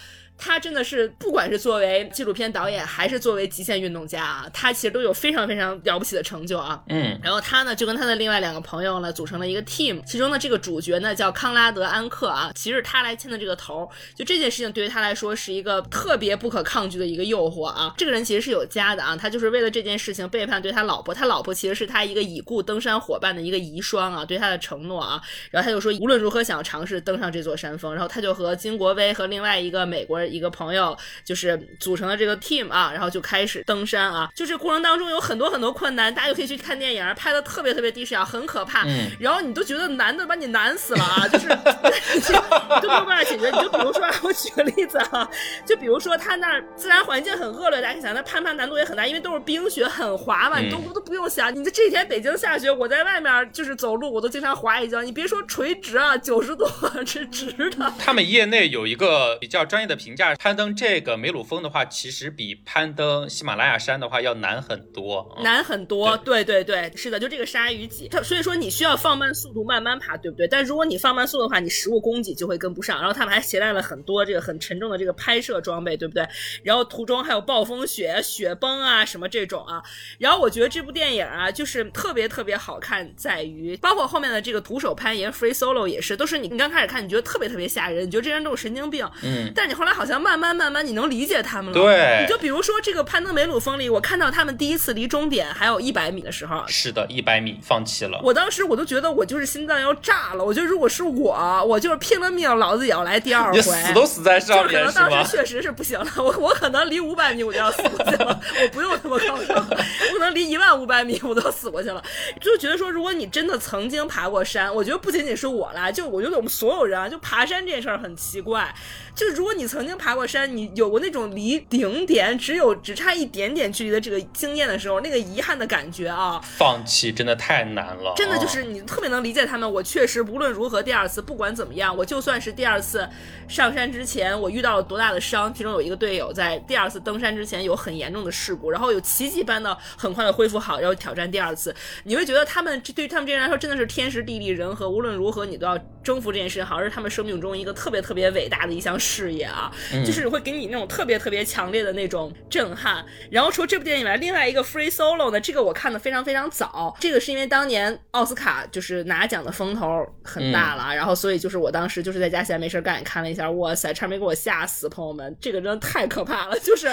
[0.45, 6.83] 他真的是，不管是作为纪录片导演，还是作为极限运动家啊，他其实都有非常非常了不起的成就啊。
[6.89, 10.05] 嗯，然后他呢，就跟他的另外两个朋友呢，组成了一个 team。
[10.05, 13.89] 其中呢，这个主角呢叫康拉德·安克啊，其实是他来牵的这个头儿。
[14.17, 17.95] 就这件事情对于他来说是一个特别不可抗拒的一个诱惑啊。
[17.97, 25.23] 这个人其实是有家的啊，他就是为了这件事情背叛对他老婆，他老婆其实是他一个已故登山伙伴的一个遗孀啊，对他的承诺啊。
[25.53, 27.93] 然后他就说无论如何想要尝试登上这座山峰。
[27.95, 34.31] 然后他就和金国威和另外一个美国一个朋友，就是组成了这个 team 啊，然后就开始登山啊。
[34.35, 38.85] 就这过程当中有很多很多困难，大家就可以去看电影，拍的特别特别低视角，很可怕。
[38.85, 41.49] 嗯然后你都觉得难的把你难死了啊，就是
[42.81, 43.51] 都没有办法解决。
[43.51, 45.29] 你就比如说，我举个例子啊，
[45.67, 51.55] 就比如说他那儿自然环境很恶劣，大家想，那攀爬难度也很大，因为都是冰雪，很滑嘛，你都嗯都不用想。
[51.55, 55.03] 你这这几天北京下雪，我在外面就是走路，我都经常滑一跤。
[55.03, 56.65] 你别说垂直啊，九十度
[57.05, 57.93] 是直的。
[57.99, 65.35] 他们业内有一个比较专业的评价，攀登这个梅鲁峰的话，其实比攀登喜马拉雅山的话要难很多。
[65.37, 70.47] 嗯难很多，对对对，是的，就这个鲨鱼脊，它所以说你需要放慢速度慢慢爬，对不对？
[70.47, 72.99] 但如果你放慢速度的话，你食物供给就会跟不上。
[72.99, 76.27] 然后他们还携带了很多这个很沉重的这个拍摄装备，对不对？
[76.63, 79.83] 然后途中还有暴风雪、雪崩啊什么这种啊。
[80.19, 91.81] 然后我觉得这部电影啊，就是特别特别好看，在于包括后面的这个徒手攀岩 free solo 也是，都是你你刚开始看你觉得特别特别吓人，你觉得这人都是神经病，嗯，但你后来好像慢慢慢慢你能理解他们了。
[91.81, 98.21] 对你就比如说这个攀登梅鲁峰里，我看到他们第一次离终点还有一百米的时候，是的，一百米放弃了。
[98.23, 100.45] 我当时我都觉得我就是心脏要炸了。
[100.45, 103.57] 我觉得如果是我，我就是拼了命，老子也要来第二回。
[103.57, 105.37] 你死都死在上面是可能当时？
[105.37, 112.03] 确实是不行了，我 我可能离五百米我就要死过去了，我不用那么高尚，我可能离一万五百米我都死过去了。
[112.41, 118.73] 就觉得说，如果你真的曾经爬过山，我觉得不仅仅是我啦，就我觉得我们所有人啊，就爬山这件事儿很奇怪。
[119.15, 129.71] 就如果你曾经爬过山，你有过那种离顶点只有只差一点点距离的这个经验的时候，那个遗憾的感觉啊，放弃真的太难了，真的就嗯是你特别能理解他们。
[129.71, 133.07] 我确实无论如何，第二次不管怎么样，我就算是第二次
[133.47, 141.75] 上山之前，我遇到了多大的伤，其中有一个队友在第二次登山之前有很严重的事故，然后有奇迹般的很快快的恢复好，然后挑战第二次。
[142.05, 149.73] 你会觉得他们这对于他们这些人来说真的是天时地利人和，无论如何你都要征服这件事情，好像是他们生命中一个特别特别伟大的一项事业啊，
[150.05, 153.05] 就是会给你那种特别特别强烈的那种震撼。
[153.31, 166.59] 然后除了这部电影以外，另外一个 Free Solo 呢，这个我看的非常非常早，这个是因为当年奥斯卡就是拿奖的风头很大了，然后所以就是我当时就是在家闲没事干看了一下，哇塞，差点没给我吓死，朋友们，这个真的太可怕了。
[166.59, 166.89] 就是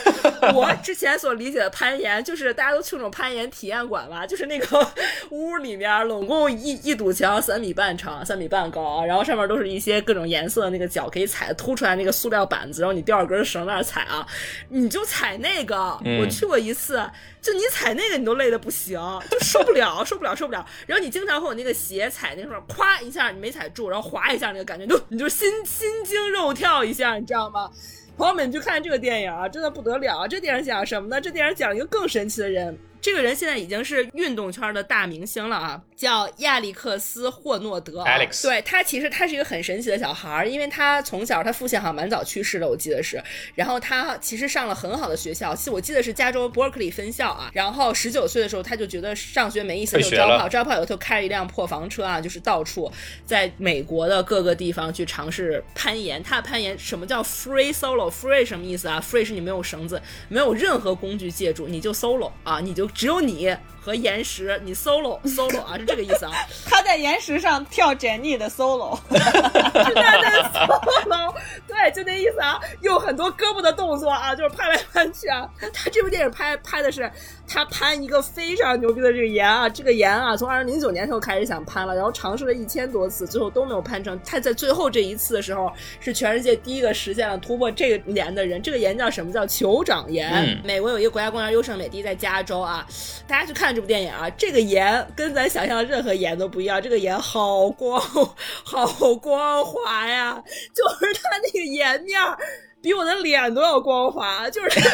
[0.54, 4.88] 我之前所理解的攀岩，就是大家都去那种攀岩体验馆吧，就是那个
[5.32, 14.26] 屋里面拢共一一堵墙三米半长，三米半高，然后上面都是一些各种颜色的那个脚可以踩凸出来那个塑料板子，然后你吊着根绳在那儿踩啊，
[14.70, 15.76] 你就踩那个，
[16.20, 17.04] 我去过一次，
[17.42, 19.00] 就你踩那个你都累得不行，
[19.30, 20.66] 就受不了，受不了，受不了。
[20.86, 27.70] 然后你经常会有那个鞋踩那个时候，咵一下你没踩住，然后滑一下那个感觉，就你就心心惊肉跳一下，你知道吗？
[28.18, 30.28] 朋友们，你去看这个电影啊，真的不得了啊！
[30.28, 31.22] 这电影讲什么呢？
[31.22, 32.78] 这电影讲一个更神奇的人。
[33.00, 38.06] 这个人现在已经是运动圈的大明星了啊，叫亚历克斯·霍诺德。
[38.06, 43.22] Alex 对他其实他是一个很神奇的小孩儿，因为他从小他父亲好像蛮早去世的，我记得是。
[43.54, 47.52] 然后他其实上了很好的学校，其实我记得是加州伯克利分校啊。
[47.52, 52.90] 然后十九岁的时候他就觉得上学没意思，就招跑，招跑以后就开了一辆破房车啊，就是到处
[53.26, 56.24] 在美国的各个地方去尝试攀岩。
[56.24, 66.32] 他的攀岩什么叫 free solo？free 什么意思啊？free 是你没有绳子，没有任何工具借助，你就 solo 啊，你就只有你和岩石，你 solo solo 啊，是这个意思啊。
[66.66, 71.34] 他在岩石上跳 Jenny 的 solo，是他的 solo，
[71.68, 75.50] 对，就那意思啊，用很多胳膊的动作啊，就是攀来攀去啊。
[75.74, 77.10] 他这部电影拍拍的是
[77.48, 84.20] 他攀一个非常牛逼的这个岩啊，这个岩啊，从二零零九年他就开始想攀了，然后尝试了一千多次，最后都没有攀成。
[84.26, 88.62] 他在最后这一次的时候，是全世界第一个实现了突破这个岩的人。
[88.62, 89.32] 这个岩叫什么？
[89.32, 90.30] 叫酋长岩。
[90.32, 92.86] 嗯美国有一个国家公园优胜美地在加州啊，
[93.28, 98.02] 大家去看看这部电影啊，这个颜跟咱想象的任何颜都不一样，这个颜好光，
[98.66, 100.44] 好光滑呀，
[100.74, 102.36] 就是它那个颜面儿。
[102.82, 104.88] 比我的脸都要光滑，就是 就是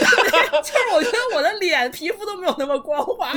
[0.93, 3.31] 我觉得我的脸皮肤都没有那么光滑，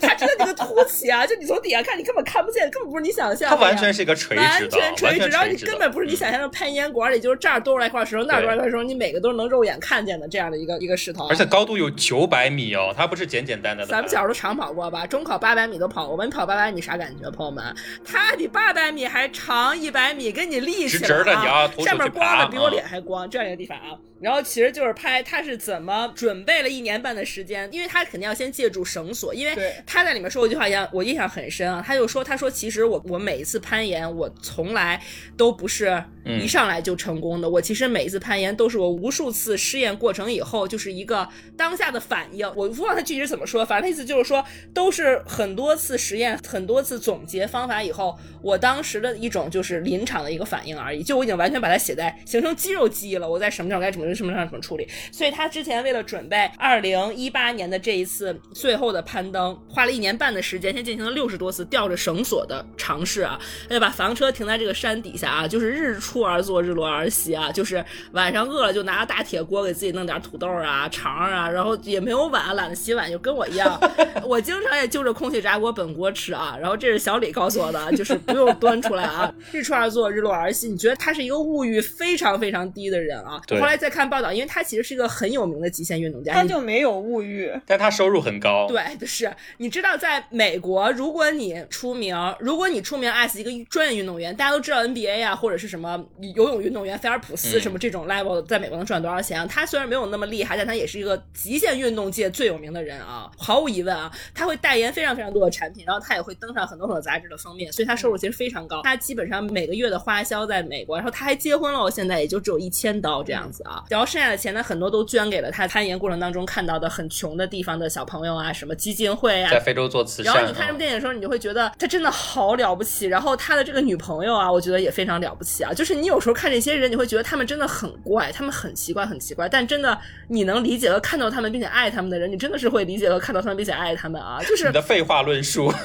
[0.00, 3.56] 它真的那个凸起啊，就你从底下看，你根本看不见，根本不是你想象的。
[3.56, 11.26] 它完全是一个垂直的完，全垂直，然后你根本不是你想象的攀岩馆里，就是这儿多出来一块石头，那儿多出来一块石头，你每个都是能肉眼看见的这样的一个一个石头。
[11.28, 13.90] 而且高度有九百米哦，它不是简简单单的。
[13.90, 15.06] 咱们小时候长跑过吧？
[15.06, 17.30] 中考八百米都跑过，我们跑八百米啥感觉？
[17.30, 17.74] 朋友们，
[18.04, 23.93] 它比八百米还长一百米，跟你立起来、啊，直直的你要徒手上面光的比我啊脸还光，这样一个地方啊。
[23.94, 24.13] now.
[24.24, 31.84] 然后其实就是拍他是怎么准备了一年半的时间，因为他肯定要先借助绳索，因为他在里面说过一句话，让我印象很深啊。
[31.86, 34.98] 他就说，他说其实我我每一次攀岩，我从来
[35.36, 42.50] 都不是一上来就成功的，我其实每一次攀岩都是我无数次试验过程以后，就是一个当下的反应。
[42.56, 44.42] 我不忘他具体是怎么说，反正他意思就是说，
[44.72, 51.02] 都是很多次实验、很多次总结方法以后，我当时的一种就是临场的一个反应而已。
[51.02, 54.86] 就我已经完全把它写在形成肌肉记忆了，我在什么地方该怎么什么地方怎么处理。
[55.12, 63.38] 所以他之前为了准备二零一八年的这一次最后的攀登，花了一年半的时间，先进行了六十多次吊着绳索的尝试啊，
[63.68, 73.78] 他就把房车停在这个山底下啊，就是日出而作，日落而息啊，就是晚上饿了就拿个大铁锅给自己弄点土豆啊、肠啊，然后也没有碗，懒得洗碗，就跟我一样。
[74.24, 80.68] 我经常也就着空气炸锅本锅吃啊，然后这是小李告诉我的，就是不用端出来啊， 日出而作，日落而息。
[80.68, 83.40] 你觉得他是一个物欲非常非常低的人啊？
[83.46, 87.50] 对后来再看报道，因为他其实是一个很有名的极限运动家，他就没有物欲。
[87.66, 88.66] 但他收入很高。
[88.66, 96.04] 对，就是你知道，在美国，如果你出名，如果你出名爱死一个专业运动员，大家都知道 NBA 啊、或者是什么
[96.34, 99.46] 游泳运动员菲尔普斯嗯什么这种 level，在美国能赚多少钱啊？
[99.46, 108.82] 他虽然没有那么厉害，但他也是一个极限运动界最有名的人啊，毫无疑问啊，他会代言非常非常多的产品，然后他也会登上很多很多杂志的封面，所以他收入其实非常高。
[108.82, 120.34] 他基本上每个月的花销在美国，然后他还结婚了，现在也就只有一千刀这样子啊，然后剩下的钱呢，很多都捐给了他攀岩过程当中看到的很穷的地方的小朋友啊，什么基金会啊，在非洲做慈善。
[120.34, 123.06] 然后你看这部啊电影的时候，你就会觉得他真的好了不起。
[123.06, 125.72] 然后他的这个女朋友啊，我觉得也非常了不起啊。
[125.72, 129.48] 就是你有时候看这些人，你会觉得他们真的很怪，他们很奇怪，很奇怪。
[129.48, 129.98] 但真的
[130.28, 134.40] 你能理解和看到他们，并且爱他们的人，你真的是会理解和看到他们，并且爱他们啊。
[134.42, 135.70] 就是 你的废话论述，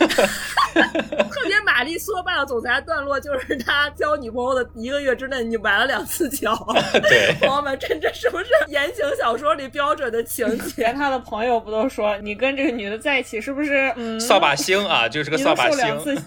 [0.73, 6.67] 特别玛丽苏霸道总裁段落，就是他交女朋友的一个月之内，你崴了两次脚。
[7.03, 10.83] 对，朋友们，这这是不是言情小说里标准的情节？
[10.83, 15.79] 连他的朋友不都说你跟这个女的在一起是不是嗯扫把星啊，就是个扫把星。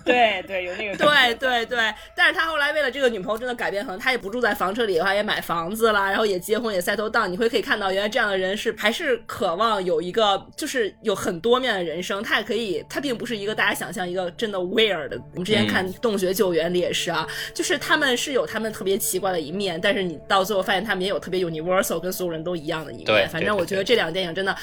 [0.05, 7.26] 对对，有那个 对对对，但是他后来为了这个女朋友真的改变，可能他也不住在房车里的话，也买房子啦，然后也结婚，也 settle down。
[7.28, 12.22] 你会可以看到，原来这样的人是还是渴望有一个，就是有很多面的人生。
[12.22, 15.18] 他也可以，他并不是一个大家想象一个真的 weird 的。
[15.32, 23.05] 我们之前看《洞穴救援》里也是啊，就是他们是有他们特别奇怪的一面，但是你到最后发现他们也有特别 universal，跟所有人都一样的一面。
[23.05, 24.57] 对反正我觉得这两个电影真的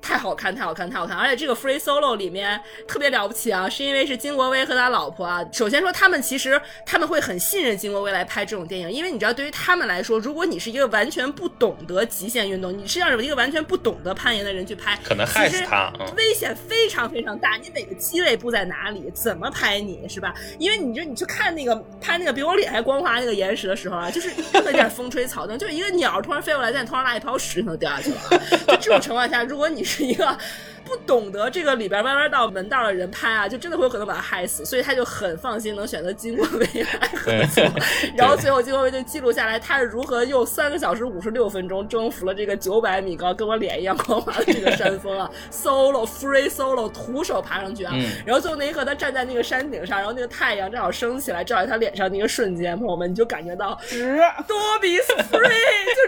[0.00, 1.16] 太好看，太好看，太好看！
[1.16, 5.44] 而且这个 Free Solo 里面特别了不起啊，是因为是金国威和他老婆啊。
[5.52, 17.56] 首先说他们其实他们会很信任金国威来拍这种电影，因为你知道，对于他们来说，如果你是一个完全不懂得极限运动，你是让一个完全不懂得攀岩的人去拍，可能害死他嗯危险非常非常大。
[17.62, 20.34] 你每个机位布在哪里，怎么拍你是吧？
[20.58, 28.30] 因为你就你去看那个拍那个比我脸还光滑那个岩石的时候啊，就是任何一点风吹草动，就是一个鸟突突然飞过来，在你头上拉一泡屎，你都掉下去了啊。
[28.68, 30.38] 就这种情况下，如果你是一个
[30.92, 37.64] 不懂得这个里边弯弯道门道的人拍啊，就真的会有可能把他害死，所以他就很放心能选择金国威来合作。
[38.14, 47.92] 然后最后金国威就记录下来他是如何用三个小时五十六分钟征服了这个九百米高、跟我脸一样光滑的这个山峰啊， solo free solo 徒手爬上去啊。
[47.94, 54.18] 嗯然后最后那一刻他站在那个山顶上，然后那个太阳正好升起来照在他脸上那个瞬间，朋友们你就感觉到值。
[54.46, 55.48] 多比 free， 就是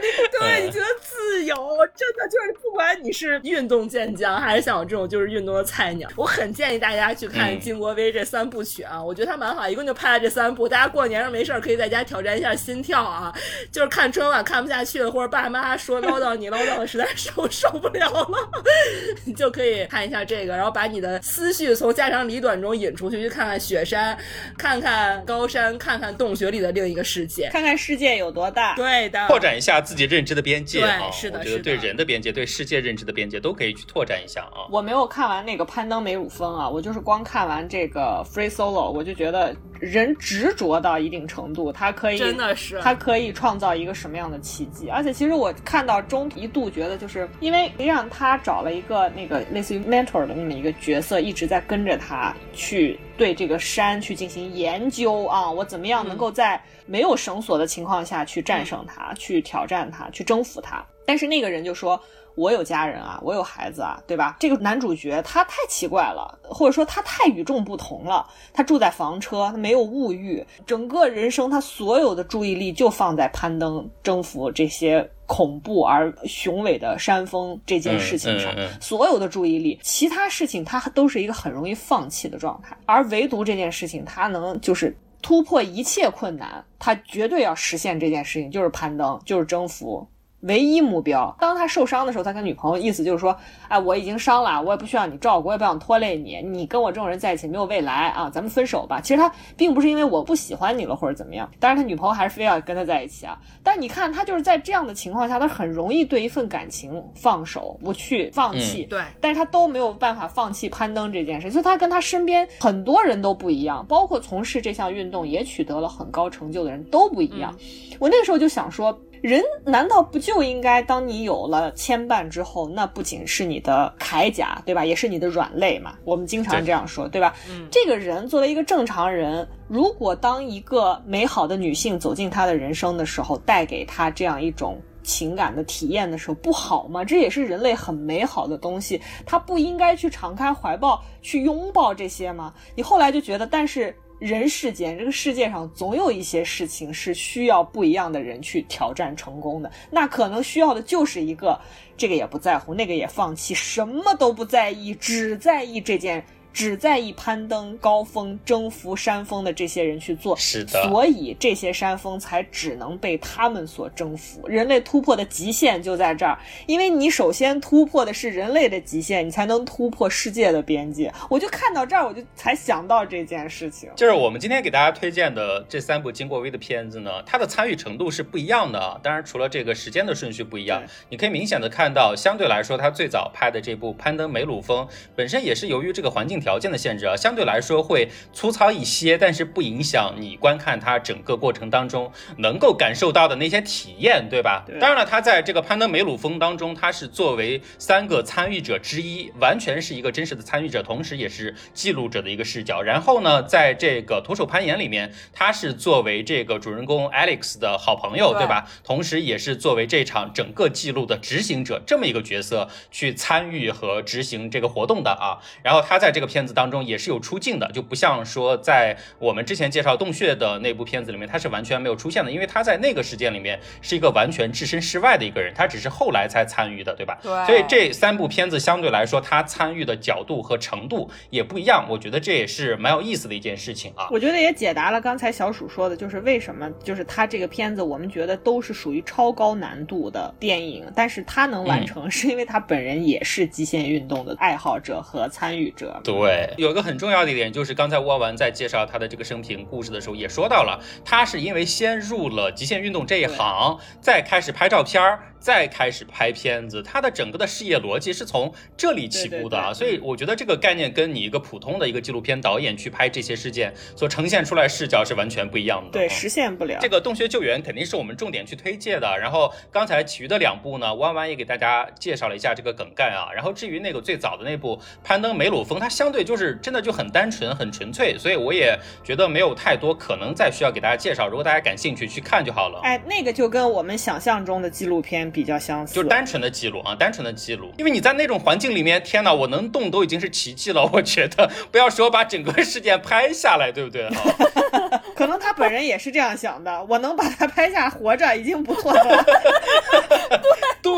[0.02, 1.56] 你对嗯你觉得自由，
[1.96, 13.34] 真的就是不管你是运动健将，还是像我这种就是运动的菜鸟，我很建议大家去看嗯金国威这三部曲啊，我觉得他蛮好，一共就拍了这三部，大家过年上没事儿可以在家挑战一下心跳啊，
[13.70, 18.50] 就是看春晚看不下去了，或者爸妈说唠叨你唠叨的实在受受不了了，
[19.24, 24.16] 你就可以看一下这个，然后把你的思绪从家长里短中引出去，去看看雪山，
[24.56, 27.48] 看看高山，看看洞穴里的另一个世界。
[27.50, 28.74] 看看世界有多大。
[28.74, 31.10] 对的，拓展一下自己认知的边界对啊！
[31.10, 34.53] 是的我觉得是的对人的边界、对世界认知的边界都可以去拓展一下啊。
[34.70, 44.88] 我没有看完那个攀登梅鲁峰啊，我就是光看完这个 Free Solo，我就觉得人执着到一定程度，他可以真的是他可以创造一个什么样的奇迹？
[44.88, 60.84] 而且其实我看到中一度觉得，就是因为让他找了一个那个类似于 mentor 的那么一个角色，一直在跟着他去对这个山去进行研究啊，我怎么样能够在没有绳索的情况下去战胜它，去挑战它，去征服它？
[61.06, 62.00] 但是那个人就说。
[62.36, 64.36] 我有家人啊，我有孩子啊，对吧？
[64.40, 68.26] 这个男主角他太奇怪了，或者说他太与众不同了。
[68.52, 84.96] 他住在房车，他没有物欲，整个人生他所有的注意力就放在攀登、征服这些恐怖而雄伟的山峰这件事情上，所有的注意力，其他事情他都是一个很容易放弃的状态，而唯独这件事情，他能就是。
[85.22, 90.06] 突破一切困难，他绝对要实现这件事情，就是攀登，就是征服，
[90.44, 91.34] 唯一目标。
[91.38, 93.36] 当他受伤的时候，他跟女朋友意思就是说，
[93.68, 99.00] 哎，我已经伤了，我也不需要你照顾，我也不想拖累你，你跟我这种人在一起没有未来啊，咱们分手吧。
[99.00, 103.38] 其实他并不是因为我不喜欢你了或者怎么样，但是他女朋友还是非要跟他在一起啊。
[103.62, 108.84] 但你看他就是在这样的情况下，他很容易对一份感情放手，不去放弃。
[108.84, 117.54] 对但是他都没有办法放弃攀登这件事，所以他跟他身边很多人都不一样，包括从事这项运动也取得了很高成就的人都不一样。
[117.98, 124.84] 我那个时候就想说，人难道不就应该当你有了牵绊之后，那不仅是你的铠甲，对吧？
[124.84, 125.94] 也是你的软肋嘛。
[126.04, 127.34] 我们经常这样说，对吧？
[127.48, 134.78] 嗯这个人作为一个正常人，如果当一个美好的女性走进他的人生的时候，带给他这样一种。
[135.06, 137.04] 情感的体验的时候不好吗？
[137.04, 142.54] 这也是人类很美好的东西，他不应该去敞开怀抱去拥抱这些吗？
[142.74, 151.60] 你后来就觉得，但是人世间这个世界上总有一些事情是需要不一样的人去挑战成功的，那可能需要的就是一个
[151.96, 156.24] 这个也不在乎，那个也放弃，什么都不在意，只在意这件。
[156.54, 164.46] 只在意攀登高峰、征服山峰的这些人去做，是的所以这些山峰才只能被他们所征服。
[164.46, 171.12] 人类突破的极限就在这儿，因为你首先突破的是人类的极限，你才能突破世界的边界。
[171.28, 173.90] 我就看到这儿，我就才想到这件事情。
[173.96, 179.00] 就是我们今天给大家推荐的这三部金国威的片子呢，它的参与程度是不一样的啊。
[179.02, 184.86] 当然，除了这个时间的顺序不一样，你可以明显的看到，相对来说，他最早拍的这部《攀登梅鲁峰》
[185.16, 194.62] 本身也是由于这个环境条件的限制啊，相对来说会粗糙一些，但是不影响你观看它整个过程当中能够感受到的那些体验，对吧？
[194.66, 202.80] 对当然了，他在这个攀登梅鲁峰当中，他是作为三个参与者之一，完全是一个真实的参与者，同时也是记录者的一个视角。
[202.80, 208.68] 然后呢，在这个徒手攀岩里面，他是作为这个主人公 Alex 的好朋友，对对吧？
[208.84, 215.40] 同时也是作为这场整个记录的执行者这么一个角色去参与和执行这个活动的啊。
[215.62, 227.16] 然后他在这个片子当中也是有出镜的，就不像说在我们之前介绍洞穴的那部片子里面，他是完全没有出现的，因为他在那个事件里面是一个完全置身事外的一个人，他只是后来才参与的，对吧？
[227.22, 234.08] 对所以这三部片子相对来说，他参与的角度和程度也不一样，我觉得这也是蛮有意思的一件事情啊。
[234.10, 246.00] 我觉得也解答了刚才小鼠说的，就是为什么就是他这个片子我们觉得都是属于超高难度的电影，但是他能完成，是因为他本人也是极限运动的爱好者和参与者。
[246.02, 246.23] 对，
[246.56, 259.72] 有一个很重要的一点就是，刚才沃文在介绍他的这个生平故事的时候也说到了，他是因为先入了极限运动这一行，再开始拍照片儿，再开始拍片子，他的整个的事业逻辑是从这里起步的啊。
[259.72, 265.90] 对对对所以我觉得这个概念跟你一个普通的一个纪录片导演去拍这些事件所呈现出来视角是完全不一样的。
[265.90, 266.78] 对，嗯实现不了。
[266.80, 269.18] 这个洞穴救援肯定是我们重点去推介的。
[269.18, 273.32] 然后刚才其余的两部呢，弯弯也给大家介绍了一下这个梗概啊。
[273.34, 281.26] 然后至于那个最早的那部攀登梅鲁峰，它相对就是真的就很单纯、很纯粹，所以我也觉得没有太多可能再需要给大家介绍。
[281.26, 282.80] 如果大家感兴趣，去看就好了。
[282.82, 290.84] 哎，那个就跟我们想象中的纪录片比较相似，就单纯的记录啊，单纯的记录，因为你在那种环境里面，天哪，我能动都已经是奇迹了。
[290.92, 294.12] 我觉得不要说把整个事件拍下来，对不对啊？
[295.14, 299.24] 可能他本人也是这样想的，我能把他拍下活着已经不错了。
[300.82, 300.92] 对，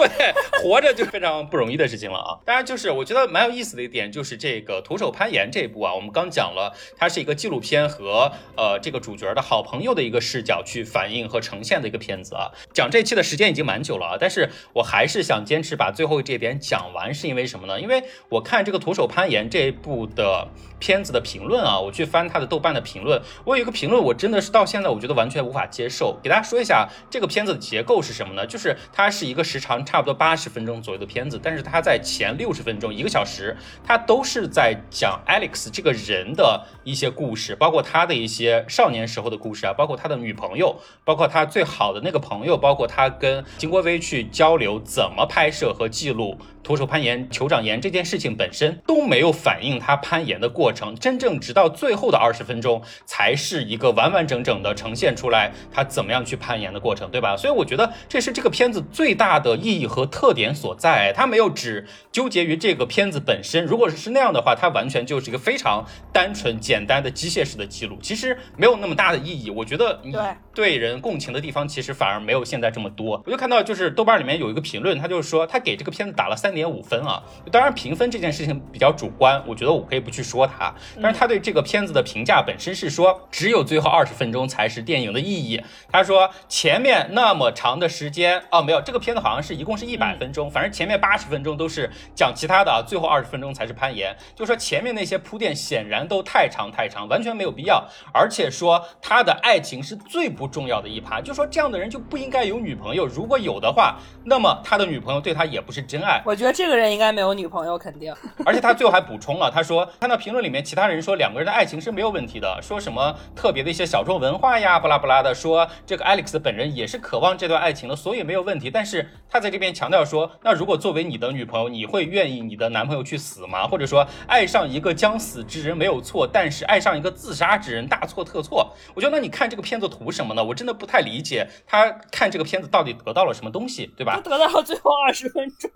[0.63, 2.39] 活着就非常不容易的事情了啊。
[2.45, 12.51] 当然，就是我觉得蛮有意思的一点，就是这个徒手攀岩这一部啊，我们刚讲了，它是一个纪录片和呃这个主角的好朋友的一个视角去反映和呈现的一个片子啊。
[12.75, 17.81] 讲这期的时间已经蛮久了啊，但是我还是想坚持把最后这点讲完，是因为什么呢？
[17.81, 20.49] 因为我看这个徒手攀岩这一部的
[20.79, 26.17] 片子的评论啊，我去翻它的豆瓣的评论，我有一个评论，我真的是到现在我觉得完全无法接受。
[26.23, 28.47] 给大家说一下这个片子的结构是什么呢？
[28.47, 57.37] 就是它是一个时长差不多八十分钟左右的片子，但是它在前六十分钟一个小时，它都是在讲 Alex 这个人的一些故事，包括他的一些少年时候的故事啊，包括他的女朋友，包括他最好的那个朋友，包括他跟金国威去交流怎么拍摄和记录徒手攀岩、酋长岩这件事情本身都没有反映他攀岩的过程，真正直到最后的二十分钟才是一个完完整整的呈现出来他怎么样去攀岩的过程，对吧？
[57.37, 63.65] 所以我觉得这是这个片子最大的意义和特点所在，他没有只纠结于这个片子本身。
[63.65, 69.51] 如果是那样的话，它完全就是一个非常单纯简单的机械式的记录，其实没有那么大的意义。
[69.51, 70.23] 我觉得你对
[70.55, 73.23] 对人共情的地方其实反而没有现在这么多。
[73.25, 77.23] 我就看到就是豆瓣里面有一个评论，他就是说他给这个片子打了三点五分啊。
[77.51, 85.63] 当然评分这件事情比较主观，我觉得我可以不去说它，但是他对这个片子的评价本身是说只有最后二十分钟才是电影的意义。
[85.91, 94.17] 他说前面那么长的时间哦，没有这个片子好像是一共是一百分钟，反正前面八十分钟都是讲其他的啊，最后二十分钟才是攀岩。
[94.35, 97.85] 就说前面那些铺垫显然都太长太长，完全没有必要。
[98.13, 106.23] 而且说他的爱情是最不重要的一趴，就说这样的人就不应该有女朋友，如果有的话，那么他的女朋友对他也不是真爱。
[106.25, 108.15] 我觉得这个人应该没有女朋友，肯定。
[108.45, 118.71] 而且他最后还补充了，他说看到评论里面其他人说两个人的爱情是没有问题的，说什么特别的一一些小众文化呀，巴拉巴拉的，说这个 Alex 本人也是渴望这段爱情的，所以没有问题。
[118.71, 123.69] 但是他在这边强调说，那如果作为你的女朋友，你会愿意你的男朋友去死吗？
[123.69, 128.73] 或者说爱上一个将死之人没有错，但是爱上一个自杀之人大错特错？
[128.95, 130.43] 我觉得那你看这个片子图什么呢？
[130.43, 134.31] 我真的不太理解他看这个片子到底得到了什么东西，对吧就？
[134.31, 135.71] 得到了最后二十分钟。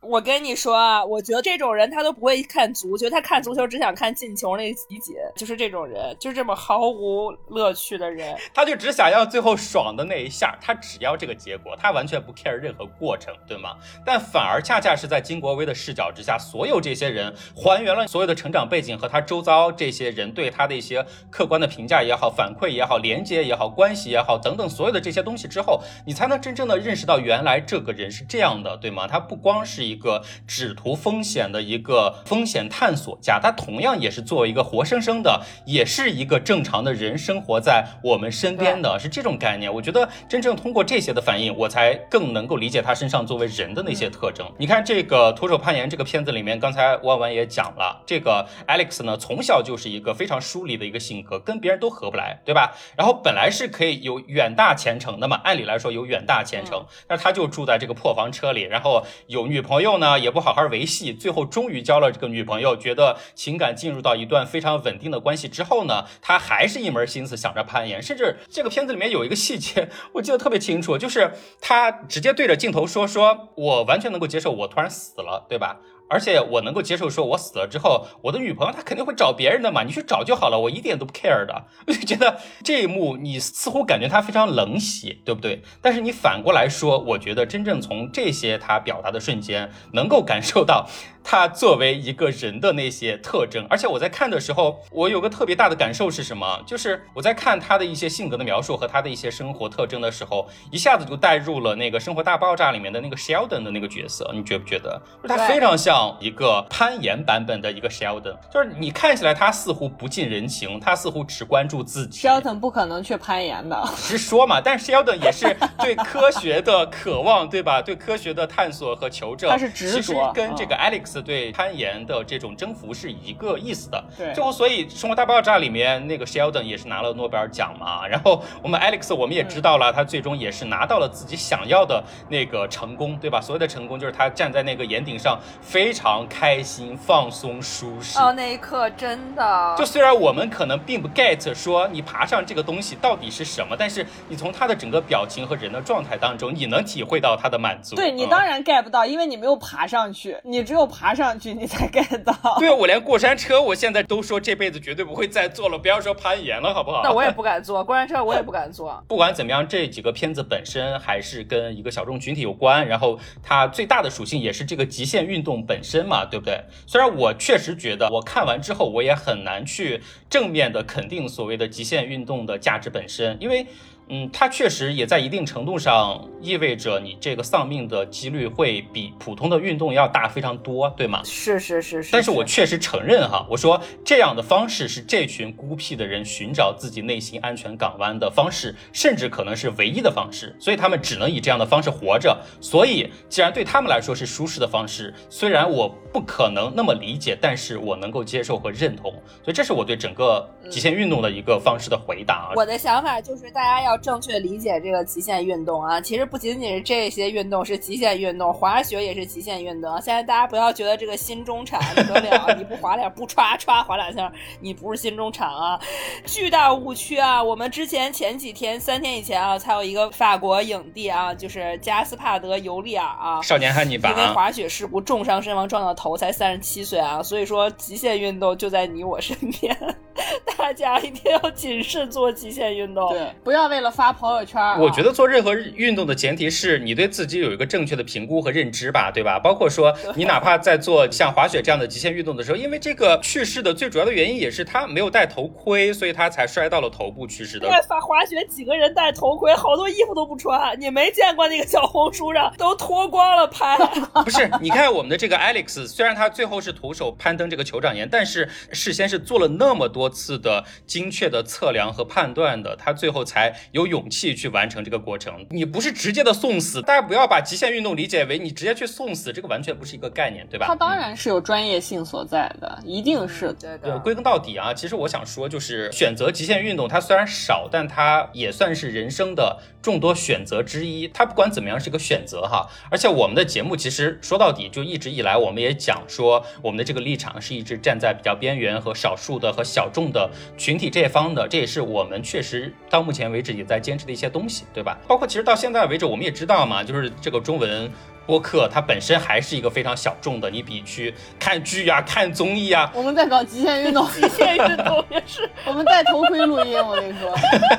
[0.00, 8.36] 我跟你说啊，我觉得这种人他都不会看足球，他看足球只想看进球那集锦，就是这种人，就是这么毫无乐趣的人。
[8.52, 13.76] 他就只想要最后爽的那一下，他只要这个结果，他完全不 care 任何过程，对吗？
[14.04, 29.06] 但反而恰恰是在金国威的视角之下，所有这些人还原了所有的成长背景和他周遭这些人对他的一些客观的评价也好、反馈也好、连接也好、关系也好，等等所有的这些东西之后，你才能真正的认识到原来这个人是这样的，对吗？
[29.06, 39.72] 他不光是一个只图风险的一个风险探索家，他同样也是作为一个活生生的，也是一个正常的人生活在我们身边的，是这种概念。
[39.72, 44.46] 我觉得真正通过这些的反应，我才更能够理解他身上作为人的那些特征。
[44.58, 52.74] 你看这个徒手攀岩这个片子里面，刚才万万也讲了，这个 Alex 呢，从小就是一个非常疏离的一个性格，跟别人都合不来，对吧？
[52.96, 71.30] 然后本来是可以有远大前程的嘛，按理来说有远大前程，但是他就住在这个破房车里，然后有女朋友呢，也不好好维系，最后终于交了这个女朋友，觉得情感进入到一段非常稳定的关系之后呢，他还是一门心思想着攀岩，甚至这个片子里面有一个细节，我记得特别清楚，就是
[71.60, 75.78] 他直接对着镜头说：“说我完全能够接受我突然死了，对吧？”
[76.10, 81.64] 而且我能够接受，说我死了之后，我的女朋友她肯定会找别人的嘛，你去找就好了，我一点都不 care 的。
[81.88, 85.62] 我就觉得这一幕，你似乎感觉他非常冷血，对不对？
[85.80, 90.88] 但是你反过来说，我觉得真正从这些他表达的瞬间，能够感受到。
[91.26, 96.62] 他作为一个人的那些特征，而且我在看的时候，我有个特别大的感受是什么？
[96.66, 104.30] 就是我在看他的一些性格的描述和他的一些生活特征的时候，一下子就带入了那个《生活大爆炸》里面的那个 Sheldon 的那个角色。
[104.34, 105.00] 你觉不觉得？
[105.22, 112.28] 就他非常像一个攀岩版本的一个 Sheldon，就是你看起来他似乎不近人情，他似乎只关注自己。
[112.28, 114.60] Sheldon 不可能去攀岩的，直说嘛。
[114.60, 117.80] 但是 Sheldon 也是对科学的渴望，对吧？
[117.80, 120.02] 对科学的探索和求证，他是执着。
[120.02, 124.02] 其实跟这个 Alex 对攀岩的这种征服是一个意思的。
[124.16, 128.06] 对，最后所以《生活大爆炸》里面那个 Sheldon 也是拿了诺贝尔奖嘛。
[128.06, 133.40] 然后我们 Alex 我们也知道了，他最终也是拿到了自己想要的那个成功，对吧？
[133.40, 138.18] 所谓的成功就是他站在那个岩顶上，非常开心、放松、舒适。
[138.18, 139.74] 哦，那一刻真的。
[139.76, 147.96] 就虽然我们可能并不 get 说你爬上这个东西到底是什么，但是你从他的整个表情和人的状态当中，你能体会到他的满足。
[147.96, 152.32] 对你当然 get 不到，因为你没有爬上去，你只有爬上去你才 get 到。
[152.60, 157.02] 对啊，我连过山车，我现在都说这辈子绝对不会再坐了，不要说攀岩了，好不好？
[157.02, 159.02] 那我也不敢坐过山车，我也不敢坐。
[159.08, 166.60] 不管怎么样，这几个片子本身还是跟一个小众群体有关，然后它最大的属性也是这个极限运动本身嘛，对不对？
[166.86, 170.00] 虽然我确实觉得，我看完之后我也很难去
[170.30, 173.66] 正面的肯定所谓的极限运动的价值本身，因为。
[174.08, 181.22] 嗯，它确实也在一定程度上意味着你这个丧命的几率会比普通的运动要大非常多，对吗？
[181.24, 182.12] 是是是是。
[182.12, 192.38] 但是我确实承认哈，我说这样的方式是这群孤僻的人寻找自己内心安全港湾的方式，甚至可能是唯一的方式，所以他们只能以这样的方式活着。
[192.60, 199.10] 所以，既然对他们来说是舒适的方式，虽然我不可能那么理解，但是我能够接受和认同。
[199.42, 202.52] 所以，这是我对整个极限运动的一个方式的回答。
[202.54, 203.93] 我的想法就是大家要。
[203.98, 209.90] 正确理解这个极限运动啊，其实不仅仅是这些运动是极限运动，滑雪也是极限运动。
[210.00, 214.30] 现在大家不要觉得这个新中产不得了，你不滑点不歘歘滑两下，
[214.60, 215.80] 你不是新中产啊，
[216.26, 217.42] 巨大误区啊！
[217.42, 227.22] 我们之前前几天三天以前啊，才有一个法国影帝啊，就是加斯帕德尤利尔啊，少年汉尼拔，因为滑雪事故重伤身亡，撞到头，才三十七岁啊。
[227.22, 229.76] 所以说极限运动就在你我身边，
[230.56, 233.83] 大家一定要谨慎做极限运动，对，不要为了。
[233.90, 239.38] 发朋友圈，我觉得做任何运动的前提是你对自己有一个正确的评估和认知吧，对吧？
[239.38, 247.68] 包括说你哪怕在做像滑雪这样的极限运动的时候，因为这个去世的最主要的原因也是他没有戴头盔，所以他才摔到了头部去世的。
[247.68, 253.76] 对，发滑雪几个人戴头盔，好多衣服都不穿，你没见过那个小红书上都脱光了拍？
[254.24, 263.84] 不是，你看我们的这个 Alex，虽然他最后是徒手攀登这个酋长岩，但是事先是做了那么多次的精确的测量和判断的，他最后才有。
[263.94, 266.82] 勇气去完成这个过程，你不是直接的送死。
[266.82, 270.66] 大家不要把极限运动理解为你直接去送死，这个完全不是一个概念，对吧？
[270.66, 273.96] 它当然是有专业性所在的，一定是对的。
[274.00, 281.06] 归根到底啊，其实我想说，就是选择极限运动，它虽然少，但它也算是人生的众多选择之一。
[281.06, 282.68] 它不管怎么样是个选择哈。
[282.90, 290.28] 而且我们的节目其实说到底，就一直以来我们也讲说，我们的这个立场是一直站在比较边缘和少数的和小众的
[290.58, 291.46] 群体这一方的。
[291.48, 293.80] 这也是我们确实到目前为止也在。
[293.84, 294.96] 坚持的一些东西，对吧？
[295.06, 297.90] 包括其实到现在为止，我们也知道嘛，就是这个中文
[298.26, 305.48] 播客它本身还是一个非常小众的，你比去看剧呀、看综艺啊，我们在搞极限运动， 极限运动也是。
[305.66, 307.32] 我们戴头盔录音，我跟你说。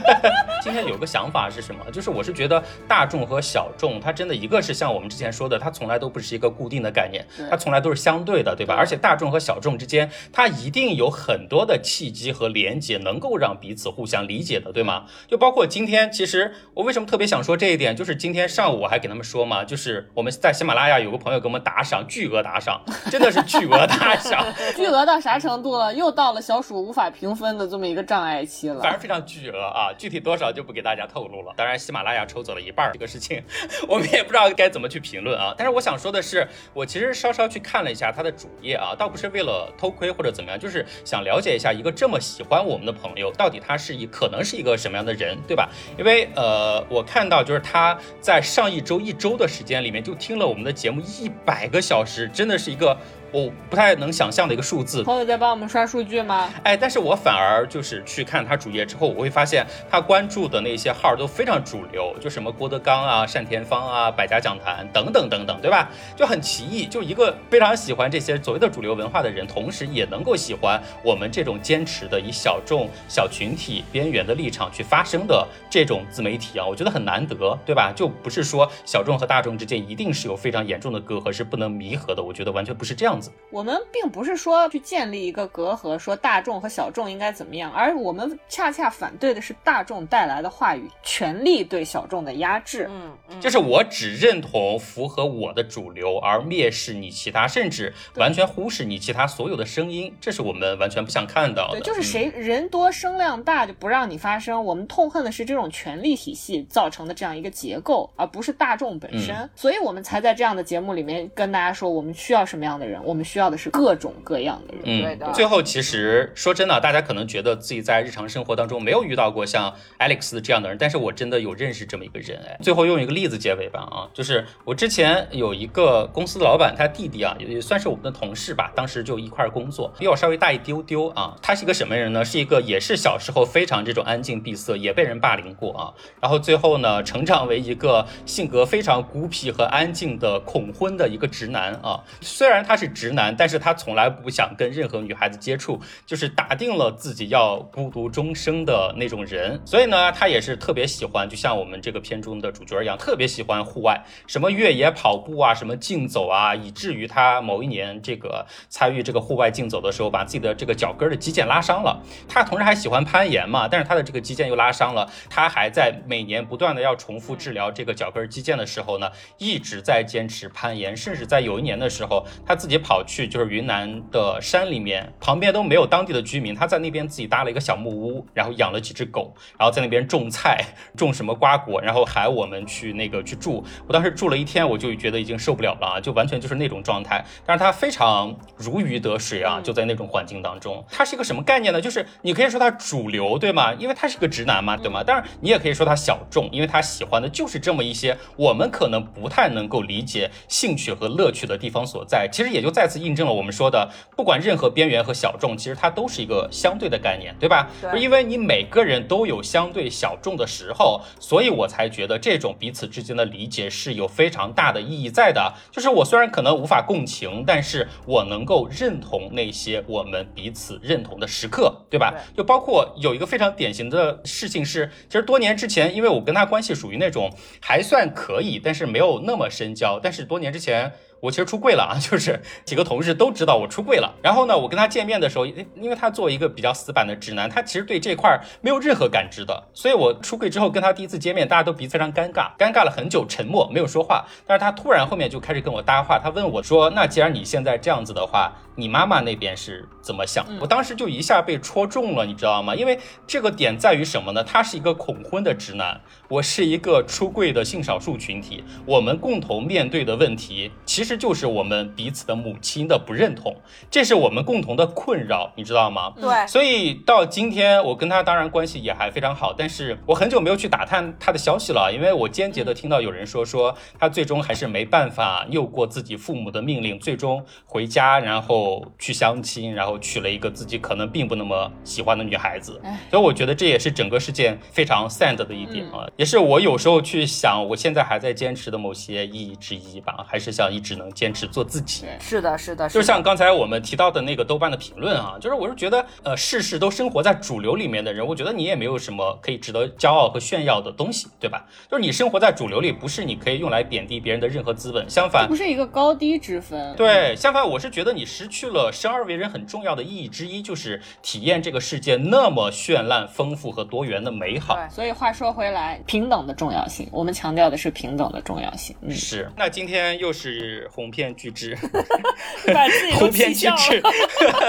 [0.61, 1.84] 今天有个想法是什么？
[1.91, 8.76] 就是我是觉得大众和小众，它真的一个是像我们之前说的，它从来都不是一个固定的概念，它从来都是相对的，对吧？
[8.76, 15.05] 而且大众和小众之间，它一定有很多的契机和连接，能够让彼此互相理解的，对吗？
[15.27, 22.82] 就包括今天，其实我为什么特别想说这一点，就是今天上午我还给他们说嘛，就是我们在喜马拉雅有个朋友给我们打赏，巨额打赏，
[23.12, 24.45] 真的是巨额打赏，
[24.76, 25.94] 巨额到啥程度了？
[25.94, 31.53] 又到了小鼠无法评分的这么一个障碍期了，反正非常巨额啊，具体多少就不给大家透露了。
[31.56, 33.41] 当然，喜马拉雅抽走了一半这个事情，
[33.88, 35.53] 我们也不知道该怎么去评论啊。
[35.57, 45.70] 但是我想说的是，我其实稍稍去看了一下他的主页啊，倒不是为了偷窥或者怎么样，就是想了解一下一个这么喜欢我们的朋友，到底他是一可能是一个什么样的人，对吧？
[45.98, 52.97] 因为呃，我看到就是他在上一周一周的时间里面就听了我们的节目一百个小时，真的是一个。
[53.31, 55.03] 我不太能想象的一个数字。
[55.03, 56.49] 朋友在帮我们刷数据吗？
[56.64, 65.89] 哎，但是我反而就是去看他主页之后，我会发现他关注的那些号都非常主流，就什么郭德纲啊、单田芳啊、百家讲坛等等等等，对吧？
[66.15, 77.91] 就很奇异，就一个非常喜欢这些所谓的主流文化的人，同时也能够喜欢我们这种坚持的以小众、小群体、边缘的立场去发声的这种自媒体啊，我觉得很难得，对吧？
[77.93, 82.23] 就不是说小众和大众之间一定是有非常严重的隔阂，是不能弥合的。
[82.23, 83.32] 我觉得完全不是这样子。
[83.52, 92.90] 我们并不是说去建立一个隔阂，说大众和小众应该怎么样，而我们恰恰反对的是大众带来的话语权力对小众的压制。
[92.90, 101.80] 嗯，就是我只认同符合我的主流，而蔑视你其他，甚至完全忽视你其他所有的声音，这是我们完全不想看到的。
[101.80, 104.66] 对，就是谁人多声量大就不让你发声。
[104.66, 109.50] 我们痛恨的是这种权力体系造成的这样一个结构，而不是大众本身。
[109.56, 113.02] 所以我们才在这样的节目里面跟大家说，我们需要什么样的人。
[113.06, 114.84] 我们需要的是各种各样的人。
[114.86, 115.32] 嗯，的。
[115.34, 122.41] 最后，其实说真的，大家可能觉得自己在日常生活当中没有遇到过像 Alex 这样的人，但是我真的有认识这么一个人。
[122.48, 123.82] 哎，最后用一个例子结尾吧。
[123.91, 131.38] 啊，就是我之前有一个公司的老板，他弟弟啊，也算是我们的同事吧，当时就一块工作，比我稍微大一丢丢啊。
[131.41, 132.26] 他是一个什么人呢？
[132.26, 135.94] 是一个也是小时候非常这种安静闭塞，也被人霸凌过啊。
[136.19, 142.03] 然后最后呢，成长为一个性格非常孤僻和安静的恐婚的一个直男啊。
[142.22, 142.94] 虽然他是。
[142.95, 149.59] 直男，但是他从来不想跟任何女孩子接触，就是打定了自己要孤独终生的那种人。
[149.65, 162.01] 所以呢，他也是特别喜欢，就像我们这个片中的主角一样，特别喜欢户外，什么越野跑步啊，什么竞走啊，以至于他某一年这个参与这个户外竞走的时候，把自己的这个脚跟的肌腱拉伤了。
[162.30, 172.76] 他同时还喜欢攀岩嘛，但是他的这个肌腱又拉伤了，他还在每年不断的要重复治疗这个脚跟肌腱的时候呢，一直在坚持攀岩，甚至在有一年的时候，他自己。
[172.86, 180.64] 跑去就是云南的山里面，旁边都没有当地的居民，他在那边自己搭了一个小木屋，然后养了几只狗，然后在那边种菜，
[180.95, 183.66] 种什么瓜果，然后喊我们去那个去住。
[183.88, 187.26] 我当时住了一天，我就觉得已经受不了了啊，就完全就是那种状态。
[187.44, 190.86] 但是他非常如鱼得水啊，就在那种环境当中。
[190.91, 191.82] 他是一个什么概念呢？
[191.82, 193.74] 就是你可以说他主流，对吗？
[193.74, 195.03] 因为他是个直男嘛，对吗？
[195.03, 202.30] 但是你也可以说他小众，因为他喜欢的就是这么一些我们可能不太能够理解兴趣和乐趣的地方所在。
[202.32, 202.74] 其实也就。
[202.76, 207.69] 再次印证了我们说的，不管任何边缘和小众，其实它都是一个相对的概念，对吧？
[207.81, 207.97] 对。
[208.02, 215.53] 因为你每个人都有相对小众的时候，所以我才觉得这种彼此之间的理解是有非常大的意义在的。
[215.72, 222.14] 就是我虽然可能无法共情，但是我能够认同那些我们彼此认同的时刻，对吧？
[222.35, 227.31] 就包括有一个非常典型的事情是，其实多年之前，因为我跟他关系属于那种
[227.61, 229.97] 还算可以，但是没有那么深交。
[230.03, 230.91] 但是多年之前。
[231.26, 234.14] 我其实出柜了啊， 就是几个同事都知道我出柜了。
[234.22, 239.64] 然后呢，我跟他见面的时候，因为他作为一个比较死板的直男，他其实对这块没有任何感知的。
[239.73, 244.26] 所以我出柜之后跟他第一次见面，大家都彼此非常尴尬，尴尬了很久，沉默没有说话。
[244.45, 252.76] 但是他突然后面就开始跟我搭话，他问我说：“那既然你现在这样子的话，你妈妈那边是怎么想？”我当时就一下被戳中了，你知道吗？
[252.76, 254.43] 因为这个点在于什么呢？
[254.43, 261.15] 他是一个恐婚的直男，我是一个出柜的性少数群体，我们共同面对的问题其实。
[261.18, 263.56] 就是我们彼此的母亲的不认同，
[263.89, 266.14] 这是我们共同的困扰，你知道吗？
[266.19, 283.00] 对，所以到今天，我跟他当然关系也还非常好，但是我很久没有去打探他的消息了，因为我间接的听到有人说，说他最终还是没办法拗过自己父母的命令，最终回家，然后后去相亲，然后娶了一个自己可能并不那么喜欢的女孩子唉。
[283.12, 292.06] 所以我觉得这也是整个事件非常 sad 的一点嗯啊，也是我有时候去想，我现在还在坚持的某些意义之一吧，还是想一直能坚持做自己。
[292.20, 301.66] 是的，是的，就是的像刚才我们提到的那个豆瓣的评论啊，就是我是觉得，呃，事事都生活在主流里面的人，我觉得你也没有什么可以值得骄傲和炫耀的东西，对吧？
[301.90, 305.56] 就是你生活在主流里，不是你可以用来贬低别人的任何资本，相反不。
[305.56, 306.94] 是一个高低之分。
[306.96, 314.76] 对，相反，我是觉得你失去了生而为人很重要的意义之一，就是体验这个世界那么绚烂、丰富和多元的美好。
[314.76, 318.95] 对所以话说回来，平等的重要性，我们强调的是平等的重要性。
[319.02, 321.77] 嗯，是，那今天又是鸿篇巨制，
[322.73, 324.11] 把自己都鸿篇巨制了。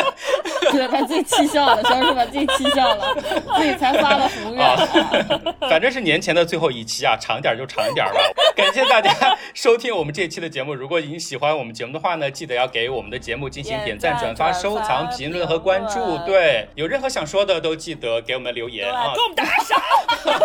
[0.72, 3.14] 对，把自己气笑了，小叔把自己气笑了，
[3.58, 4.76] 自己才发了宏愿。
[5.68, 8.20] 反正是年前的最后一期啊，长点就长点儿吧。
[8.56, 10.74] 感谢大家收听我们这期的节目。
[10.74, 16.18] 如果您喜欢我们节目的话呢，记得要给我们的节目进行点赞、点赞转发、收藏、评论和关注。
[16.26, 19.20] 对，有任何想说的都记得给我们留言啊给。
[19.20, 19.80] 我们打赏，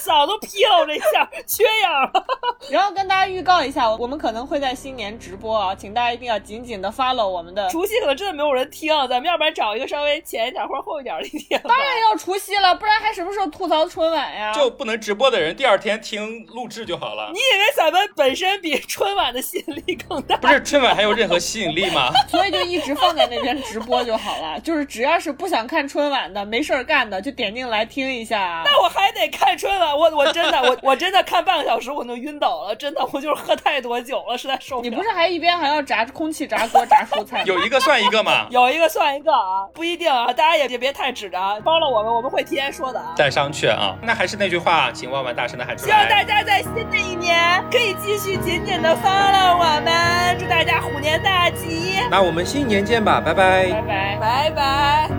[0.00, 2.26] 嗓都劈了，我这一下缺氧了。
[2.70, 7.68] 然后跟大家预告一下，我们可能会在新年直播啊，请大家一定要紧紧的 follow 我们的。
[7.70, 11.60] 除夕可能真的没有人听，咱们要不然找一个稍微前一点或者后一点的一天。
[11.64, 14.52] 当然要除夕了，不然还什么时候吐槽春晚呀？
[14.52, 17.38] 就不能直播的人，第二天听录制就好了你。
[17.38, 20.36] 以为咱们本身比春晚的吸引力更大？
[20.36, 22.10] 不是春晚还有任何吸引力吗？
[22.28, 24.58] 所以就一直放在那边直播就好了。
[24.60, 28.62] 就是只要是不想看春晚的、没事儿干的，就点进来听一下啊。
[28.64, 34.88] 那我还得看春晚，我我真的我我真的看半个小时我就晕倒了，真的我就是喝太多酒了，实在受不了。
[34.88, 37.42] 你不是还一边还要炸空气炸锅炸蔬菜？
[37.44, 38.46] 有一个算一个嘛。
[38.50, 43.14] 有一个算一个啊，不一定啊，大家也也别太指着啊，帮了我们，我们会提前说的啊。
[43.16, 43.94] 带上去啊！
[44.02, 46.24] 那还是那句话，请万万大声的喊出来希望大。
[46.30, 47.36] 家在新的一年
[47.72, 54.18] 可以继续紧紧的 follow 我们，祝大家虎年大吉，那我们新年见吧，拜拜拜拜。
[54.20, 55.10] 拜拜。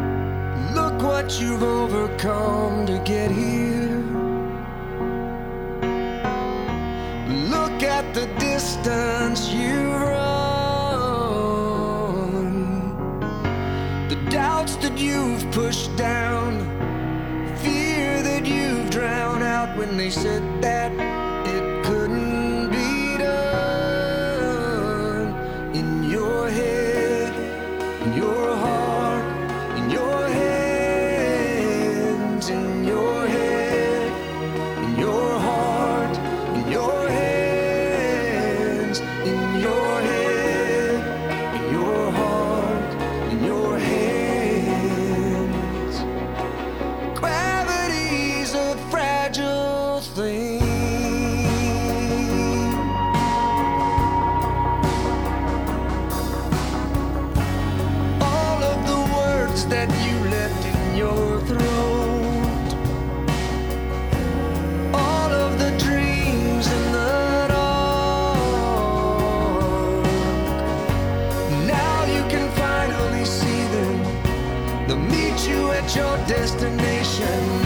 [0.73, 3.60] Look what you've overcome to get here.
[7.83, 10.21] At the distance you run.
[14.07, 16.59] The doubts that you've pushed down.
[17.57, 20.91] Fear that you've drowned out when they said that
[21.47, 22.20] it couldn't
[76.31, 77.60] destination